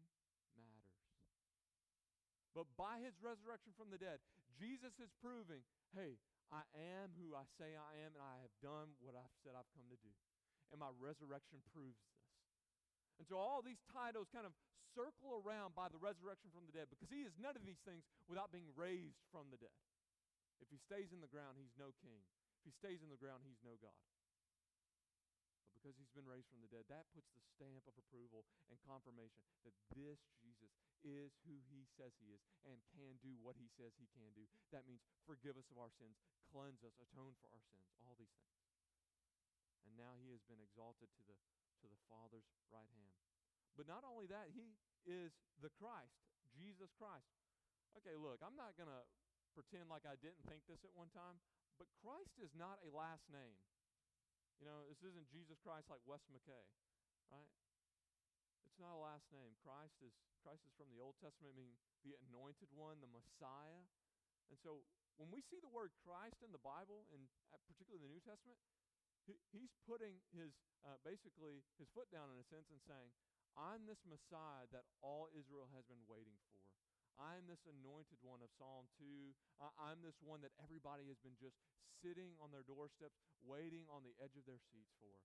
matters. 0.55 1.03
But 2.55 2.71
by 2.79 3.03
his 3.03 3.13
resurrection 3.19 3.75
from 3.75 3.91
the 3.91 3.99
dead, 3.99 4.23
Jesus 4.55 4.95
is 5.03 5.11
proving 5.19 5.61
hey, 5.91 6.21
I 6.53 6.65
am 6.77 7.13
who 7.17 7.33
I 7.33 7.45
say 7.57 7.73
I 7.73 7.93
am, 8.05 8.13
and 8.13 8.21
I 8.21 8.41
have 8.45 8.53
done 8.61 8.93
what 9.01 9.17
I've 9.17 9.33
said 9.41 9.57
I've 9.57 9.69
come 9.73 9.89
to 9.89 9.99
do. 10.01 10.13
And 10.69 10.77
my 10.77 10.93
resurrection 11.01 11.61
proves 11.73 11.97
this. 11.97 12.21
And 13.17 13.25
so 13.25 13.41
all 13.41 13.65
these 13.65 13.81
titles 13.89 14.29
kind 14.29 14.45
of 14.45 14.53
circle 14.93 15.41
around 15.41 15.73
by 15.73 15.89
the 15.89 16.01
resurrection 16.01 16.49
from 16.53 16.65
the 16.69 16.73
dead 16.73 16.89
because 16.89 17.09
he 17.09 17.25
is 17.25 17.33
none 17.37 17.57
of 17.57 17.65
these 17.65 17.81
things 17.85 18.05
without 18.29 18.53
being 18.53 18.69
raised 18.73 19.17
from 19.33 19.49
the 19.49 19.59
dead. 19.59 19.75
If 20.61 20.69
he 20.69 20.77
stays 20.77 21.11
in 21.11 21.21
the 21.21 21.29
ground, 21.29 21.57
he's 21.57 21.73
no 21.77 21.93
king. 22.01 22.21
If 22.61 22.69
he 22.69 22.73
stays 22.73 23.01
in 23.01 23.09
the 23.09 23.19
ground, 23.19 23.45
he's 23.45 23.61
no 23.65 23.77
God. 23.81 23.95
Because 25.79 25.95
he's 25.95 26.11
been 26.11 26.27
raised 26.27 26.51
from 26.51 26.59
the 26.59 26.67
dead, 26.67 26.83
that 26.91 27.07
puts 27.15 27.31
the 27.31 27.39
stamp 27.55 27.87
of 27.87 27.95
approval 27.95 28.43
and 28.67 28.75
confirmation 28.83 29.47
that 29.63 29.71
this 29.95 30.19
Jesus 30.43 30.75
is 31.07 31.31
who 31.47 31.55
he 31.71 31.87
says 31.95 32.11
he 32.19 32.35
is 32.35 32.43
and 32.67 32.83
can 32.91 33.15
do 33.23 33.39
what 33.39 33.55
he 33.55 33.71
says 33.79 33.95
he 33.95 34.11
can 34.11 34.27
do. 34.35 34.43
That 34.75 34.83
means 34.83 34.99
forgive 35.23 35.55
us 35.55 35.71
of 35.71 35.79
our 35.79 35.87
sins, 35.95 36.19
cleanse 36.51 36.83
us, 36.83 36.99
atone 36.99 37.31
for 37.39 37.47
our 37.55 37.63
sins, 37.71 37.87
all 38.03 38.19
these 38.19 38.35
things. 38.43 38.59
And 39.87 39.95
now 39.95 40.19
he 40.19 40.35
has 40.35 40.43
been 40.43 40.59
exalted 40.59 41.07
to 41.15 41.23
the, 41.23 41.35
to 41.79 41.85
the 41.87 42.01
Father's 42.11 42.51
right 42.67 42.91
hand. 42.99 43.15
But 43.79 43.87
not 43.87 44.03
only 44.03 44.27
that, 44.27 44.51
he 44.51 44.75
is 45.07 45.31
the 45.63 45.71
Christ, 45.71 46.19
Jesus 46.51 46.91
Christ. 46.99 47.31
Okay, 47.95 48.19
look, 48.19 48.43
I'm 48.43 48.59
not 48.59 48.75
going 48.75 48.91
to 48.91 49.03
pretend 49.55 49.87
like 49.87 50.03
I 50.03 50.19
didn't 50.19 50.43
think 50.51 50.67
this 50.67 50.83
at 50.83 50.91
one 50.91 51.09
time, 51.15 51.39
but 51.79 51.87
Christ 52.03 52.35
is 52.43 52.51
not 52.59 52.83
a 52.83 52.91
last 52.91 53.23
name. 53.31 53.55
You 54.59 54.67
know, 54.67 54.83
this 54.91 54.99
isn't 55.07 55.31
Jesus 55.31 55.55
Christ 55.63 55.87
like 55.87 56.03
Wes 56.03 56.23
McKay, 56.27 56.67
right? 57.31 57.47
It's 58.67 58.75
not 58.75 58.91
a 58.91 58.99
last 58.99 59.31
name. 59.31 59.55
Christ 59.63 59.95
is 60.03 60.11
Christ 60.43 60.67
is 60.67 60.75
from 60.75 60.91
the 60.91 60.99
Old 60.99 61.15
Testament, 61.19 61.55
meaning 61.55 61.79
the 62.03 62.15
anointed 62.27 62.71
one, 62.75 62.99
the 62.99 63.11
Messiah. 63.11 63.83
And 64.51 64.59
so 64.59 64.83
when 65.19 65.31
we 65.31 65.43
see 65.43 65.59
the 65.59 65.71
word 65.71 65.91
Christ 65.99 66.43
in 66.43 66.51
the 66.51 66.63
Bible, 66.63 67.07
and 67.11 67.27
particularly 67.67 68.03
the 68.03 68.11
New 68.11 68.23
Testament, 68.23 68.59
he, 69.27 69.35
he's 69.51 69.71
putting 69.83 70.19
his 70.31 70.55
uh, 70.83 70.99
basically 71.03 71.63
his 71.75 71.91
foot 71.91 72.07
down 72.11 72.31
in 72.31 72.39
a 72.39 72.45
sense 72.47 72.71
and 72.71 72.79
saying, 72.83 73.11
"I'm 73.55 73.83
this 73.87 74.03
Messiah 74.07 74.67
that 74.75 74.87
all 74.99 75.31
Israel 75.31 75.71
has 75.71 75.87
been 75.87 76.03
waiting 76.07 76.39
for. 76.51 76.68
I'm 77.19 77.43
this 77.51 77.67
anointed 77.67 78.15
one 78.23 78.39
of 78.39 78.47
Psalm 78.55 78.87
2. 78.95 79.03
Uh, 79.59 79.75
I'm 79.75 79.99
this 79.99 80.15
one 80.23 80.39
that 80.39 80.55
everybody 80.55 81.03
has 81.11 81.19
been 81.19 81.35
just 81.35 81.59
sitting 81.99 82.31
on 82.39 82.47
their 82.55 82.63
doorsteps, 82.63 83.19
waiting 83.43 83.83
on 83.91 84.07
the 84.07 84.15
edge 84.23 84.39
of 84.39 84.47
their 84.47 84.63
seats 84.71 84.95
for. 85.03 85.19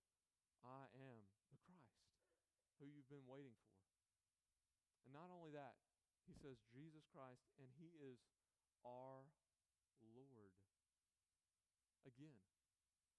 I 0.66 0.90
am 0.90 1.22
the 1.54 1.60
Christ 1.62 2.02
who 2.82 2.90
you've 2.90 3.06
been 3.06 3.30
waiting 3.30 3.54
for. 3.62 3.78
And 5.06 5.14
not 5.14 5.30
only 5.30 5.54
that, 5.54 5.78
he 6.26 6.34
says 6.34 6.58
Jesus 6.74 7.06
Christ, 7.14 7.46
and 7.62 7.70
he 7.78 7.94
is 8.02 8.18
our 8.82 9.22
Lord. 10.18 10.56
Again, 12.02 12.42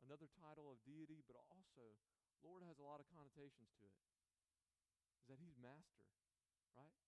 another 0.03 0.27
title 0.35 0.67
of 0.67 0.83
deity, 0.83 1.23
but 1.23 1.39
also, 1.47 1.95
Lord 2.43 2.65
has 2.67 2.75
a 2.77 2.85
lot 2.85 2.99
of 2.99 3.07
connotations 3.07 3.71
to 3.79 3.87
it. 3.87 4.03
Is 5.23 5.31
that 5.31 5.39
he's 5.41 5.57
master, 5.57 6.05
right? 6.77 7.04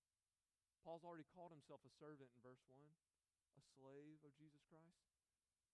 Paul's 0.87 1.03
already 1.03 1.27
called 1.35 1.51
himself 1.51 1.83
a 1.83 1.91
servant 1.99 2.31
in 2.31 2.39
verse 2.39 2.63
1, 2.71 2.79
a 2.79 3.63
slave 3.75 4.23
of 4.23 4.31
Jesus 4.39 4.63
Christ. 4.71 5.03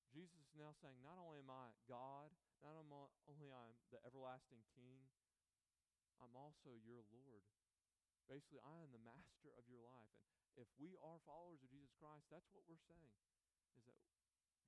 Jesus 0.10 0.41
is 0.41 0.58
now 0.58 0.73
saying, 0.82 0.97
Not 1.06 1.21
only 1.21 1.38
am 1.38 1.54
I 1.54 1.69
God, 1.86 2.34
not 2.65 2.73
only 2.73 2.89
am 2.89 3.54
I'm 3.54 3.78
the 3.93 4.02
everlasting 4.10 4.65
King, 4.73 5.06
I'm 6.17 6.34
also 6.34 6.73
your 6.82 7.06
Lord. 7.13 7.45
Basically, 8.26 8.58
I 8.65 8.82
am 8.82 8.89
the 8.89 9.06
master 9.06 9.54
of 9.54 9.69
your 9.69 9.86
life. 9.86 10.17
And 10.58 10.65
if 10.65 10.73
we 10.82 10.97
are 10.97 11.21
followers 11.30 11.62
of 11.62 11.69
Jesus 11.69 11.93
Christ, 12.02 12.26
that's 12.34 12.49
what 12.49 12.65
we're 12.65 12.82
saying, 12.89 13.13
is 13.78 13.86
that 13.86 14.02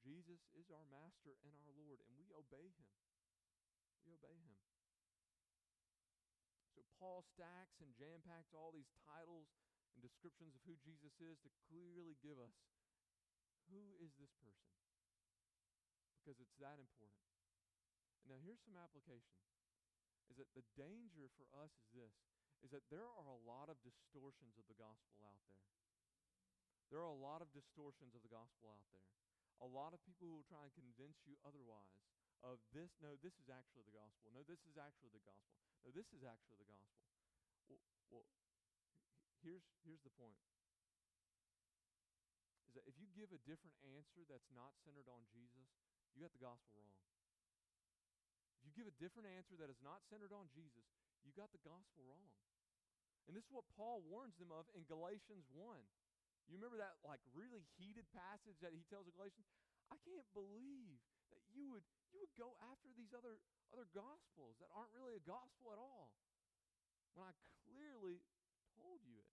Jesus 0.05 0.45
is 0.53 0.69
our 0.69 0.85
master 0.93 1.41
and 1.41 1.57
our 1.57 1.73
Lord, 1.73 2.05
and 2.05 2.13
we 2.21 2.29
obey 2.37 2.69
him. 2.69 2.93
We 4.05 4.13
obey 4.13 4.37
him. 4.37 4.61
So 6.77 6.85
Paul 7.01 7.25
stacks 7.33 7.81
and 7.81 7.97
jam 7.97 8.21
packs 8.21 8.53
all 8.53 8.69
these 8.69 8.93
titles 9.09 9.49
and 9.95 10.03
descriptions 10.03 10.51
of 10.53 10.61
who 10.67 10.75
Jesus 10.83 11.15
is 11.23 11.39
to 11.41 11.49
clearly 11.71 12.19
give 12.19 12.35
us 12.35 12.55
who 13.71 13.97
is 13.97 14.13
this 14.19 14.35
person? 14.43 14.75
Because 16.19 16.37
it's 16.37 16.59
that 16.61 16.77
important. 16.77 17.25
And 18.21 18.35
now 18.35 18.39
here's 18.43 18.61
some 18.61 18.77
application. 18.77 19.39
Is 20.29 20.37
that 20.41 20.51
the 20.57 20.65
danger 20.75 21.29
for 21.37 21.45
us 21.55 21.71
is 21.93 21.95
this 21.95 22.13
is 22.65 22.73
that 22.73 22.89
there 22.89 23.05
are 23.05 23.29
a 23.29 23.41
lot 23.45 23.69
of 23.69 23.77
distortions 23.85 24.57
of 24.57 24.65
the 24.65 24.77
gospel 24.77 25.21
out 25.21 25.37
there. 25.45 25.61
There 26.89 26.97
are 26.97 27.13
a 27.13 27.21
lot 27.21 27.45
of 27.45 27.53
distortions 27.53 28.17
of 28.17 28.25
the 28.25 28.33
gospel 28.33 28.73
out 28.73 28.89
there. 28.89 29.05
A 29.61 29.69
lot 29.69 29.93
of 29.93 30.01
people 30.01 30.25
who 30.25 30.41
will 30.41 30.49
try 30.49 30.65
and 30.65 30.73
convince 30.73 31.21
you 31.29 31.37
otherwise 31.45 31.93
of 32.41 32.57
this. 32.73 32.97
No, 33.05 33.13
this 33.21 33.37
is 33.37 33.53
actually 33.53 33.85
the 33.85 33.93
gospel. 33.93 34.33
No, 34.33 34.41
this 34.49 34.65
is 34.65 34.81
actually 34.81 35.13
the 35.13 35.21
gospel. 35.21 35.61
No, 35.85 35.93
this 35.93 36.09
is 36.09 36.25
actually 36.25 36.57
the 36.57 36.69
gospel. 36.69 37.05
Well, 37.69 37.81
well 38.09 38.25
here's, 39.45 39.61
here's 39.85 40.01
the 40.01 40.13
point 40.17 40.41
is 42.65 42.73
that 42.73 42.89
if 42.89 42.97
you 42.97 43.05
give 43.13 43.29
a 43.29 43.39
different 43.45 43.77
answer 43.93 44.25
that's 44.25 44.49
not 44.49 44.73
centered 44.81 45.05
on 45.05 45.21
Jesus, 45.29 45.69
you 46.17 46.25
got 46.25 46.33
the 46.33 46.41
gospel 46.41 46.81
wrong. 46.81 47.05
If 48.57 48.67
you 48.67 48.73
give 48.73 48.89
a 48.89 48.97
different 48.97 49.29
answer 49.29 49.53
that 49.61 49.69
is 49.69 49.77
not 49.85 50.01
centered 50.09 50.33
on 50.33 50.49
Jesus, 50.49 50.83
you 51.21 51.29
got 51.37 51.53
the 51.53 51.61
gospel 51.61 52.01
wrong. 52.09 52.33
And 53.29 53.37
this 53.37 53.45
is 53.45 53.53
what 53.53 53.69
Paul 53.77 54.01
warns 54.09 54.33
them 54.41 54.49
of 54.49 54.65
in 54.73 54.81
Galatians 54.89 55.45
1. 55.53 55.61
You 56.49 56.57
remember 56.57 56.77
that 56.81 56.97
like 57.01 57.21
really 57.33 57.65
heated 57.77 58.05
passage 58.13 58.57
that 58.61 58.73
he 58.73 58.85
tells 58.89 59.09
the 59.09 59.13
Galatians? 59.17 59.45
I 59.89 59.97
can't 60.05 60.25
believe 60.33 61.01
that 61.33 61.41
you 61.53 61.73
would 61.73 61.85
you 62.13 62.21
would 62.21 62.33
go 62.37 62.53
after 62.69 62.93
these 62.93 63.13
other 63.17 63.41
other 63.73 63.89
gospels 63.97 64.61
that 64.61 64.69
aren't 64.77 64.93
really 64.93 65.17
a 65.17 65.25
gospel 65.25 65.73
at 65.73 65.81
all. 65.81 66.13
When 67.17 67.25
I 67.25 67.33
clearly 67.65 68.21
told 68.77 69.01
you. 69.09 69.24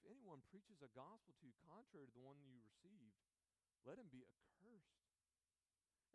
If 0.00 0.08
anyone 0.08 0.40
preaches 0.48 0.80
a 0.80 0.88
gospel 0.96 1.36
to 1.36 1.44
you 1.44 1.52
contrary 1.68 2.08
to 2.08 2.16
the 2.16 2.24
one 2.24 2.40
you 2.40 2.56
received, 2.56 3.20
let 3.84 4.00
him 4.00 4.08
be 4.08 4.24
accursed. 4.24 4.96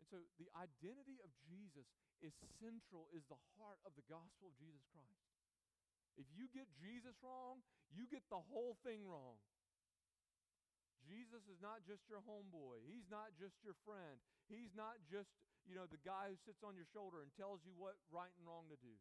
And 0.02 0.06
so 0.10 0.18
the 0.42 0.50
identity 0.58 1.22
of 1.22 1.30
Jesus 1.46 1.86
is 2.18 2.34
central, 2.58 3.06
is 3.14 3.22
the 3.30 3.38
heart 3.54 3.78
of 3.86 3.94
the 3.94 4.06
gospel 4.10 4.50
of 4.50 4.58
Jesus 4.58 4.82
Christ. 4.90 5.22
If 6.18 6.26
you 6.34 6.50
get 6.50 6.66
Jesus 6.82 7.14
wrong, 7.22 7.62
you 7.94 8.10
get 8.10 8.26
the 8.26 8.42
whole 8.42 8.74
thing 8.82 9.06
wrong. 9.06 9.38
Jesus 11.06 11.46
is 11.46 11.62
not 11.62 11.86
just 11.86 12.02
your 12.10 12.24
homeboy. 12.26 12.82
He's 12.82 13.06
not 13.06 13.30
just 13.38 13.54
your 13.62 13.78
friend. 13.86 14.18
He's 14.50 14.74
not 14.74 14.98
just, 15.06 15.30
you 15.62 15.78
know, 15.78 15.86
the 15.86 16.02
guy 16.02 16.34
who 16.34 16.36
sits 16.42 16.66
on 16.66 16.74
your 16.74 16.88
shoulder 16.90 17.22
and 17.22 17.30
tells 17.38 17.62
you 17.62 17.70
what 17.78 17.94
right 18.10 18.32
and 18.34 18.42
wrong 18.42 18.66
to 18.74 18.78
do. 18.82 18.98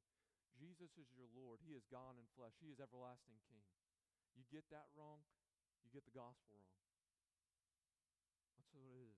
Jesus 0.54 0.93
is 1.02 1.10
your 1.17 1.28
Lord. 1.34 1.60
He 1.65 1.74
is 1.74 1.84
God 1.89 2.15
in 2.15 2.28
flesh. 2.38 2.54
He 2.62 2.69
is 2.69 2.78
everlasting 2.78 3.41
King. 3.50 3.65
You 4.36 4.43
get 4.52 4.67
that 4.76 4.91
wrong, 4.93 5.24
you 5.84 5.89
get 5.95 6.04
the 6.04 6.15
gospel 6.15 6.60
wrong. 6.60 6.84
That's 8.60 8.71
what 8.76 8.84
it 8.84 8.95
is. 9.00 9.15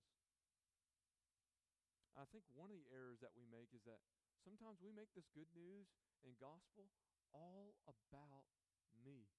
I 2.18 2.26
think 2.34 2.46
one 2.54 2.74
of 2.74 2.78
the 2.78 2.90
errors 2.90 3.22
that 3.22 3.34
we 3.38 3.46
make 3.46 3.70
is 3.78 3.86
that 3.86 4.02
sometimes 4.42 4.82
we 4.82 4.90
make 4.90 5.14
this 5.14 5.30
good 5.38 5.50
news 5.54 5.90
and 6.26 6.34
gospel 6.42 6.90
all 7.30 7.78
about 7.86 8.46
me. 9.06 9.30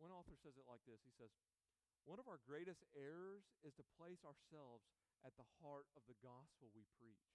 One 0.00 0.14
author 0.14 0.38
says 0.38 0.56
it 0.56 0.64
like 0.64 0.80
this 0.88 1.04
He 1.04 1.12
says, 1.12 1.34
One 2.08 2.16
of 2.16 2.30
our 2.30 2.40
greatest 2.40 2.86
errors 2.96 3.44
is 3.60 3.76
to 3.76 3.92
place 4.00 4.24
ourselves 4.24 4.88
at 5.26 5.34
the 5.36 5.48
heart 5.60 5.90
of 5.98 6.06
the 6.06 6.16
gospel 6.22 6.70
we 6.72 6.86
preach. 6.96 7.28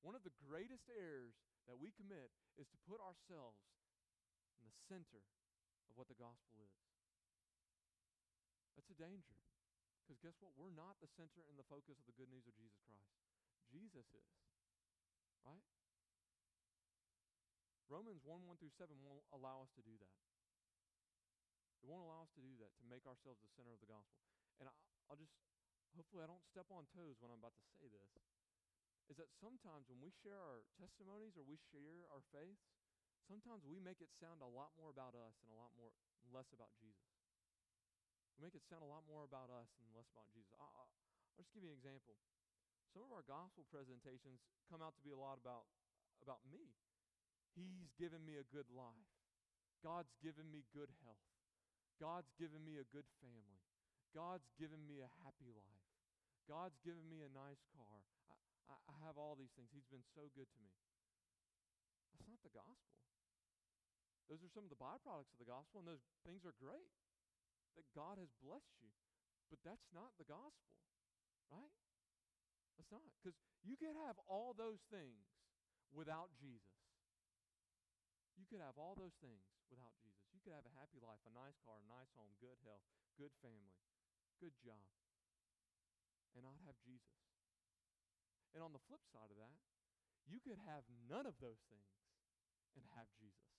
One 0.00 0.14
of 0.14 0.22
the 0.22 0.36
greatest 0.46 0.86
errors 0.88 1.34
that 1.66 1.76
we 1.76 1.90
commit 1.92 2.30
is 2.56 2.70
to 2.70 2.78
put 2.86 3.02
ourselves 3.02 3.58
in 4.62 4.70
the 4.70 4.78
center 4.86 5.26
of 5.90 5.94
what 5.98 6.10
the 6.10 6.18
gospel 6.18 6.58
is. 6.62 6.76
That's 8.74 8.90
a 8.92 8.98
danger. 8.98 9.38
Because 10.06 10.22
guess 10.22 10.38
what? 10.38 10.54
We're 10.54 10.74
not 10.74 11.02
the 11.02 11.10
center 11.10 11.42
and 11.50 11.58
the 11.58 11.66
focus 11.66 11.98
of 11.98 12.06
the 12.06 12.14
good 12.14 12.30
news 12.30 12.46
of 12.46 12.54
Jesus 12.54 12.78
Christ. 12.86 13.10
Jesus 13.66 14.06
is. 14.14 14.30
Right? 15.42 15.66
Romans 17.90 18.22
1 18.22 18.46
1 18.46 18.58
through 18.58 18.74
7 18.74 18.94
won't 19.02 19.26
allow 19.34 19.62
us 19.62 19.70
to 19.74 19.82
do 19.82 19.94
that. 19.98 20.14
It 21.82 21.86
won't 21.90 22.02
allow 22.02 22.26
us 22.26 22.34
to 22.34 22.42
do 22.42 22.54
that, 22.58 22.74
to 22.82 22.84
make 22.86 23.06
ourselves 23.06 23.38
the 23.42 23.50
center 23.54 23.70
of 23.70 23.78
the 23.78 23.90
gospel. 23.90 24.26
And 24.58 24.66
I, 24.66 24.74
I'll 25.06 25.18
just, 25.18 25.34
hopefully, 25.94 26.26
I 26.26 26.30
don't 26.30 26.42
step 26.50 26.66
on 26.70 26.86
toes 26.90 27.18
when 27.22 27.30
I'm 27.30 27.38
about 27.38 27.54
to 27.54 27.66
say 27.78 27.86
this. 27.90 28.10
Is 29.06 29.18
that 29.22 29.30
sometimes 29.38 29.86
when 29.86 30.02
we 30.02 30.10
share 30.10 30.38
our 30.38 30.66
testimonies 30.74 31.38
or 31.38 31.46
we 31.46 31.58
share 31.70 32.10
our 32.10 32.26
faiths, 32.34 32.74
sometimes 33.26 33.66
we 33.66 33.82
make 33.82 33.98
it 33.98 34.10
sound 34.22 34.40
a 34.40 34.48
lot 34.48 34.72
more 34.78 34.90
about 34.94 35.18
us 35.18 35.34
and 35.42 35.50
a 35.50 35.58
lot 35.58 35.74
more 35.74 35.90
less 36.30 36.50
about 36.54 36.70
Jesus. 36.78 37.10
We 38.38 38.46
make 38.46 38.54
it 38.54 38.64
sound 38.68 38.84
a 38.84 38.90
lot 38.90 39.02
more 39.08 39.26
about 39.26 39.50
us 39.50 39.70
and 39.82 39.88
less 39.92 40.08
about 40.14 40.28
Jesus. 40.30 40.52
I, 40.56 40.66
I, 40.66 40.84
I'll 40.86 41.36
just 41.38 41.50
give 41.52 41.66
you 41.66 41.72
an 41.72 41.78
example. 41.78 42.16
Some 42.92 43.04
of 43.04 43.12
our 43.12 43.24
gospel 43.24 43.68
presentations 43.68 44.40
come 44.70 44.80
out 44.80 44.96
to 44.96 45.04
be 45.04 45.12
a 45.12 45.20
lot 45.20 45.36
about, 45.36 45.68
about 46.24 46.40
me. 46.48 46.72
He's 47.56 47.92
given 47.96 48.24
me 48.24 48.36
a 48.36 48.46
good 48.52 48.68
life. 48.72 49.12
God's 49.80 50.12
given 50.20 50.48
me 50.48 50.64
good 50.72 50.92
health. 51.04 51.24
God's 51.96 52.28
given 52.36 52.60
me 52.60 52.76
a 52.76 52.88
good 52.92 53.08
family. 53.24 53.60
God's 54.12 54.48
given 54.60 54.84
me 54.84 55.00
a 55.00 55.10
happy 55.24 55.48
life. 55.52 55.84
God's 56.44 56.76
given 56.84 57.04
me 57.08 57.24
a 57.24 57.32
nice 57.32 57.64
car. 57.72 58.04
I, 58.28 58.36
I, 58.68 58.76
I 58.92 58.96
have 59.08 59.16
all 59.16 59.36
these 59.36 59.52
things. 59.56 59.72
He's 59.72 59.88
been 59.88 60.04
so 60.12 60.28
good 60.36 60.48
to 60.48 60.60
me. 60.60 60.76
That's 62.12 62.28
not 62.28 62.40
the 62.44 62.52
gospel. 62.52 63.05
Those 64.26 64.42
are 64.42 64.50
some 64.50 64.66
of 64.66 64.72
the 64.74 64.82
byproducts 64.82 65.30
of 65.30 65.38
the 65.38 65.46
gospel, 65.46 65.82
and 65.82 65.88
those 65.90 66.02
things 66.26 66.42
are 66.42 66.54
great 66.58 66.90
that 67.78 67.86
God 67.94 68.18
has 68.18 68.32
blessed 68.42 68.74
you. 68.82 68.90
But 69.46 69.62
that's 69.62 69.86
not 69.94 70.10
the 70.18 70.26
gospel, 70.26 70.74
right? 71.52 71.70
That's 72.74 72.90
not. 72.90 73.06
Because 73.22 73.38
you 73.62 73.78
could 73.78 73.94
have 74.02 74.18
all 74.26 74.50
those 74.50 74.82
things 74.90 75.30
without 75.94 76.34
Jesus. 76.34 76.74
You 78.34 78.44
could 78.50 78.60
have 78.60 78.74
all 78.76 78.98
those 78.98 79.14
things 79.22 79.46
without 79.70 79.94
Jesus. 80.02 80.26
You 80.34 80.42
could 80.42 80.52
have 80.52 80.66
a 80.66 80.74
happy 80.76 80.98
life, 81.00 81.22
a 81.24 81.32
nice 81.32 81.56
car, 81.62 81.78
a 81.80 81.88
nice 81.88 82.10
home, 82.18 82.34
good 82.42 82.58
health, 82.66 82.84
good 83.16 83.32
family, 83.40 83.78
good 84.42 84.52
job, 84.60 84.82
and 86.36 86.44
not 86.44 86.58
have 86.68 86.76
Jesus. 86.84 87.16
And 88.52 88.60
on 88.60 88.76
the 88.76 88.82
flip 88.90 89.00
side 89.08 89.32
of 89.32 89.40
that, 89.40 89.56
you 90.28 90.42
could 90.42 90.60
have 90.68 90.84
none 91.08 91.24
of 91.24 91.38
those 91.40 91.62
things 91.70 91.96
and 92.76 92.84
have 92.98 93.08
Jesus. 93.16 93.55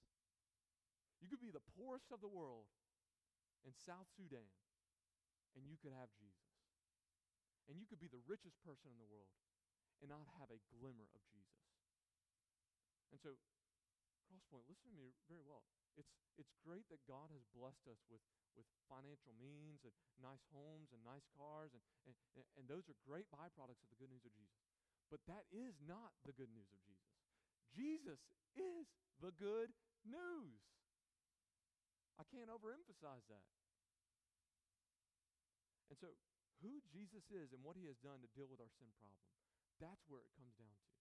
You 1.22 1.28
could 1.28 1.42
be 1.42 1.54
the 1.54 1.64
poorest 1.76 2.14
of 2.14 2.22
the 2.22 2.30
world 2.30 2.70
in 3.66 3.74
South 3.74 4.08
Sudan, 4.14 4.48
and 5.58 5.66
you 5.66 5.76
could 5.82 5.94
have 5.94 6.14
Jesus. 6.18 6.54
And 7.68 7.76
you 7.76 7.90
could 7.90 8.00
be 8.00 8.08
the 8.08 8.24
richest 8.30 8.56
person 8.64 8.94
in 8.94 9.00
the 9.02 9.12
world 9.12 9.34
and 10.00 10.08
not 10.08 10.24
have 10.40 10.54
a 10.54 10.62
glimmer 10.72 11.10
of 11.12 11.24
Jesus. 11.34 11.68
And 13.12 13.20
so 13.20 13.36
Crosspoint, 14.48 14.68
listen 14.72 14.92
to 14.92 15.00
me 15.00 15.12
very 15.28 15.44
well. 15.44 15.64
It's, 16.00 16.12
it's 16.40 16.56
great 16.64 16.88
that 16.88 17.04
God 17.04 17.32
has 17.36 17.44
blessed 17.52 17.84
us 17.92 18.00
with, 18.08 18.24
with 18.56 18.68
financial 18.88 19.36
means 19.36 19.84
and 19.84 19.92
nice 20.24 20.44
homes 20.56 20.92
and 20.96 21.04
nice 21.04 21.28
cars, 21.36 21.76
and, 21.76 21.84
and, 22.08 22.16
and 22.56 22.66
those 22.68 22.88
are 22.88 22.96
great 23.04 23.28
byproducts 23.28 23.84
of 23.84 23.90
the 23.92 24.00
good 24.00 24.12
news 24.12 24.24
of 24.24 24.32
Jesus. 24.36 24.64
But 25.12 25.24
that 25.28 25.48
is 25.52 25.80
not 25.84 26.16
the 26.24 26.36
good 26.36 26.52
news 26.52 26.72
of 26.72 26.80
Jesus. 26.84 27.12
Jesus 27.76 28.20
is 28.56 28.88
the 29.20 29.36
good 29.36 29.72
news. 30.08 30.60
I 32.18 32.26
can't 32.30 32.50
overemphasize 32.50 33.26
that. 33.30 33.48
And 35.88 35.98
so, 35.98 36.12
who 36.66 36.82
Jesus 36.90 37.30
is 37.30 37.54
and 37.54 37.62
what 37.62 37.78
he 37.78 37.86
has 37.88 37.98
done 38.02 38.20
to 38.26 38.30
deal 38.34 38.50
with 38.50 38.60
our 38.60 38.74
sin 38.76 38.90
problem, 38.98 39.22
that's 39.78 40.04
where 40.10 40.26
it 40.26 40.34
comes 40.34 40.58
down 40.58 40.74
to. 40.74 40.92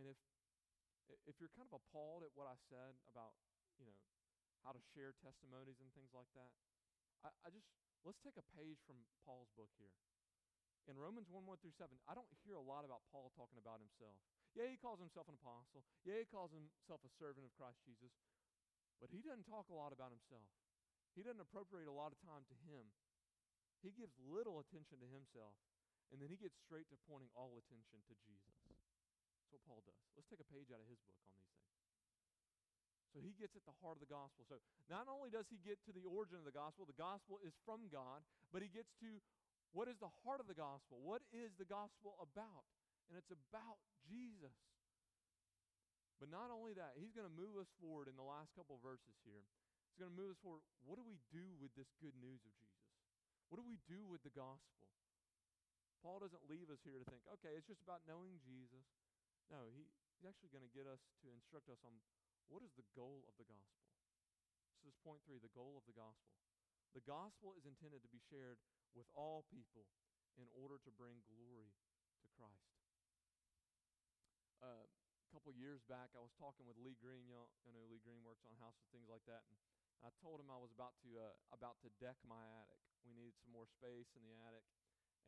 And 0.00 0.08
if 0.08 0.16
if 1.28 1.36
you're 1.42 1.52
kind 1.52 1.66
of 1.68 1.76
appalled 1.76 2.22
at 2.22 2.32
what 2.38 2.46
I 2.46 2.56
said 2.70 2.94
about, 3.10 3.34
you 3.76 3.84
know, 3.84 3.98
how 4.62 4.72
to 4.72 4.82
share 4.94 5.12
testimonies 5.20 5.80
and 5.82 5.90
things 5.92 6.12
like 6.14 6.28
that, 6.38 6.50
I, 7.26 7.30
I 7.44 7.48
just, 7.52 7.66
let's 8.06 8.20
take 8.22 8.38
a 8.38 8.46
page 8.56 8.80
from 8.86 8.96
Paul's 9.26 9.50
book 9.58 9.70
here. 9.76 9.92
In 10.88 10.96
Romans 10.96 11.28
1 11.28 11.44
1 11.44 11.60
through 11.60 11.76
7, 11.76 11.86
I 12.08 12.16
don't 12.16 12.28
hear 12.42 12.56
a 12.56 12.64
lot 12.64 12.88
about 12.88 13.04
Paul 13.12 13.30
talking 13.36 13.60
about 13.60 13.78
himself. 13.78 14.18
Yeah, 14.58 14.66
he 14.66 14.78
calls 14.78 14.98
himself 14.98 15.30
an 15.30 15.38
apostle. 15.38 15.86
Yeah, 16.02 16.18
he 16.22 16.26
calls 16.26 16.50
himself 16.50 17.00
a 17.06 17.12
servant 17.16 17.46
of 17.46 17.52
Christ 17.54 17.78
Jesus. 17.86 18.10
But 18.98 19.14
he 19.14 19.22
doesn't 19.22 19.46
talk 19.46 19.70
a 19.70 19.76
lot 19.76 19.94
about 19.94 20.10
himself. 20.10 20.50
He 21.14 21.22
doesn't 21.22 21.40
appropriate 21.42 21.88
a 21.88 21.94
lot 21.94 22.10
of 22.10 22.18
time 22.22 22.44
to 22.50 22.56
him. 22.66 22.84
He 23.80 23.94
gives 23.96 24.12
little 24.28 24.60
attention 24.60 25.00
to 25.00 25.08
himself, 25.08 25.56
and 26.12 26.20
then 26.20 26.28
he 26.28 26.36
gets 26.36 26.58
straight 26.60 26.90
to 26.92 26.98
pointing 27.08 27.32
all 27.32 27.56
attention 27.56 28.02
to 28.06 28.14
Jesus. 28.26 28.56
That's 28.68 29.50
what 29.54 29.64
Paul 29.64 29.80
does. 29.86 29.96
Let's 30.14 30.28
take 30.28 30.42
a 30.42 30.50
page 30.52 30.68
out 30.68 30.82
of 30.82 30.88
his 30.90 31.00
book 31.08 31.16
on 31.24 31.32
these 31.32 31.48
things. 31.48 31.70
So 33.10 33.18
he 33.18 33.34
gets 33.34 33.58
at 33.58 33.66
the 33.66 33.74
heart 33.82 33.98
of 33.98 34.02
the 34.04 34.12
gospel. 34.12 34.46
So 34.46 34.62
not 34.86 35.10
only 35.10 35.34
does 35.34 35.50
he 35.50 35.58
get 35.58 35.82
to 35.88 35.90
the 35.90 36.06
origin 36.06 36.38
of 36.38 36.46
the 36.46 36.54
gospel, 36.54 36.86
the 36.86 36.94
gospel 36.94 37.42
is 37.42 37.56
from 37.66 37.90
God, 37.90 38.22
but 38.54 38.62
he 38.62 38.70
gets 38.70 38.94
to 39.02 39.18
what 39.74 39.90
is 39.90 39.98
the 39.98 40.12
heart 40.22 40.38
of 40.38 40.46
the 40.46 40.54
gospel? 40.54 41.02
What 41.02 41.22
is 41.34 41.54
the 41.58 41.66
gospel 41.66 42.14
about? 42.22 42.66
And 43.10 43.18
it's 43.18 43.34
about 43.34 43.82
Jesus. 44.06 44.54
But 46.22 46.30
not 46.30 46.54
only 46.54 46.76
that, 46.78 46.94
he's 46.94 47.10
going 47.10 47.26
to 47.26 47.32
move 47.32 47.58
us 47.58 47.66
forward 47.82 48.06
in 48.06 48.14
the 48.14 48.24
last 48.24 48.54
couple 48.54 48.78
verses 48.78 49.18
here. 49.26 49.42
He's 49.90 49.98
going 49.98 50.14
to 50.14 50.18
move 50.20 50.30
us 50.30 50.40
forward. 50.40 50.62
What 50.86 51.00
do 51.00 51.04
we 51.04 51.18
do 51.34 51.58
with 51.58 51.74
this 51.74 51.90
good 51.98 52.14
news 52.22 52.44
of 52.46 52.52
Jesus? 52.54 52.86
What 53.50 53.58
do 53.58 53.66
we 53.66 53.82
do 53.90 54.06
with 54.06 54.22
the 54.22 54.30
gospel? 54.30 54.86
Paul 56.06 56.22
doesn't 56.22 56.46
leave 56.46 56.70
us 56.70 56.80
here 56.86 56.96
to 56.96 57.08
think, 57.10 57.26
okay, 57.40 57.58
it's 57.58 57.66
just 57.66 57.82
about 57.82 58.06
knowing 58.06 58.38
Jesus. 58.40 58.86
No, 59.50 59.68
he, 59.74 59.84
he's 60.16 60.24
actually 60.24 60.54
going 60.54 60.64
to 60.64 60.70
get 60.70 60.86
us 60.86 61.02
to 61.26 61.28
instruct 61.34 61.68
us 61.68 61.82
on 61.82 61.92
what 62.48 62.62
is 62.62 62.72
the 62.78 62.86
goal 62.96 63.26
of 63.26 63.34
the 63.36 63.44
gospel. 63.44 63.84
This 64.80 64.96
is 64.96 65.04
point 65.04 65.20
three 65.28 65.42
the 65.42 65.52
goal 65.52 65.76
of 65.76 65.84
the 65.84 65.96
gospel. 65.96 66.32
The 66.96 67.04
gospel 67.04 67.52
is 67.58 67.68
intended 67.68 68.00
to 68.00 68.10
be 68.10 68.22
shared 68.32 68.56
with 68.96 69.06
all 69.12 69.44
people 69.52 69.92
in 70.40 70.48
order 70.56 70.80
to 70.80 70.90
bring 70.96 71.20
glory 71.28 71.74
to 72.24 72.28
Christ. 72.32 72.79
Uh, 74.60 74.84
a 74.84 75.28
couple 75.32 75.48
years 75.56 75.80
back, 75.88 76.12
I 76.12 76.20
was 76.20 76.34
talking 76.36 76.68
with 76.68 76.76
Lee 76.76 76.98
Green. 77.00 77.24
You 77.24 77.40
know, 77.40 77.48
I 77.64 77.72
know 77.72 77.86
Lee 77.88 78.02
Green 78.04 78.20
works 78.20 78.44
on 78.44 78.52
houses, 78.60 78.84
and 78.84 78.92
things 78.92 79.08
like 79.08 79.24
that. 79.24 79.40
And 79.48 79.56
I 80.04 80.12
told 80.20 80.40
him 80.40 80.52
I 80.52 80.60
was 80.60 80.72
about 80.72 80.96
to 81.04 81.08
uh, 81.16 81.32
about 81.54 81.80
to 81.80 81.88
deck 81.96 82.20
my 82.28 82.44
attic. 82.60 82.80
We 83.04 83.16
needed 83.16 83.36
some 83.40 83.56
more 83.56 83.64
space 83.64 84.12
in 84.12 84.22
the 84.24 84.36
attic. 84.48 84.64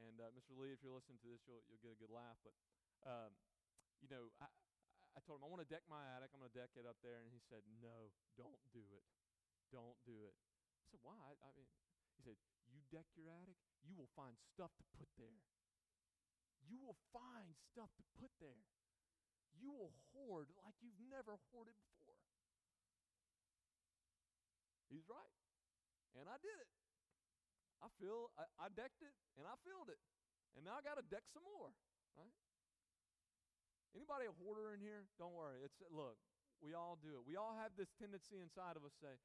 And 0.00 0.20
uh, 0.20 0.32
Mr. 0.36 0.52
Lee, 0.56 0.72
if 0.72 0.84
you're 0.84 0.92
listening 0.92 1.20
to 1.24 1.28
this, 1.32 1.40
you'll 1.48 1.64
you'll 1.68 1.80
get 1.80 1.96
a 1.96 2.00
good 2.00 2.12
laugh. 2.12 2.36
But 2.44 2.56
um, 3.08 3.32
you 4.04 4.08
know, 4.12 4.28
I, 4.42 4.48
I 5.16 5.20
told 5.24 5.40
him, 5.40 5.44
I 5.44 5.48
want 5.48 5.64
to 5.64 5.70
deck 5.70 5.84
my 5.88 6.02
attic. 6.16 6.32
I'm 6.32 6.40
going 6.40 6.52
to 6.52 6.58
deck 6.58 6.72
it 6.76 6.88
up 6.88 6.98
there. 7.04 7.20
And 7.20 7.28
he 7.32 7.40
said, 7.40 7.64
No, 7.80 8.12
don't 8.36 8.60
do 8.72 8.84
it. 8.96 9.04
Don't 9.72 9.96
do 10.04 10.24
it. 10.28 10.36
I 10.36 10.84
said, 10.92 11.00
Why? 11.00 11.36
I 11.40 11.52
mean, 11.56 11.68
he 12.16 12.20
said, 12.24 12.36
You 12.68 12.80
deck 12.92 13.08
your 13.16 13.32
attic, 13.32 13.56
you 13.84 13.96
will 13.96 14.10
find 14.12 14.36
stuff 14.52 14.72
to 14.76 14.84
put 14.96 15.08
there. 15.16 15.40
You 16.64 16.80
will 16.80 16.96
find 17.12 17.52
stuff 17.72 17.92
to 17.96 18.04
put 18.16 18.32
there. 18.40 18.64
You 19.58 19.72
will 19.72 19.92
hoard 20.12 20.48
like 20.64 20.76
you've 20.80 20.98
never 21.10 21.36
hoarded 21.50 21.76
before. 21.82 22.20
He's 24.88 25.08
right. 25.08 25.32
And 26.16 26.28
I 26.28 26.36
did 26.40 26.56
it. 26.60 26.70
I 27.80 27.88
feel 27.98 28.30
I, 28.36 28.44
I 28.60 28.68
decked 28.70 29.00
it 29.02 29.16
and 29.40 29.48
I 29.48 29.56
filled 29.64 29.88
it. 29.88 29.98
And 30.54 30.68
now 30.68 30.76
I 30.76 30.84
got 30.84 31.00
to 31.00 31.06
deck 31.08 31.24
some 31.32 31.42
more, 31.48 31.72
right? 32.14 32.36
Anybody 33.96 34.28
a 34.28 34.34
hoarder 34.36 34.76
in 34.76 34.80
here? 34.80 35.08
Don't 35.16 35.32
worry. 35.32 35.64
It's 35.64 35.80
look, 35.88 36.20
we 36.60 36.76
all 36.76 37.00
do 37.00 37.16
it. 37.16 37.24
We 37.24 37.40
all 37.40 37.56
have 37.56 37.72
this 37.74 37.90
tendency 37.96 38.40
inside 38.40 38.76
of 38.76 38.84
us 38.84 38.92
say, 39.00 39.16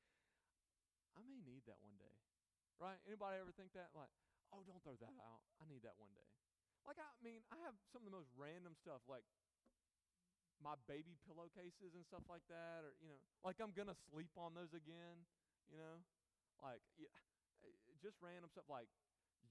I 1.15 1.21
may 1.23 1.39
need 1.43 1.67
that 1.67 1.79
one 1.83 1.95
day. 1.99 2.15
Right? 2.79 2.99
Anybody 3.09 3.41
ever 3.41 3.53
think 3.55 3.73
that? 3.73 3.91
Like, 3.91 4.11
oh, 4.53 4.63
don't 4.63 4.81
throw 4.83 4.95
that 5.01 5.15
out. 5.19 5.41
I 5.59 5.65
need 5.67 5.83
that 5.83 5.97
one 5.97 6.13
day. 6.13 6.27
Like, 6.85 7.01
I 7.01 7.09
mean, 7.19 7.43
I 7.51 7.59
have 7.67 7.75
some 7.91 8.05
of 8.05 8.07
the 8.07 8.15
most 8.15 8.31
random 8.37 8.77
stuff, 8.77 9.03
like 9.11 9.25
my 10.63 10.76
baby 10.89 11.15
pillowcases 11.26 11.93
and 11.93 12.04
stuff 12.06 12.26
like 12.28 12.43
that, 12.50 12.84
or, 12.84 12.98
you 13.00 13.08
know, 13.08 13.20
like 13.46 13.62
I'm 13.62 13.74
to 13.91 13.98
sleep 14.10 14.34
on 14.38 14.58
those 14.58 14.74
again, 14.74 15.24
you 15.70 15.78
know? 15.78 16.02
Like, 16.62 16.82
yeah, 16.98 17.13
just 18.02 18.17
random 18.20 18.50
stuff 18.50 18.65
like 18.65 18.89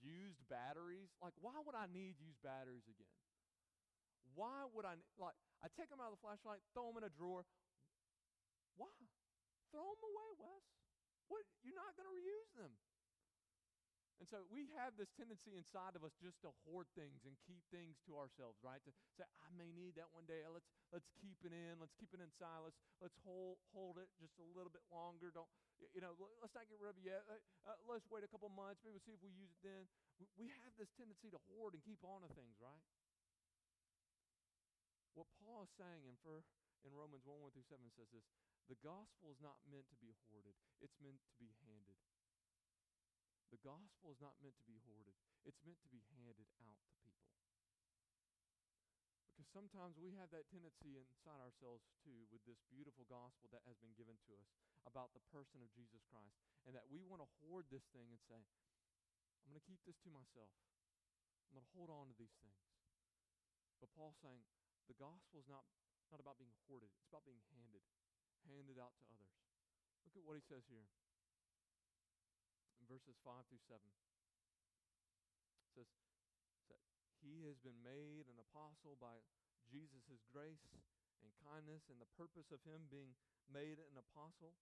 used 0.02 0.42
batteries. 0.50 1.14
Like, 1.22 1.34
why 1.38 1.54
would 1.62 1.78
I 1.78 1.86
need 1.86 2.18
used 2.18 2.42
batteries 2.42 2.86
again? 2.90 3.14
why 4.36 4.68
would 4.76 4.84
I, 4.84 5.00
like, 5.16 5.34
I 5.64 5.72
take 5.72 5.88
them 5.88 5.98
out 5.98 6.12
of 6.12 6.20
the 6.20 6.22
flashlight, 6.22 6.60
throw 6.76 6.92
them 6.92 7.00
in 7.00 7.08
a 7.08 7.12
drawer. 7.16 7.48
Why? 8.76 8.92
Throw 9.72 9.88
them 9.96 10.04
away, 10.04 10.30
Wes. 10.36 10.64
What? 11.32 11.42
You're 11.64 11.74
not 11.74 11.96
to 12.06 12.14
reuse 12.14 12.52
them. 12.54 12.76
And 14.16 14.24
so 14.24 14.48
we 14.48 14.72
have 14.80 14.96
this 14.96 15.12
tendency 15.12 15.52
inside 15.52 15.92
of 15.92 16.00
us 16.00 16.16
just 16.16 16.40
to 16.40 16.48
hoard 16.64 16.88
things 16.96 17.28
and 17.28 17.36
keep 17.44 17.60
things 17.68 18.00
to 18.08 18.16
ourselves, 18.16 18.56
right? 18.64 18.80
To 18.88 18.92
say, 19.12 19.28
I 19.44 19.52
may 19.52 19.68
need 19.76 19.92
that 20.00 20.08
one 20.16 20.24
day. 20.24 20.40
Let's 20.48 20.72
let's 20.88 21.04
keep 21.20 21.36
it 21.44 21.52
in. 21.52 21.76
Let's 21.76 21.92
keep 22.00 22.16
it 22.16 22.24
inside. 22.24 22.64
Let's 22.64 22.80
let's 22.96 23.16
hold 23.28 23.60
hold 23.76 24.00
it 24.00 24.08
just 24.16 24.40
a 24.40 24.46
little 24.56 24.72
bit 24.72 24.80
longer. 24.88 25.28
Don't 25.28 25.48
you 25.92 26.00
know? 26.00 26.16
Let's 26.40 26.56
not 26.56 26.64
get 26.64 26.80
rid 26.80 26.96
of 26.96 26.96
it 26.96 27.04
yet. 27.04 27.28
Uh, 27.28 27.76
let's 27.84 28.08
wait 28.08 28.24
a 28.24 28.30
couple 28.32 28.48
months. 28.48 28.80
Maybe 28.80 28.96
we'll 28.96 29.04
see 29.04 29.12
if 29.12 29.20
we 29.20 29.36
use 29.36 29.52
it 29.52 29.60
then. 29.60 29.84
We, 30.16 30.24
we 30.40 30.46
have 30.64 30.72
this 30.80 30.88
tendency 30.96 31.28
to 31.36 31.40
hoard 31.52 31.76
and 31.76 31.84
keep 31.84 32.00
on 32.00 32.24
to 32.24 32.30
things, 32.32 32.56
right? 32.56 32.80
What 35.12 35.28
Paul 35.44 35.68
is 35.68 35.72
saying 35.76 36.08
in 36.08 36.16
for 36.24 36.40
in 36.88 36.92
Romans 36.96 37.24
1 37.24 37.36
1 37.36 37.52
through 37.52 37.68
7 37.68 37.84
says 37.92 38.08
this 38.16 38.24
the 38.68 38.80
gospel 38.80 39.28
is 39.28 39.38
not 39.44 39.60
meant 39.68 39.86
to 39.92 39.98
be 40.00 40.16
hoarded, 40.26 40.56
it's 40.80 40.96
meant 41.04 41.20
to 41.20 41.34
be 41.36 41.52
handed. 41.68 42.00
The 43.54 43.62
gospel 43.62 44.10
is 44.10 44.18
not 44.18 44.34
meant 44.42 44.58
to 44.58 44.66
be 44.66 44.82
hoarded, 44.82 45.14
it's 45.46 45.62
meant 45.62 45.78
to 45.86 45.92
be 45.92 46.02
handed 46.18 46.50
out 46.66 46.82
to 46.82 46.94
people. 46.98 47.30
Because 49.30 49.46
sometimes 49.52 49.94
we 50.00 50.16
have 50.18 50.32
that 50.34 50.50
tendency 50.50 50.98
inside 50.98 51.38
ourselves 51.38 51.86
too 52.02 52.26
with 52.34 52.42
this 52.48 52.58
beautiful 52.66 53.06
gospel 53.06 53.46
that 53.54 53.62
has 53.68 53.78
been 53.78 53.94
given 53.94 54.18
to 54.26 54.34
us 54.40 54.50
about 54.88 55.14
the 55.14 55.22
person 55.30 55.62
of 55.62 55.70
Jesus 55.76 56.02
Christ, 56.10 56.40
and 56.66 56.74
that 56.74 56.90
we 56.90 57.06
want 57.06 57.22
to 57.22 57.34
hoard 57.46 57.70
this 57.70 57.86
thing 57.94 58.10
and 58.10 58.18
say, 58.26 58.42
I'm 59.46 59.54
going 59.54 59.62
to 59.62 59.68
keep 59.70 59.82
this 59.86 59.98
to 60.02 60.10
myself. 60.10 60.50
I'm 61.46 61.62
going 61.62 61.66
to 61.66 61.74
hold 61.78 61.90
on 61.94 62.10
to 62.10 62.16
these 62.18 62.34
things. 62.42 62.58
But 63.78 63.94
Paul's 63.94 64.18
saying 64.18 64.42
the 64.90 64.98
gospel 64.98 65.38
is 65.38 65.46
not, 65.46 65.62
not 66.10 66.18
about 66.18 66.42
being 66.42 66.54
hoarded, 66.66 66.90
it's 66.98 67.06
about 67.06 67.22
being 67.28 67.42
handed, 67.54 67.86
handed 68.50 68.82
out 68.82 68.98
to 68.98 69.04
others. 69.14 69.30
Look 70.02 70.18
at 70.18 70.26
what 70.26 70.34
he 70.34 70.42
says 70.42 70.66
here 70.66 70.90
verses 72.86 73.18
5 73.22 73.46
through 73.50 73.62
7. 73.66 73.78
It 75.74 75.74
says 75.74 75.90
that 76.70 76.82
he 77.20 77.44
has 77.46 77.58
been 77.60 77.78
made 77.82 78.30
an 78.30 78.38
apostle 78.38 78.96
by 78.96 79.22
Jesus' 79.66 80.22
grace 80.30 80.62
and 81.22 81.30
kindness, 81.42 81.90
and 81.90 81.98
the 81.98 82.14
purpose 82.14 82.54
of 82.54 82.62
him 82.62 82.86
being 82.86 83.18
made 83.50 83.82
an 83.82 83.98
apostle 83.98 84.54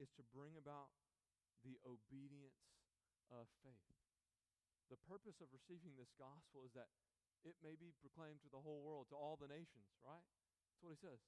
is 0.00 0.08
to 0.16 0.24
bring 0.32 0.56
about 0.56 0.92
the 1.64 1.76
obedience 1.84 2.64
of 3.28 3.48
faith. 3.60 3.92
The 4.88 5.00
purpose 5.04 5.42
of 5.42 5.50
receiving 5.50 5.98
this 5.98 6.14
gospel 6.14 6.62
is 6.64 6.72
that 6.78 6.92
it 7.42 7.58
may 7.60 7.74
be 7.74 7.94
proclaimed 8.00 8.40
to 8.46 8.52
the 8.52 8.62
whole 8.62 8.82
world, 8.82 9.10
to 9.10 9.18
all 9.18 9.36
the 9.36 9.50
nations, 9.50 9.90
right? 10.02 10.24
That's 10.70 10.82
what 10.82 10.94
he 10.94 11.00
says. 11.00 11.20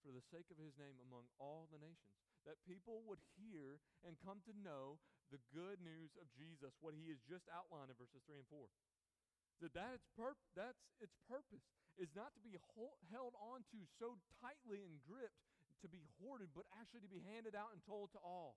For 0.00 0.14
the 0.14 0.24
sake 0.24 0.48
of 0.48 0.56
his 0.56 0.78
name 0.80 0.96
among 1.02 1.28
all 1.36 1.68
the 1.68 1.82
nations 1.82 2.29
that 2.48 2.60
people 2.64 3.04
would 3.04 3.20
hear 3.36 3.80
and 4.06 4.16
come 4.24 4.40
to 4.48 4.54
know 4.64 5.00
the 5.30 5.42
good 5.54 5.78
news 5.80 6.16
of 6.18 6.26
Jesus, 6.34 6.74
what 6.82 6.96
he 6.96 7.12
has 7.12 7.20
just 7.28 7.46
outlined 7.52 7.92
in 7.92 7.96
verses 7.96 8.22
3 8.26 8.42
and 8.42 8.50
4. 8.50 8.66
That, 9.60 9.72
that 9.76 9.92
it's 10.00 10.08
that's 10.56 10.82
its 11.04 11.14
purpose 11.28 11.62
is 12.00 12.08
not 12.16 12.32
to 12.32 12.40
be 12.40 12.56
hold, 12.72 12.96
held 13.12 13.36
on 13.36 13.60
to 13.76 13.78
so 14.00 14.16
tightly 14.40 14.80
and 14.88 14.96
gripped 15.04 15.36
to 15.84 15.88
be 15.88 16.00
hoarded, 16.20 16.48
but 16.56 16.64
actually 16.80 17.04
to 17.04 17.12
be 17.12 17.20
handed 17.28 17.52
out 17.52 17.76
and 17.76 17.80
told 17.84 18.12
to 18.16 18.20
all, 18.24 18.56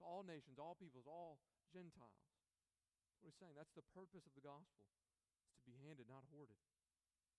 to 0.00 0.02
all 0.04 0.24
nations, 0.24 0.56
all 0.56 0.76
peoples, 0.76 1.04
all 1.04 1.40
Gentiles. 1.68 2.16
That's 3.12 3.20
what 3.20 3.28
he's 3.28 3.40
saying. 3.40 3.56
That's 3.56 3.76
the 3.76 3.84
purpose 3.92 4.24
of 4.24 4.32
the 4.32 4.44
gospel. 4.44 4.84
It's 5.52 5.64
to 5.64 5.68
be 5.68 5.76
handed, 5.84 6.08
not 6.08 6.24
hoarded. 6.32 6.56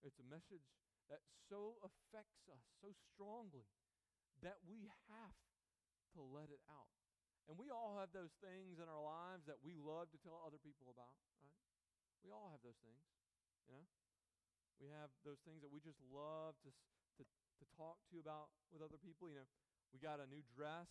It's 0.06 0.21
a 0.21 0.28
message 0.30 0.65
that 1.10 1.25
so 1.49 1.82
affects 1.82 2.45
us 2.54 2.62
so 2.78 2.93
strongly 3.13 3.65
that 4.45 4.62
we 4.69 4.86
have 5.10 5.34
to 6.15 6.22
let 6.22 6.50
it 6.50 6.62
out. 6.69 6.89
And 7.50 7.58
we 7.58 7.74
all 7.74 7.98
have 7.98 8.13
those 8.13 8.34
things 8.45 8.78
in 8.78 8.86
our 8.86 9.02
lives 9.02 9.50
that 9.50 9.58
we 9.65 9.74
love 9.74 10.13
to 10.13 10.19
tell 10.22 10.38
other 10.45 10.62
people 10.62 10.93
about, 10.93 11.17
right? 11.41 11.58
We 12.22 12.30
all 12.30 12.54
have 12.54 12.62
those 12.62 12.78
things, 12.86 13.02
you 13.65 13.74
know? 13.74 13.86
We 14.78 14.88
have 14.95 15.12
those 15.28 15.41
things 15.43 15.60
that 15.65 15.74
we 15.74 15.84
just 15.84 16.00
love 16.08 16.56
to, 16.63 16.69
to, 16.72 17.24
to 17.26 17.63
talk 17.76 18.00
to 18.13 18.22
about 18.22 18.54
with 18.72 18.80
other 18.80 19.02
people. 19.02 19.28
You 19.28 19.43
know, 19.43 19.50
we 19.91 20.00
got 20.00 20.24
a 20.24 20.28
new 20.30 20.45
dress, 20.56 20.88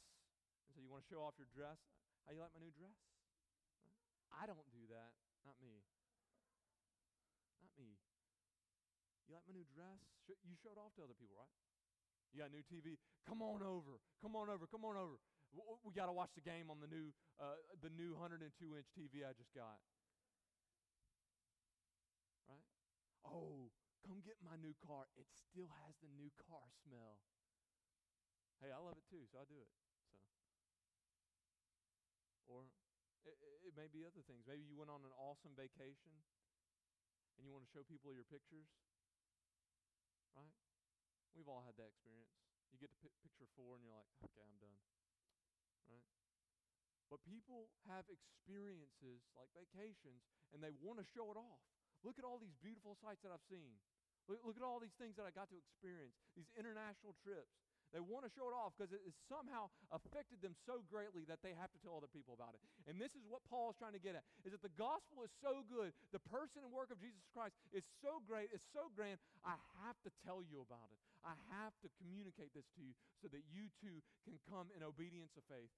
and 0.67 0.71
so 0.75 0.83
you 0.83 0.91
want 0.93 1.07
to 1.07 1.09
show 1.09 1.25
off 1.25 1.39
your 1.41 1.49
dress. 1.49 1.81
How 2.27 2.37
you 2.37 2.43
like 2.45 2.53
my 2.53 2.61
new 2.61 2.75
dress? 2.75 2.99
Right? 3.87 3.97
I 4.35 4.45
don't 4.45 4.67
do 4.69 4.85
that. 4.93 5.17
Not 5.47 5.57
me. 5.63 5.81
Not 7.65 7.73
me. 7.81 7.97
You 9.25 9.33
like 9.33 9.49
my 9.49 9.57
new 9.57 9.69
dress? 9.73 10.05
Sh- 10.21 10.43
you 10.45 10.53
showed 10.61 10.77
off 10.77 10.93
to 11.01 11.05
other 11.07 11.17
people, 11.17 11.41
right? 11.41 11.55
You 12.33 12.45
got 12.45 12.53
a 12.53 12.55
new 12.55 12.67
TV? 12.67 13.01
Come 13.25 13.41
on 13.41 13.65
over. 13.65 14.01
Come 14.21 14.37
on 14.37 14.53
over. 14.53 14.69
Come 14.69 14.85
on 14.85 14.97
over. 14.97 15.17
We 15.85 15.97
got 15.97 16.13
to 16.13 16.17
watch 16.17 16.37
the 16.37 16.45
game 16.45 16.69
on 16.69 16.77
the 16.81 16.91
new, 16.91 17.09
uh, 17.41 17.57
the 17.81 17.89
new 17.97 18.13
102 18.21 18.45
inch 18.77 18.89
TV 18.93 19.25
I 19.25 19.33
just 19.33 19.53
got. 19.57 19.81
Right? 22.45 22.65
Oh, 23.25 23.73
come 24.05 24.21
get 24.21 24.37
my 24.45 24.61
new 24.61 24.77
car. 24.85 25.09
It 25.17 25.25
still 25.33 25.73
has 25.85 25.97
the 26.05 26.13
new 26.21 26.29
car 26.37 26.69
smell. 26.85 27.17
Hey, 28.61 28.75
I 28.75 28.81
love 28.81 29.01
it 29.01 29.09
too, 29.09 29.25
so 29.33 29.41
I 29.41 29.49
do 29.49 29.57
it. 29.57 29.71
So, 32.45 32.53
or 32.53 32.69
it, 33.25 33.37
it 33.69 33.73
may 33.77 33.89
be 33.89 34.05
other 34.05 34.25
things. 34.25 34.45
Maybe 34.45 34.69
you 34.69 34.77
went 34.77 34.93
on 34.93 35.05
an 35.05 35.15
awesome 35.17 35.57
vacation, 35.57 36.13
and 37.37 37.47
you 37.47 37.53
want 37.53 37.65
to 37.65 37.73
show 37.73 37.85
people 37.89 38.13
your 38.13 38.27
pictures. 38.27 38.69
Right? 40.37 40.68
We've 41.39 41.47
all 41.47 41.63
had 41.63 41.79
that 41.79 41.87
experience. 41.87 42.35
You 42.75 42.83
get 42.83 42.91
to 42.91 42.99
p- 42.99 43.15
picture 43.23 43.47
four 43.55 43.79
and 43.79 43.87
you're 43.87 43.95
like, 43.95 44.11
okay, 44.27 44.43
I'm 44.43 44.59
done. 44.59 44.83
Right? 45.87 46.03
But 47.07 47.23
people 47.23 47.71
have 47.87 48.03
experiences 48.11 49.23
like 49.39 49.47
vacations 49.55 50.27
and 50.51 50.59
they 50.59 50.75
want 50.83 50.99
to 50.99 51.07
show 51.07 51.31
it 51.31 51.39
off. 51.39 51.63
Look 52.03 52.19
at 52.19 52.27
all 52.27 52.43
these 52.43 52.59
beautiful 52.59 52.99
sights 52.99 53.23
that 53.23 53.31
I've 53.31 53.47
seen. 53.47 53.79
Look, 54.27 54.43
look 54.43 54.59
at 54.59 54.67
all 54.67 54.83
these 54.83 54.99
things 54.99 55.15
that 55.15 55.25
I 55.25 55.33
got 55.33 55.49
to 55.55 55.57
experience, 55.57 56.19
these 56.35 56.51
international 56.59 57.15
trips. 57.23 57.55
They 57.89 58.05
want 58.05 58.29
to 58.29 58.33
show 58.37 58.45
it 58.53 58.53
off 58.53 58.77
because 58.77 58.93
it 58.93 59.01
has 59.09 59.17
somehow 59.33 59.73
affected 59.89 60.45
them 60.45 60.53
so 60.69 60.85
greatly 60.93 61.25
that 61.25 61.41
they 61.41 61.57
have 61.57 61.73
to 61.73 61.81
tell 61.81 61.97
other 61.97 62.11
people 62.13 62.37
about 62.37 62.53
it. 62.53 62.61
And 62.85 63.01
this 63.01 63.17
is 63.17 63.25
what 63.25 63.41
Paul 63.49 63.73
is 63.73 63.81
trying 63.81 63.97
to 63.97 64.03
get 64.03 64.13
at 64.13 64.29
is 64.45 64.53
that 64.53 64.61
the 64.61 64.77
gospel 64.77 65.25
is 65.25 65.33
so 65.41 65.65
good, 65.65 65.97
the 66.13 66.21
person 66.29 66.61
and 66.61 66.69
work 66.69 66.93
of 66.93 67.01
Jesus 67.01 67.25
Christ 67.33 67.57
is 67.73 67.89
so 68.05 68.21
great, 68.29 68.53
it's 68.53 68.69
so 68.77 68.93
grand, 68.93 69.17
I 69.41 69.57
have 69.89 69.97
to 70.05 70.13
tell 70.21 70.45
you 70.45 70.61
about 70.61 70.93
it. 70.93 71.01
I 71.27 71.35
have 71.55 71.75
to 71.83 71.89
communicate 71.99 72.55
this 72.55 72.69
to 72.75 72.81
you 72.81 72.95
so 73.19 73.27
that 73.31 73.43
you 73.51 73.69
too 73.83 74.01
can 74.23 74.39
come 74.47 74.71
in 74.75 74.87
obedience 74.87 75.35
of 75.35 75.45
faith 75.51 75.75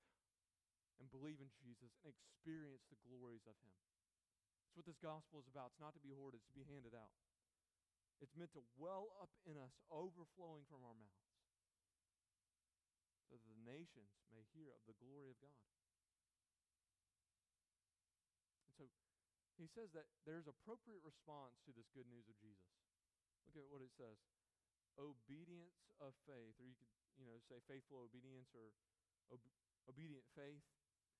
and 1.00 1.08
believe 1.08 1.40
in 1.40 1.48
Jesus 1.56 1.96
and 2.04 2.12
experience 2.12 2.84
the 2.92 3.00
glories 3.08 3.44
of 3.48 3.56
him. 3.64 3.76
That's 4.68 4.76
what 4.76 4.88
this 4.88 5.00
gospel 5.00 5.40
is 5.40 5.48
about. 5.48 5.72
It's 5.72 5.82
not 5.82 5.96
to 5.96 6.04
be 6.04 6.12
hoarded, 6.12 6.44
it's 6.44 6.52
to 6.52 6.60
be 6.60 6.68
handed 6.68 6.92
out. 6.92 7.10
It's 8.20 8.36
meant 8.36 8.52
to 8.52 8.62
well 8.76 9.16
up 9.16 9.32
in 9.48 9.56
us, 9.56 9.72
overflowing 9.88 10.68
from 10.68 10.84
our 10.84 10.92
mouths 10.92 11.30
so 13.30 13.38
that 13.38 13.46
the 13.46 13.62
nations 13.62 14.10
may 14.34 14.42
hear 14.50 14.74
of 14.74 14.82
the 14.90 14.98
glory 14.98 15.30
of 15.30 15.38
God. 15.38 15.62
And 18.66 18.74
so 18.74 18.84
he 19.54 19.70
says 19.70 19.94
that 19.94 20.10
there's 20.26 20.50
appropriate 20.50 21.00
response 21.06 21.62
to 21.64 21.70
this 21.70 21.86
good 21.94 22.10
news 22.10 22.26
of 22.26 22.34
Jesus. 22.42 22.74
Look 23.46 23.54
at 23.54 23.70
what 23.70 23.86
it 23.86 23.94
says. 23.94 24.18
Obedience 24.98 25.92
of 26.02 26.16
faith, 26.26 26.56
or 26.58 26.66
you 26.66 26.76
could, 26.76 26.90
you 27.18 27.26
know, 27.28 27.38
say 27.46 27.60
faithful 27.68 28.02
obedience 28.02 28.50
or 28.56 28.72
ob- 29.30 29.52
obedient 29.86 30.24
faith. 30.34 30.64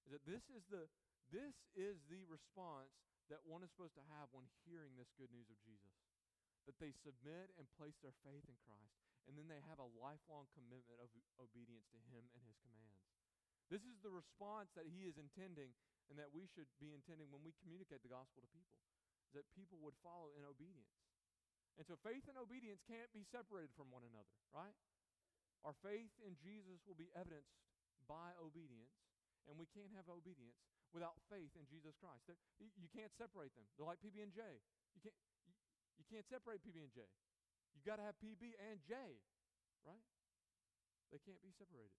Is 0.09 0.17
that 0.17 0.25
this 0.25 0.49
is 0.51 0.65
the 0.73 0.89
this 1.31 1.55
is 1.79 2.03
the 2.11 2.27
response 2.27 2.91
that 3.31 3.47
one 3.47 3.63
is 3.63 3.71
supposed 3.71 3.95
to 3.95 4.07
have 4.11 4.27
when 4.35 4.51
hearing 4.67 4.99
this 4.99 5.15
good 5.15 5.31
news 5.31 5.47
of 5.47 5.59
Jesus 5.63 5.95
that 6.69 6.77
they 6.83 6.93
submit 6.93 7.55
and 7.57 7.65
place 7.79 7.97
their 8.05 8.15
faith 8.27 8.45
in 8.45 8.59
Christ, 8.67 9.01
and 9.25 9.35
then 9.39 9.49
they 9.49 9.63
have 9.65 9.81
a 9.81 9.89
lifelong 9.97 10.51
commitment 10.53 10.99
of 11.01 11.09
obedience 11.41 11.89
to 11.95 12.01
Him 12.13 12.27
and 12.37 12.43
His 12.45 12.59
commands. 12.61 13.01
This 13.73 13.87
is 13.87 14.03
the 14.03 14.13
response 14.13 14.75
that 14.75 14.91
He 14.91 15.07
is 15.07 15.17
intending 15.17 15.73
and 16.11 16.19
that 16.19 16.35
we 16.35 16.51
should 16.51 16.67
be 16.83 16.91
intending 16.91 17.31
when 17.31 17.47
we 17.47 17.55
communicate 17.63 18.03
the 18.03 18.11
gospel 18.11 18.43
to 18.43 18.51
people, 18.51 18.83
is 19.31 19.35
that 19.39 19.47
people 19.55 19.79
would 19.83 19.95
follow 20.03 20.35
in 20.35 20.43
obedience. 20.43 21.10
And 21.79 21.85
so 21.87 21.97
faith 22.01 22.27
and 22.27 22.37
obedience 22.37 22.83
can't 22.85 23.09
be 23.15 23.25
separated 23.25 23.73
from 23.77 23.89
one 23.93 24.05
another, 24.05 24.35
right? 24.51 24.75
Our 25.65 25.77
faith 25.85 26.13
in 26.25 26.37
Jesus 26.41 26.81
will 26.89 26.97
be 26.97 27.13
evidenced 27.13 27.53
by 28.09 28.33
obedience, 28.41 28.93
and 29.49 29.57
we 29.61 29.69
can't 29.71 29.93
have 29.97 30.09
obedience 30.09 30.57
without 30.91 31.15
faith 31.31 31.53
in 31.55 31.65
Jesus 31.69 31.95
Christ. 32.01 32.27
They're, 32.27 32.41
you 32.59 32.91
can't 32.91 33.13
separate 33.15 33.55
them. 33.55 33.65
They're 33.77 33.89
like 33.89 34.03
PB 34.03 34.19
and 34.21 34.33
J. 34.33 34.43
You 34.97 35.01
can't 35.05 35.17
you 36.01 36.05
can't 36.09 36.25
separate 36.27 36.65
PB 36.65 36.81
and 36.81 36.93
J. 36.97 37.05
You 37.77 37.81
got 37.85 38.01
to 38.01 38.05
have 38.09 38.17
PB 38.19 38.57
and 38.57 38.81
J, 38.89 38.97
right? 39.85 40.05
They 41.13 41.21
can't 41.21 41.41
be 41.45 41.53
separated. 41.53 41.93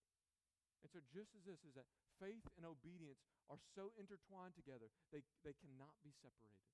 And 0.81 0.89
so, 0.89 0.99
just 1.13 1.29
as 1.37 1.45
this 1.45 1.61
is 1.61 1.77
that 1.77 1.85
faith 2.17 2.41
and 2.57 2.65
obedience 2.65 3.21
are 3.53 3.61
so 3.77 3.93
intertwined 4.01 4.57
together, 4.57 4.89
they, 5.13 5.21
they 5.45 5.53
cannot 5.61 5.93
be 6.01 6.09
separated. 6.17 6.65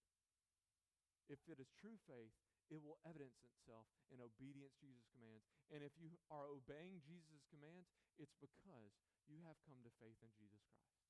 If 1.28 1.44
it 1.52 1.60
is 1.60 1.68
true 1.76 2.00
faith, 2.08 2.32
it 2.68 2.84
will 2.84 3.00
evidence 3.08 3.40
itself 3.44 3.88
in 4.12 4.20
obedience 4.20 4.76
to 4.80 4.88
Jesus' 4.88 5.08
commands. 5.12 5.44
And 5.72 5.84
if 5.84 5.96
you 6.00 6.20
are 6.28 6.52
obeying 6.52 7.00
Jesus' 7.04 7.48
commands, 7.48 7.88
it's 8.20 8.36
because 8.40 8.96
you 9.28 9.40
have 9.48 9.60
come 9.68 9.80
to 9.84 9.92
faith 10.00 10.20
in 10.20 10.32
Jesus 10.36 10.64
Christ. 10.72 11.04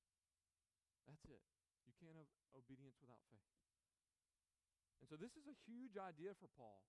That's 1.06 1.26
it. 1.26 1.42
You 1.86 1.94
can't 1.98 2.18
have 2.18 2.30
obedience 2.54 2.98
without 3.02 3.22
faith. 3.30 3.48
And 5.02 5.06
so 5.06 5.16
this 5.16 5.34
is 5.38 5.46
a 5.46 5.56
huge 5.66 5.94
idea 5.96 6.34
for 6.38 6.50
Paul. 6.58 6.82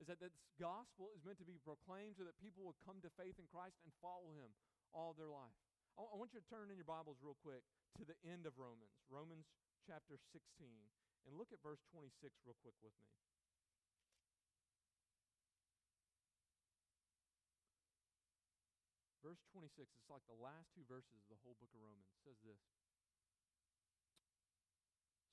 Is 0.00 0.08
that 0.08 0.20
this 0.20 0.32
gospel 0.56 1.12
is 1.12 1.20
meant 1.28 1.36
to 1.44 1.48
be 1.48 1.60
proclaimed 1.60 2.16
so 2.16 2.24
that 2.24 2.40
people 2.40 2.64
will 2.64 2.78
come 2.80 3.04
to 3.04 3.12
faith 3.20 3.36
in 3.36 3.44
Christ 3.52 3.76
and 3.84 3.92
follow 4.00 4.32
him 4.32 4.48
all 4.96 5.12
their 5.12 5.28
life. 5.28 5.56
I, 6.00 6.08
I 6.08 6.16
want 6.16 6.32
you 6.32 6.40
to 6.40 6.48
turn 6.48 6.72
in 6.72 6.80
your 6.80 6.88
Bibles 6.88 7.20
real 7.20 7.36
quick 7.44 7.60
to 8.00 8.08
the 8.08 8.16
end 8.24 8.48
of 8.48 8.56
Romans, 8.56 8.96
Romans 9.12 9.44
chapter 9.84 10.16
16, 10.32 10.40
and 11.28 11.36
look 11.36 11.52
at 11.52 11.60
verse 11.60 11.84
26 11.92 12.16
real 12.48 12.56
quick 12.64 12.76
with 12.80 12.96
me. 12.96 13.12
Verse 19.30 19.46
26 19.54 19.94
it's 19.94 20.10
like 20.10 20.26
the 20.26 20.42
last 20.42 20.74
two 20.74 20.82
verses 20.90 21.14
of 21.22 21.30
the 21.30 21.38
whole 21.46 21.54
book 21.62 21.70
of 21.70 21.78
Romans. 21.78 22.10
Says 22.26 22.42
this. 22.42 22.58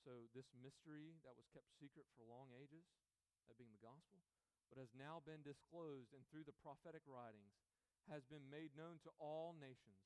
So, 0.06 0.30
this 0.38 0.54
mystery 0.54 1.18
that 1.26 1.34
was 1.34 1.50
kept 1.50 1.74
secret 1.82 2.06
for 2.14 2.22
long 2.22 2.54
ages, 2.54 2.86
that 3.50 3.58
being 3.58 3.74
the 3.74 3.82
gospel, 3.82 4.22
but 4.70 4.78
has 4.78 4.94
now 4.94 5.26
been 5.26 5.42
disclosed 5.42 6.14
and 6.14 6.22
through 6.30 6.46
the 6.46 6.54
prophetic 6.62 7.02
writings 7.10 7.58
has 8.06 8.22
been 8.30 8.46
made 8.54 8.78
known 8.78 9.02
to 9.02 9.10
all 9.18 9.58
nations 9.58 10.06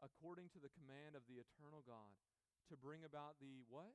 according 0.00 0.48
to 0.56 0.60
the 0.64 0.72
command 0.72 1.12
of 1.12 1.28
the 1.28 1.36
eternal 1.36 1.84
God 1.84 2.16
to 2.72 2.80
bring 2.80 3.04
about 3.04 3.36
the 3.44 3.60
what? 3.68 3.92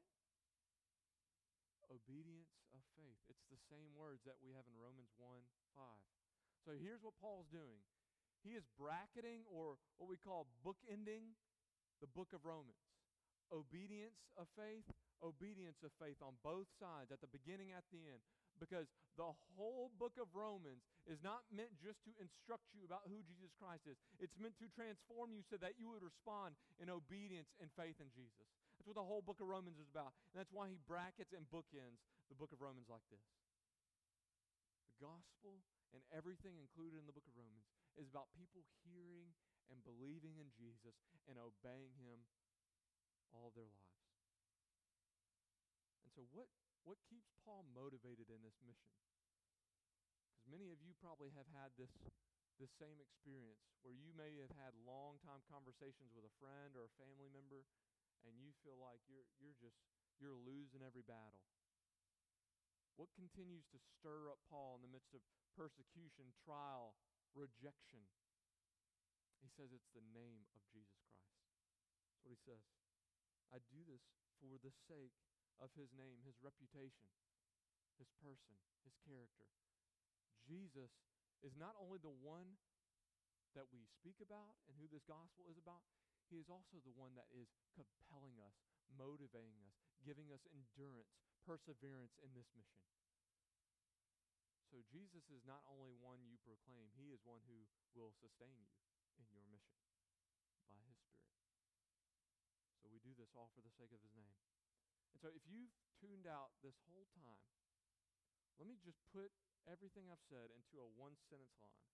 Obedience 1.89 2.53
of 2.69 2.85
faith. 2.93 3.17
It's 3.33 3.49
the 3.49 3.57
same 3.65 3.97
words 3.97 4.21
that 4.29 4.37
we 4.45 4.53
have 4.53 4.69
in 4.69 4.77
Romans 4.77 5.09
1 5.17 5.25
5. 5.73 5.81
So 6.69 6.77
here's 6.77 7.01
what 7.01 7.17
Paul's 7.17 7.49
doing 7.49 7.81
he 8.43 8.59
is 8.59 8.67
bracketing 8.75 9.47
or 9.47 9.79
what 9.97 10.11
we 10.11 10.19
call 10.19 10.51
bookending 10.61 11.31
the 12.03 12.11
book 12.11 12.35
of 12.35 12.43
Romans. 12.43 12.83
Obedience 13.47 14.19
of 14.35 14.51
faith, 14.59 14.83
obedience 15.23 15.79
of 15.87 15.95
faith 15.95 16.19
on 16.19 16.35
both 16.43 16.67
sides, 16.75 17.15
at 17.15 17.23
the 17.23 17.31
beginning, 17.31 17.71
at 17.71 17.87
the 17.95 18.03
end. 18.03 18.19
Because 18.59 18.91
the 19.15 19.31
whole 19.55 19.89
book 19.95 20.19
of 20.19 20.27
Romans 20.35 20.83
is 21.07 21.23
not 21.23 21.47
meant 21.49 21.71
just 21.79 22.03
to 22.05 22.11
instruct 22.19 22.67
you 22.75 22.83
about 22.83 23.07
who 23.07 23.23
Jesus 23.23 23.55
Christ 23.55 23.87
is. 23.87 23.97
It's 24.19 24.35
meant 24.37 24.59
to 24.59 24.69
transform 24.69 25.31
you 25.31 25.41
so 25.47 25.55
that 25.63 25.79
you 25.79 25.89
would 25.89 26.03
respond 26.03 26.59
in 26.77 26.91
obedience 26.91 27.49
and 27.63 27.71
faith 27.73 27.97
in 28.03 28.11
Jesus. 28.13 28.45
That's 28.77 28.89
what 28.89 28.99
the 28.99 29.05
whole 29.05 29.23
book 29.23 29.39
of 29.39 29.47
Romans 29.47 29.79
is 29.79 29.87
about. 29.87 30.11
And 30.33 30.43
that's 30.43 30.53
why 30.53 30.67
he 30.67 30.77
brackets 30.83 31.31
and 31.31 31.47
bookends 31.47 32.03
the 32.27 32.37
book 32.37 32.51
of 32.51 32.59
Romans 32.59 32.91
like 32.91 33.05
this. 33.07 33.25
The 34.91 35.07
gospel 35.07 35.61
and 35.93 36.01
everything 36.11 36.57
included 36.57 36.97
in 36.97 37.05
the 37.05 37.15
book 37.15 37.25
of 37.29 37.35
Romans 37.37 37.69
is 37.99 38.09
about 38.09 38.33
people 38.33 38.65
hearing 38.85 39.33
and 39.71 39.81
believing 39.85 40.37
in 40.37 40.49
Jesus 40.53 40.97
and 41.29 41.39
obeying 41.39 41.95
him 41.97 42.25
all 43.31 43.53
their 43.53 43.69
lives. 43.69 44.05
And 46.05 46.11
so, 46.13 46.25
what, 46.29 46.51
what 46.83 47.01
keeps 47.07 47.33
Paul 47.41 47.65
motivated 47.73 48.29
in 48.29 48.43
this 48.43 48.59
mission? 48.61 48.93
Because 50.29 50.45
many 50.49 50.69
of 50.69 50.81
you 50.83 50.93
probably 50.99 51.33
have 51.33 51.49
had 51.53 51.73
this, 51.79 51.93
this 52.61 52.73
same 52.77 52.99
experience 53.01 53.63
where 53.81 53.95
you 53.95 54.13
may 54.13 54.37
have 54.43 54.53
had 54.59 54.77
long 54.83 55.17
time 55.23 55.41
conversations 55.49 56.13
with 56.13 56.27
a 56.27 56.37
friend 56.37 56.77
or 56.77 56.85
a 56.85 56.97
family 56.99 57.31
member 57.31 57.65
and 58.23 58.39
you 58.39 58.55
feel 58.63 58.79
like 58.79 59.03
you're, 59.07 59.27
you're 59.39 59.57
just 59.59 59.79
you're 60.21 60.37
losing 60.39 60.79
every 60.85 61.03
battle. 61.03 61.43
What 62.95 63.11
continues 63.17 63.65
to 63.73 63.81
stir 63.81 64.29
up 64.29 64.39
Paul 64.47 64.77
in 64.77 64.85
the 64.85 64.93
midst 64.93 65.17
of 65.17 65.25
persecution, 65.57 66.29
trial, 66.45 66.93
rejection. 67.35 68.05
He 69.41 69.49
says 69.51 69.73
it's 69.75 69.91
the 69.91 70.05
name 70.13 70.47
of 70.55 70.61
Jesus 70.71 71.03
Christ. 71.11 71.37
That's 72.07 72.21
what 72.23 72.33
he 72.33 72.41
says. 72.41 72.63
I 73.53 73.61
do 73.69 73.81
this 73.85 74.01
for 74.41 74.57
the 74.61 74.73
sake 74.89 75.13
of 75.61 75.69
his 75.77 75.93
name, 75.93 76.23
his 76.25 76.39
reputation, 76.41 77.11
his 77.99 78.09
person, 78.17 78.57
his 78.81 78.95
character. 79.05 79.45
Jesus 80.41 80.89
is 81.45 81.53
not 81.59 81.77
only 81.77 82.01
the 82.01 82.15
one 82.23 82.57
that 83.53 83.69
we 83.69 83.85
speak 83.85 84.17
about 84.23 84.57
and 84.65 84.73
who 84.79 84.89
this 84.89 85.05
gospel 85.05 85.45
is 85.45 85.59
about, 85.61 85.85
he 86.31 86.41
is 86.41 86.49
also 86.49 86.81
the 86.81 86.95
one 86.97 87.13
that 87.13 87.29
is 87.29 87.53
compelling 87.77 88.41
us, 88.41 88.57
motivating 88.97 89.61
us, 89.69 89.77
giving 90.01 90.33
us 90.33 90.41
endurance, 90.49 91.13
perseverance 91.45 92.17
in 92.25 92.33
this 92.33 92.49
mission. 92.57 92.81
So 94.73 94.81
Jesus 94.89 95.29
is 95.29 95.45
not 95.45 95.61
only 95.69 95.93
one 96.01 96.25
you 96.25 96.41
proclaim, 96.41 96.89
he 96.97 97.13
is 97.13 97.21
one 97.21 97.45
who 97.45 97.69
will 97.93 98.09
sustain 98.09 98.57
you 98.57 98.73
in 99.21 99.29
your 99.29 99.45
mission 99.45 99.77
by 100.65 100.81
his 100.89 100.97
Spirit. 100.97 101.29
So 102.81 102.89
we 102.89 102.97
do 102.97 103.13
this 103.13 103.37
all 103.37 103.53
for 103.53 103.61
the 103.61 103.69
sake 103.69 103.93
of 103.93 104.01
his 104.01 104.17
name. 104.17 104.33
And 105.13 105.21
so 105.21 105.29
if 105.29 105.45
you've 105.45 105.77
tuned 106.01 106.25
out 106.25 106.57
this 106.65 106.73
whole 106.89 107.05
time, 107.13 107.53
let 108.57 108.65
me 108.65 108.73
just 108.81 108.97
put 109.13 109.29
everything 109.69 110.09
I've 110.09 110.25
said 110.25 110.49
into 110.49 110.81
a 110.81 110.89
one 110.97 111.21
sentence 111.29 111.53
line. 111.61 111.85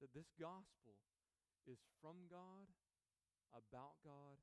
That 0.00 0.16
this 0.16 0.32
gospel 0.40 0.96
is 1.68 1.84
from 2.00 2.32
God, 2.32 2.72
about 3.52 4.00
God, 4.00 4.40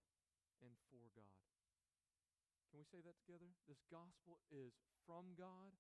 and 0.62 0.78
for 0.94 1.10
God. 1.18 1.42
Can 2.70 2.78
we 2.78 2.86
say 2.86 3.02
that 3.02 3.18
together? 3.18 3.50
This 3.66 3.82
gospel 3.90 4.38
is 4.54 4.78
from 5.10 5.34
God, 5.34 5.74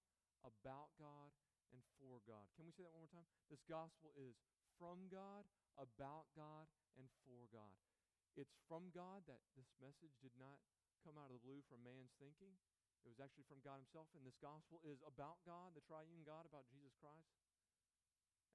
about 0.43 0.91
God, 0.97 1.31
and 1.69 1.81
for 2.01 2.21
God. 2.25 2.49
Can 2.57 2.65
we 2.65 2.73
say 2.73 2.81
that 2.85 2.93
one 2.93 3.05
more 3.05 3.13
time? 3.13 3.29
This 3.49 3.61
gospel 3.69 4.09
is 4.17 4.37
from 4.81 5.09
God, 5.11 5.45
about 5.77 6.29
God, 6.33 6.65
and 6.97 7.05
for 7.27 7.45
God. 7.53 7.77
It's 8.39 8.55
from 8.65 8.89
God 8.95 9.27
that 9.27 9.43
this 9.53 9.69
message 9.77 10.15
did 10.23 10.33
not 10.39 10.63
come 11.03 11.19
out 11.19 11.31
of 11.31 11.39
the 11.39 11.45
blue 11.45 11.61
from 11.67 11.83
man's 11.83 12.15
thinking. 12.17 12.55
It 13.03 13.11
was 13.11 13.19
actually 13.23 13.47
from 13.47 13.63
God 13.63 13.79
Himself. 13.79 14.11
And 14.15 14.23
this 14.23 14.39
gospel 14.39 14.83
is 14.83 14.99
about 15.03 15.39
God, 15.47 15.75
the 15.75 15.85
triune 15.85 16.23
God, 16.27 16.47
about 16.47 16.67
Jesus 16.71 16.95
Christ. 16.99 17.31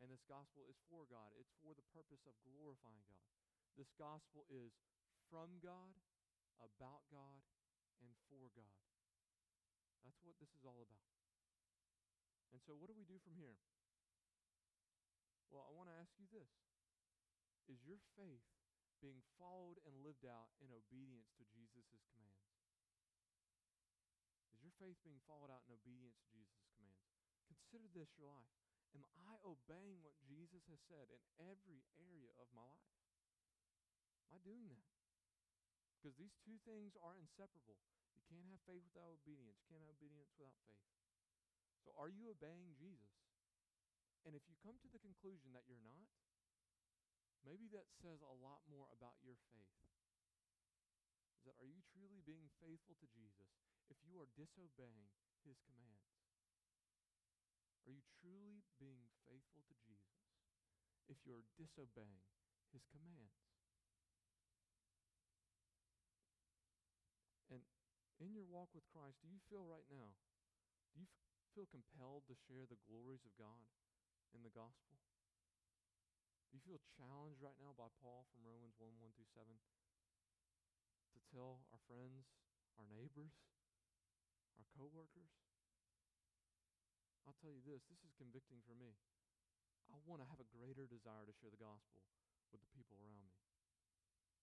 And 0.03 0.11
this 0.11 0.25
gospel 0.27 0.67
is 0.69 0.77
for 0.91 1.09
God. 1.09 1.33
It's 1.39 1.55
for 1.63 1.73
the 1.73 1.87
purpose 1.95 2.27
of 2.29 2.35
glorifying 2.45 3.07
God. 3.09 3.25
This 3.79 3.91
gospel 3.97 4.45
is 4.51 4.75
from 5.31 5.59
God, 5.65 5.97
about 6.61 7.07
God, 7.09 7.41
and 8.05 8.13
for 8.29 8.53
God. 8.53 8.79
That's 10.05 10.21
what 10.23 10.37
this 10.39 10.53
is 10.53 10.67
all 10.69 10.85
about. 10.85 11.24
And 12.55 12.63
so, 12.63 12.79
what 12.79 12.87
do 12.87 12.95
we 12.95 13.03
do 13.03 13.19
from 13.19 13.35
here? 13.35 13.59
Well, 15.51 15.67
I 15.67 15.75
want 15.75 15.91
to 15.91 15.99
ask 15.99 16.15
you 16.23 16.31
this 16.31 16.55
Is 17.67 17.83
your 17.83 17.99
faith 18.15 18.47
being 19.03 19.19
followed 19.43 19.83
and 19.83 20.07
lived 20.07 20.23
out 20.23 20.55
in 20.63 20.71
obedience 20.71 21.35
to 21.35 21.43
Jesus' 21.51 22.07
commands? 22.15 22.55
Is 24.55 24.63
your 24.63 24.71
faith 24.79 25.03
being 25.03 25.19
followed 25.27 25.51
out 25.51 25.67
in 25.67 25.75
obedience 25.75 26.15
to 26.23 26.31
Jesus' 26.31 26.63
commands? 26.79 27.11
Consider 27.51 27.91
this 27.91 28.15
your 28.15 28.31
life. 28.31 28.55
Am 28.95 29.03
I 29.19 29.35
obeying 29.43 29.99
what 30.07 30.15
Jesus 30.23 30.63
has 30.71 30.79
said 30.87 31.11
in 31.11 31.19
every 31.51 31.83
area 31.99 32.31
of 32.39 32.47
my 32.55 32.63
life? 32.63 32.95
Am 34.31 34.39
I 34.39 34.41
doing 34.47 34.71
that? 34.71 34.87
Because 35.99 36.15
these 36.15 36.39
two 36.47 36.63
things 36.63 36.95
are 37.03 37.19
inseparable. 37.19 37.83
You 38.15 38.23
can't 38.31 38.47
have 38.47 38.63
faith 38.63 38.87
without 38.95 39.11
obedience. 39.11 39.59
You 39.59 39.75
can't 39.75 39.83
have 39.83 39.99
obedience 39.99 40.31
without 40.39 40.55
faith. 40.71 40.95
So, 41.85 41.93
are 42.01 42.09
you 42.09 42.33
obeying 42.33 42.73
Jesus? 42.81 43.15
And 44.25 44.33
if 44.33 44.41
you 44.49 44.57
come 44.65 44.81
to 44.81 44.89
the 44.89 45.05
conclusion 45.05 45.53
that 45.53 45.69
you're 45.69 45.85
not, 45.85 46.09
maybe 47.45 47.69
that 47.77 47.93
says 48.01 48.25
a 48.25 48.37
lot 48.41 48.65
more 48.73 48.89
about 48.97 49.21
your 49.21 49.37
faith. 49.53 49.77
Is 51.37 51.45
that 51.45 51.61
are 51.61 51.69
you 51.69 51.85
truly 51.93 52.25
being 52.25 52.49
faithful 52.57 52.97
to 52.97 53.09
Jesus 53.13 53.53
if 53.93 54.01
you 54.09 54.17
are 54.17 54.33
disobeying 54.33 55.13
his 55.45 55.61
commands? 55.69 56.09
Are 57.85 57.93
you 57.93 58.01
truly 58.25 58.65
being 58.81 59.05
faithful 59.29 59.61
to 59.61 59.77
Jesus 59.85 60.25
if 61.05 61.21
you're 61.29 61.45
disobeying 61.61 62.25
his 62.73 62.89
commands? 62.89 63.37
And 67.53 67.61
in 68.25 68.33
your 68.33 68.49
walk 68.49 68.73
with 68.73 68.89
Christ, 68.89 69.21
do 69.21 69.29
you 69.29 69.37
feel 69.53 69.69
right 69.69 69.85
now, 69.93 70.17
do 70.97 71.05
you 71.05 71.09
feel 71.55 71.71
compelled 71.71 72.27
to 72.27 72.35
share 72.35 72.67
the 72.67 72.83
glories 72.91 73.23
of 73.23 73.31
God 73.39 73.71
in 74.35 74.43
the 74.43 74.51
gospel? 74.51 74.99
Do 76.51 76.59
you 76.59 76.63
feel 76.67 76.83
challenged 76.99 77.39
right 77.39 77.55
now 77.63 77.71
by 77.79 77.87
Paul 78.03 78.27
from 78.35 78.43
Romans 78.43 78.75
1 78.83 78.91
1 78.99 79.15
through 79.15 79.31
7 79.31 79.47
to 81.15 81.21
tell 81.31 81.63
our 81.71 81.79
friends, 81.87 82.27
our 82.75 82.91
neighbors, 82.91 83.39
our 84.59 84.67
coworkers? 84.75 85.31
I'll 87.23 87.39
tell 87.39 87.55
you 87.55 87.63
this 87.63 87.87
this 87.87 88.03
is 88.03 88.19
convicting 88.19 88.59
for 88.67 88.75
me. 88.75 88.99
I 89.95 90.03
want 90.11 90.27
to 90.27 90.29
have 90.29 90.43
a 90.43 90.51
greater 90.51 90.91
desire 90.91 91.23
to 91.23 91.35
share 91.39 91.55
the 91.55 91.63
gospel 91.63 92.03
with 92.51 92.67
the 92.67 92.71
people 92.75 92.99
around 92.99 93.31
me. 93.31 93.31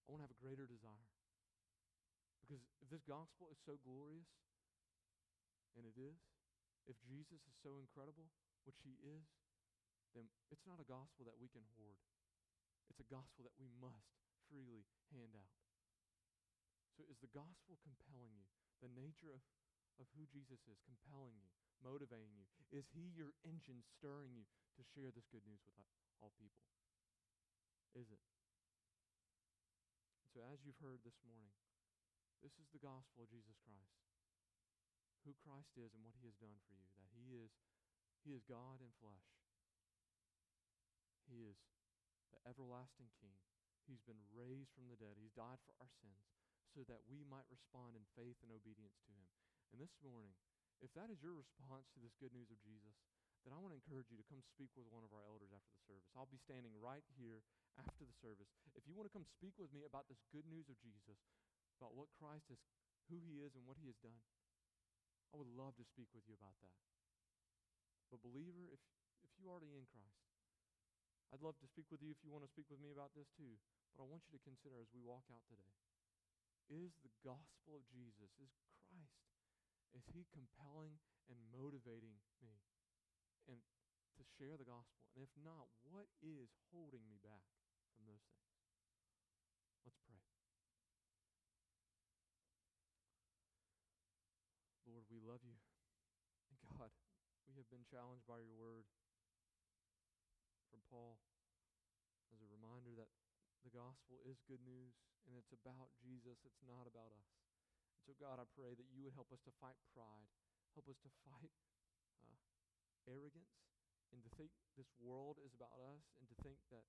I 0.08 0.16
want 0.16 0.24
to 0.24 0.28
have 0.32 0.36
a 0.36 0.44
greater 0.44 0.64
desire. 0.64 1.12
Because 2.40 2.64
if 2.80 2.88
this 2.88 3.04
gospel 3.04 3.52
is 3.52 3.60
so 3.68 3.80
glorious, 3.84 4.32
and 5.76 5.88
it 5.88 5.96
is, 5.96 6.20
If 6.90 6.98
Jesus 7.06 7.42
is 7.46 7.56
so 7.62 7.78
incredible, 7.78 8.30
which 8.66 8.82
he 8.82 8.98
is, 9.02 9.26
then 10.18 10.28
it's 10.52 10.68
not 10.68 10.82
a 10.82 10.88
gospel 10.88 11.24
that 11.26 11.40
we 11.40 11.48
can 11.48 11.64
hoard. 11.80 12.02
It's 12.92 13.00
a 13.00 13.08
gospel 13.08 13.48
that 13.48 13.56
we 13.56 13.72
must 13.80 14.12
freely 14.52 14.84
hand 15.16 15.34
out. 15.40 15.56
So 16.98 17.08
is 17.08 17.24
the 17.24 17.32
gospel 17.32 17.80
compelling 17.80 18.36
you? 18.36 18.48
The 18.84 18.92
nature 18.92 19.32
of, 19.32 19.40
of 20.02 20.12
who 20.18 20.28
Jesus 20.28 20.60
is 20.68 20.84
compelling 20.84 21.40
you, 21.40 21.48
motivating 21.80 22.36
you? 22.36 22.46
Is 22.76 22.92
he 22.92 23.16
your 23.16 23.32
engine 23.48 23.80
stirring 23.96 24.36
you 24.36 24.44
to 24.76 24.84
share 24.84 25.14
this 25.16 25.30
good 25.32 25.46
news 25.48 25.64
with 25.64 25.80
all 26.20 26.36
people? 26.36 26.68
Is 27.96 28.12
it? 28.12 28.20
And 30.20 30.30
so 30.36 30.44
as 30.52 30.64
you've 30.68 30.80
heard 30.84 31.00
this 31.08 31.20
morning, 31.24 31.56
this 32.44 32.58
is 32.60 32.68
the 32.76 32.84
gospel 32.84 33.24
of 33.24 33.32
Jesus 33.32 33.56
Christ. 33.64 34.11
Who 35.24 35.38
Christ 35.46 35.78
is 35.78 35.94
and 35.94 36.02
what 36.02 36.18
he 36.18 36.26
has 36.26 36.38
done 36.42 36.58
for 36.66 36.74
you. 36.74 36.90
That 36.98 37.10
he 37.14 37.38
is, 37.38 37.54
he 38.26 38.34
is 38.34 38.42
God 38.46 38.82
in 38.82 38.90
flesh. 38.98 39.30
He 41.30 41.46
is 41.46 41.58
the 42.34 42.42
everlasting 42.44 43.14
King. 43.22 43.38
He's 43.86 44.04
been 44.04 44.20
raised 44.34 44.74
from 44.74 44.90
the 44.90 45.00
dead. 45.00 45.16
He's 45.16 45.36
died 45.36 45.62
for 45.64 45.74
our 45.80 45.92
sins 46.02 46.26
so 46.72 46.88
that 46.88 47.04
we 47.08 47.28
might 47.28 47.48
respond 47.52 48.00
in 48.00 48.08
faith 48.16 48.40
and 48.42 48.52
obedience 48.52 48.96
to 49.04 49.12
him. 49.12 49.28
And 49.76 49.80
this 49.80 49.96
morning, 50.00 50.32
if 50.80 50.92
that 50.96 51.12
is 51.12 51.22
your 51.22 51.36
response 51.36 51.92
to 51.94 52.00
this 52.00 52.16
good 52.18 52.32
news 52.32 52.50
of 52.50 52.60
Jesus, 52.64 52.96
then 53.44 53.54
I 53.54 53.60
want 53.60 53.74
to 53.74 53.82
encourage 53.82 54.10
you 54.14 54.22
to 54.22 54.30
come 54.30 54.42
speak 54.42 54.70
with 54.78 54.90
one 54.94 55.02
of 55.02 55.12
our 55.12 55.26
elders 55.26 55.50
after 55.50 55.74
the 55.74 55.84
service. 55.90 56.10
I'll 56.14 56.30
be 56.30 56.42
standing 56.42 56.74
right 56.78 57.04
here 57.18 57.42
after 57.78 58.06
the 58.06 58.18
service. 58.22 58.50
If 58.78 58.86
you 58.86 58.94
want 58.94 59.10
to 59.10 59.14
come 59.14 59.26
speak 59.26 59.58
with 59.58 59.74
me 59.74 59.84
about 59.84 60.06
this 60.08 60.22
good 60.30 60.46
news 60.46 60.70
of 60.70 60.78
Jesus, 60.78 61.18
about 61.82 61.98
what 61.98 62.14
Christ 62.22 62.54
is, 62.54 62.62
who 63.10 63.18
he 63.26 63.42
is, 63.42 63.58
and 63.58 63.66
what 63.66 63.82
he 63.82 63.90
has 63.90 63.98
done, 64.00 64.22
I 65.32 65.40
would 65.40 65.52
love 65.56 65.80
to 65.80 65.86
speak 65.88 66.12
with 66.12 66.28
you 66.28 66.36
about 66.36 66.56
that. 66.60 66.78
But, 68.12 68.20
believer, 68.20 68.68
if, 68.68 68.84
if 69.24 69.32
you 69.40 69.48
are 69.48 69.56
already 69.56 69.80
in 69.80 69.88
Christ, 69.88 70.28
I'd 71.32 71.40
love 71.40 71.56
to 71.64 71.68
speak 71.72 71.88
with 71.88 72.04
you 72.04 72.12
if 72.12 72.20
you 72.22 72.32
want 72.32 72.44
to 72.44 72.52
speak 72.52 72.68
with 72.68 72.84
me 72.84 72.92
about 72.92 73.16
this 73.16 73.32
too. 73.40 73.56
But 73.96 74.04
I 74.04 74.12
want 74.12 74.28
you 74.28 74.36
to 74.36 74.44
consider 74.44 74.76
as 74.84 74.92
we 74.92 75.00
walk 75.00 75.24
out 75.32 75.44
today 75.48 75.72
is 76.72 76.96
the 77.04 77.12
gospel 77.20 77.76
of 77.76 77.84
Jesus, 77.92 78.32
is 78.40 78.56
Christ, 78.88 79.28
is 79.92 80.08
he 80.16 80.24
compelling 80.32 80.96
and 81.28 81.36
motivating 81.52 82.16
me 82.40 82.64
and 83.52 83.60
to 84.16 84.24
share 84.40 84.56
the 84.56 84.64
gospel? 84.64 85.04
And 85.12 85.20
if 85.20 85.34
not, 85.44 85.68
what 85.84 86.08
is 86.24 86.48
holding 86.72 87.04
me 87.04 87.20
back 87.20 87.44
from 87.92 88.08
those 88.08 88.24
things? 88.24 88.56
Let's 89.84 90.00
pray. 90.08 90.24
Lord, 94.88 95.04
we 95.12 95.20
love 95.20 95.44
you. 95.44 95.60
And 96.48 96.60
God, 96.72 96.96
we 97.48 97.60
have 97.60 97.61
been 97.72 97.88
challenged 97.88 98.28
by 98.28 98.44
your 98.44 98.52
word 98.60 98.84
from 100.68 100.84
Paul 100.92 101.24
as 102.36 102.44
a 102.44 102.52
reminder 102.52 102.92
that 103.00 103.08
the 103.64 103.72
gospel 103.72 104.20
is 104.28 104.44
good 104.44 104.60
news 104.60 105.00
and 105.24 105.40
it's 105.40 105.56
about 105.56 105.88
Jesus, 106.04 106.44
it's 106.44 106.60
not 106.68 106.84
about 106.84 107.16
us. 107.16 107.32
And 107.96 108.04
so, 108.04 108.12
God, 108.20 108.44
I 108.44 108.46
pray 108.60 108.76
that 108.76 108.92
you 108.92 109.08
would 109.08 109.16
help 109.16 109.32
us 109.32 109.40
to 109.48 109.56
fight 109.64 109.80
pride, 109.96 110.28
help 110.76 110.92
us 110.92 111.00
to 111.00 111.12
fight 111.24 111.56
uh, 112.20 113.08
arrogance, 113.08 113.56
and 114.12 114.20
to 114.20 114.32
think 114.36 114.52
this 114.76 114.92
world 115.00 115.40
is 115.40 115.56
about 115.56 115.80
us, 115.80 116.04
and 116.20 116.28
to 116.28 116.36
think 116.44 116.60
that 116.76 116.84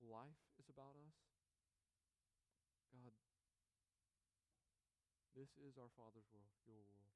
life 0.00 0.40
is 0.56 0.72
about 0.72 0.96
us. 0.96 1.16
God, 2.88 3.12
this 5.36 5.52
is 5.60 5.76
our 5.76 5.92
Father's 5.92 6.28
world, 6.32 6.56
your 6.64 6.80
world. 6.88 7.11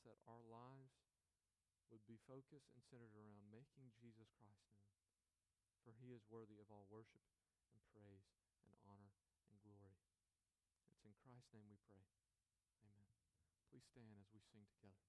Ask 0.00 0.08
that 0.16 0.32
our 0.32 0.40
lives 0.48 0.96
would 1.92 2.00
be 2.08 2.16
focused 2.24 2.72
and 2.72 2.80
centered 2.88 3.12
around 3.12 3.52
making 3.52 3.92
Jesus 4.00 4.32
Christ 4.32 4.64
known. 4.72 4.96
For 5.84 5.92
he 5.92 6.16
is 6.16 6.24
worthy 6.32 6.56
of 6.56 6.72
all 6.72 6.88
worship 6.88 7.20
and 7.76 7.84
praise 7.92 8.32
and 8.64 8.72
honor 8.88 9.12
and 9.52 9.60
glory. 9.60 10.00
It's 10.88 11.04
in 11.04 11.12
Christ's 11.20 11.52
name 11.52 11.68
we 11.68 11.76
pray. 11.84 12.08
Amen. 12.80 13.12
Please 13.68 13.84
stand 13.92 14.16
as 14.16 14.32
we 14.32 14.40
sing 14.40 14.64
together. 14.72 15.04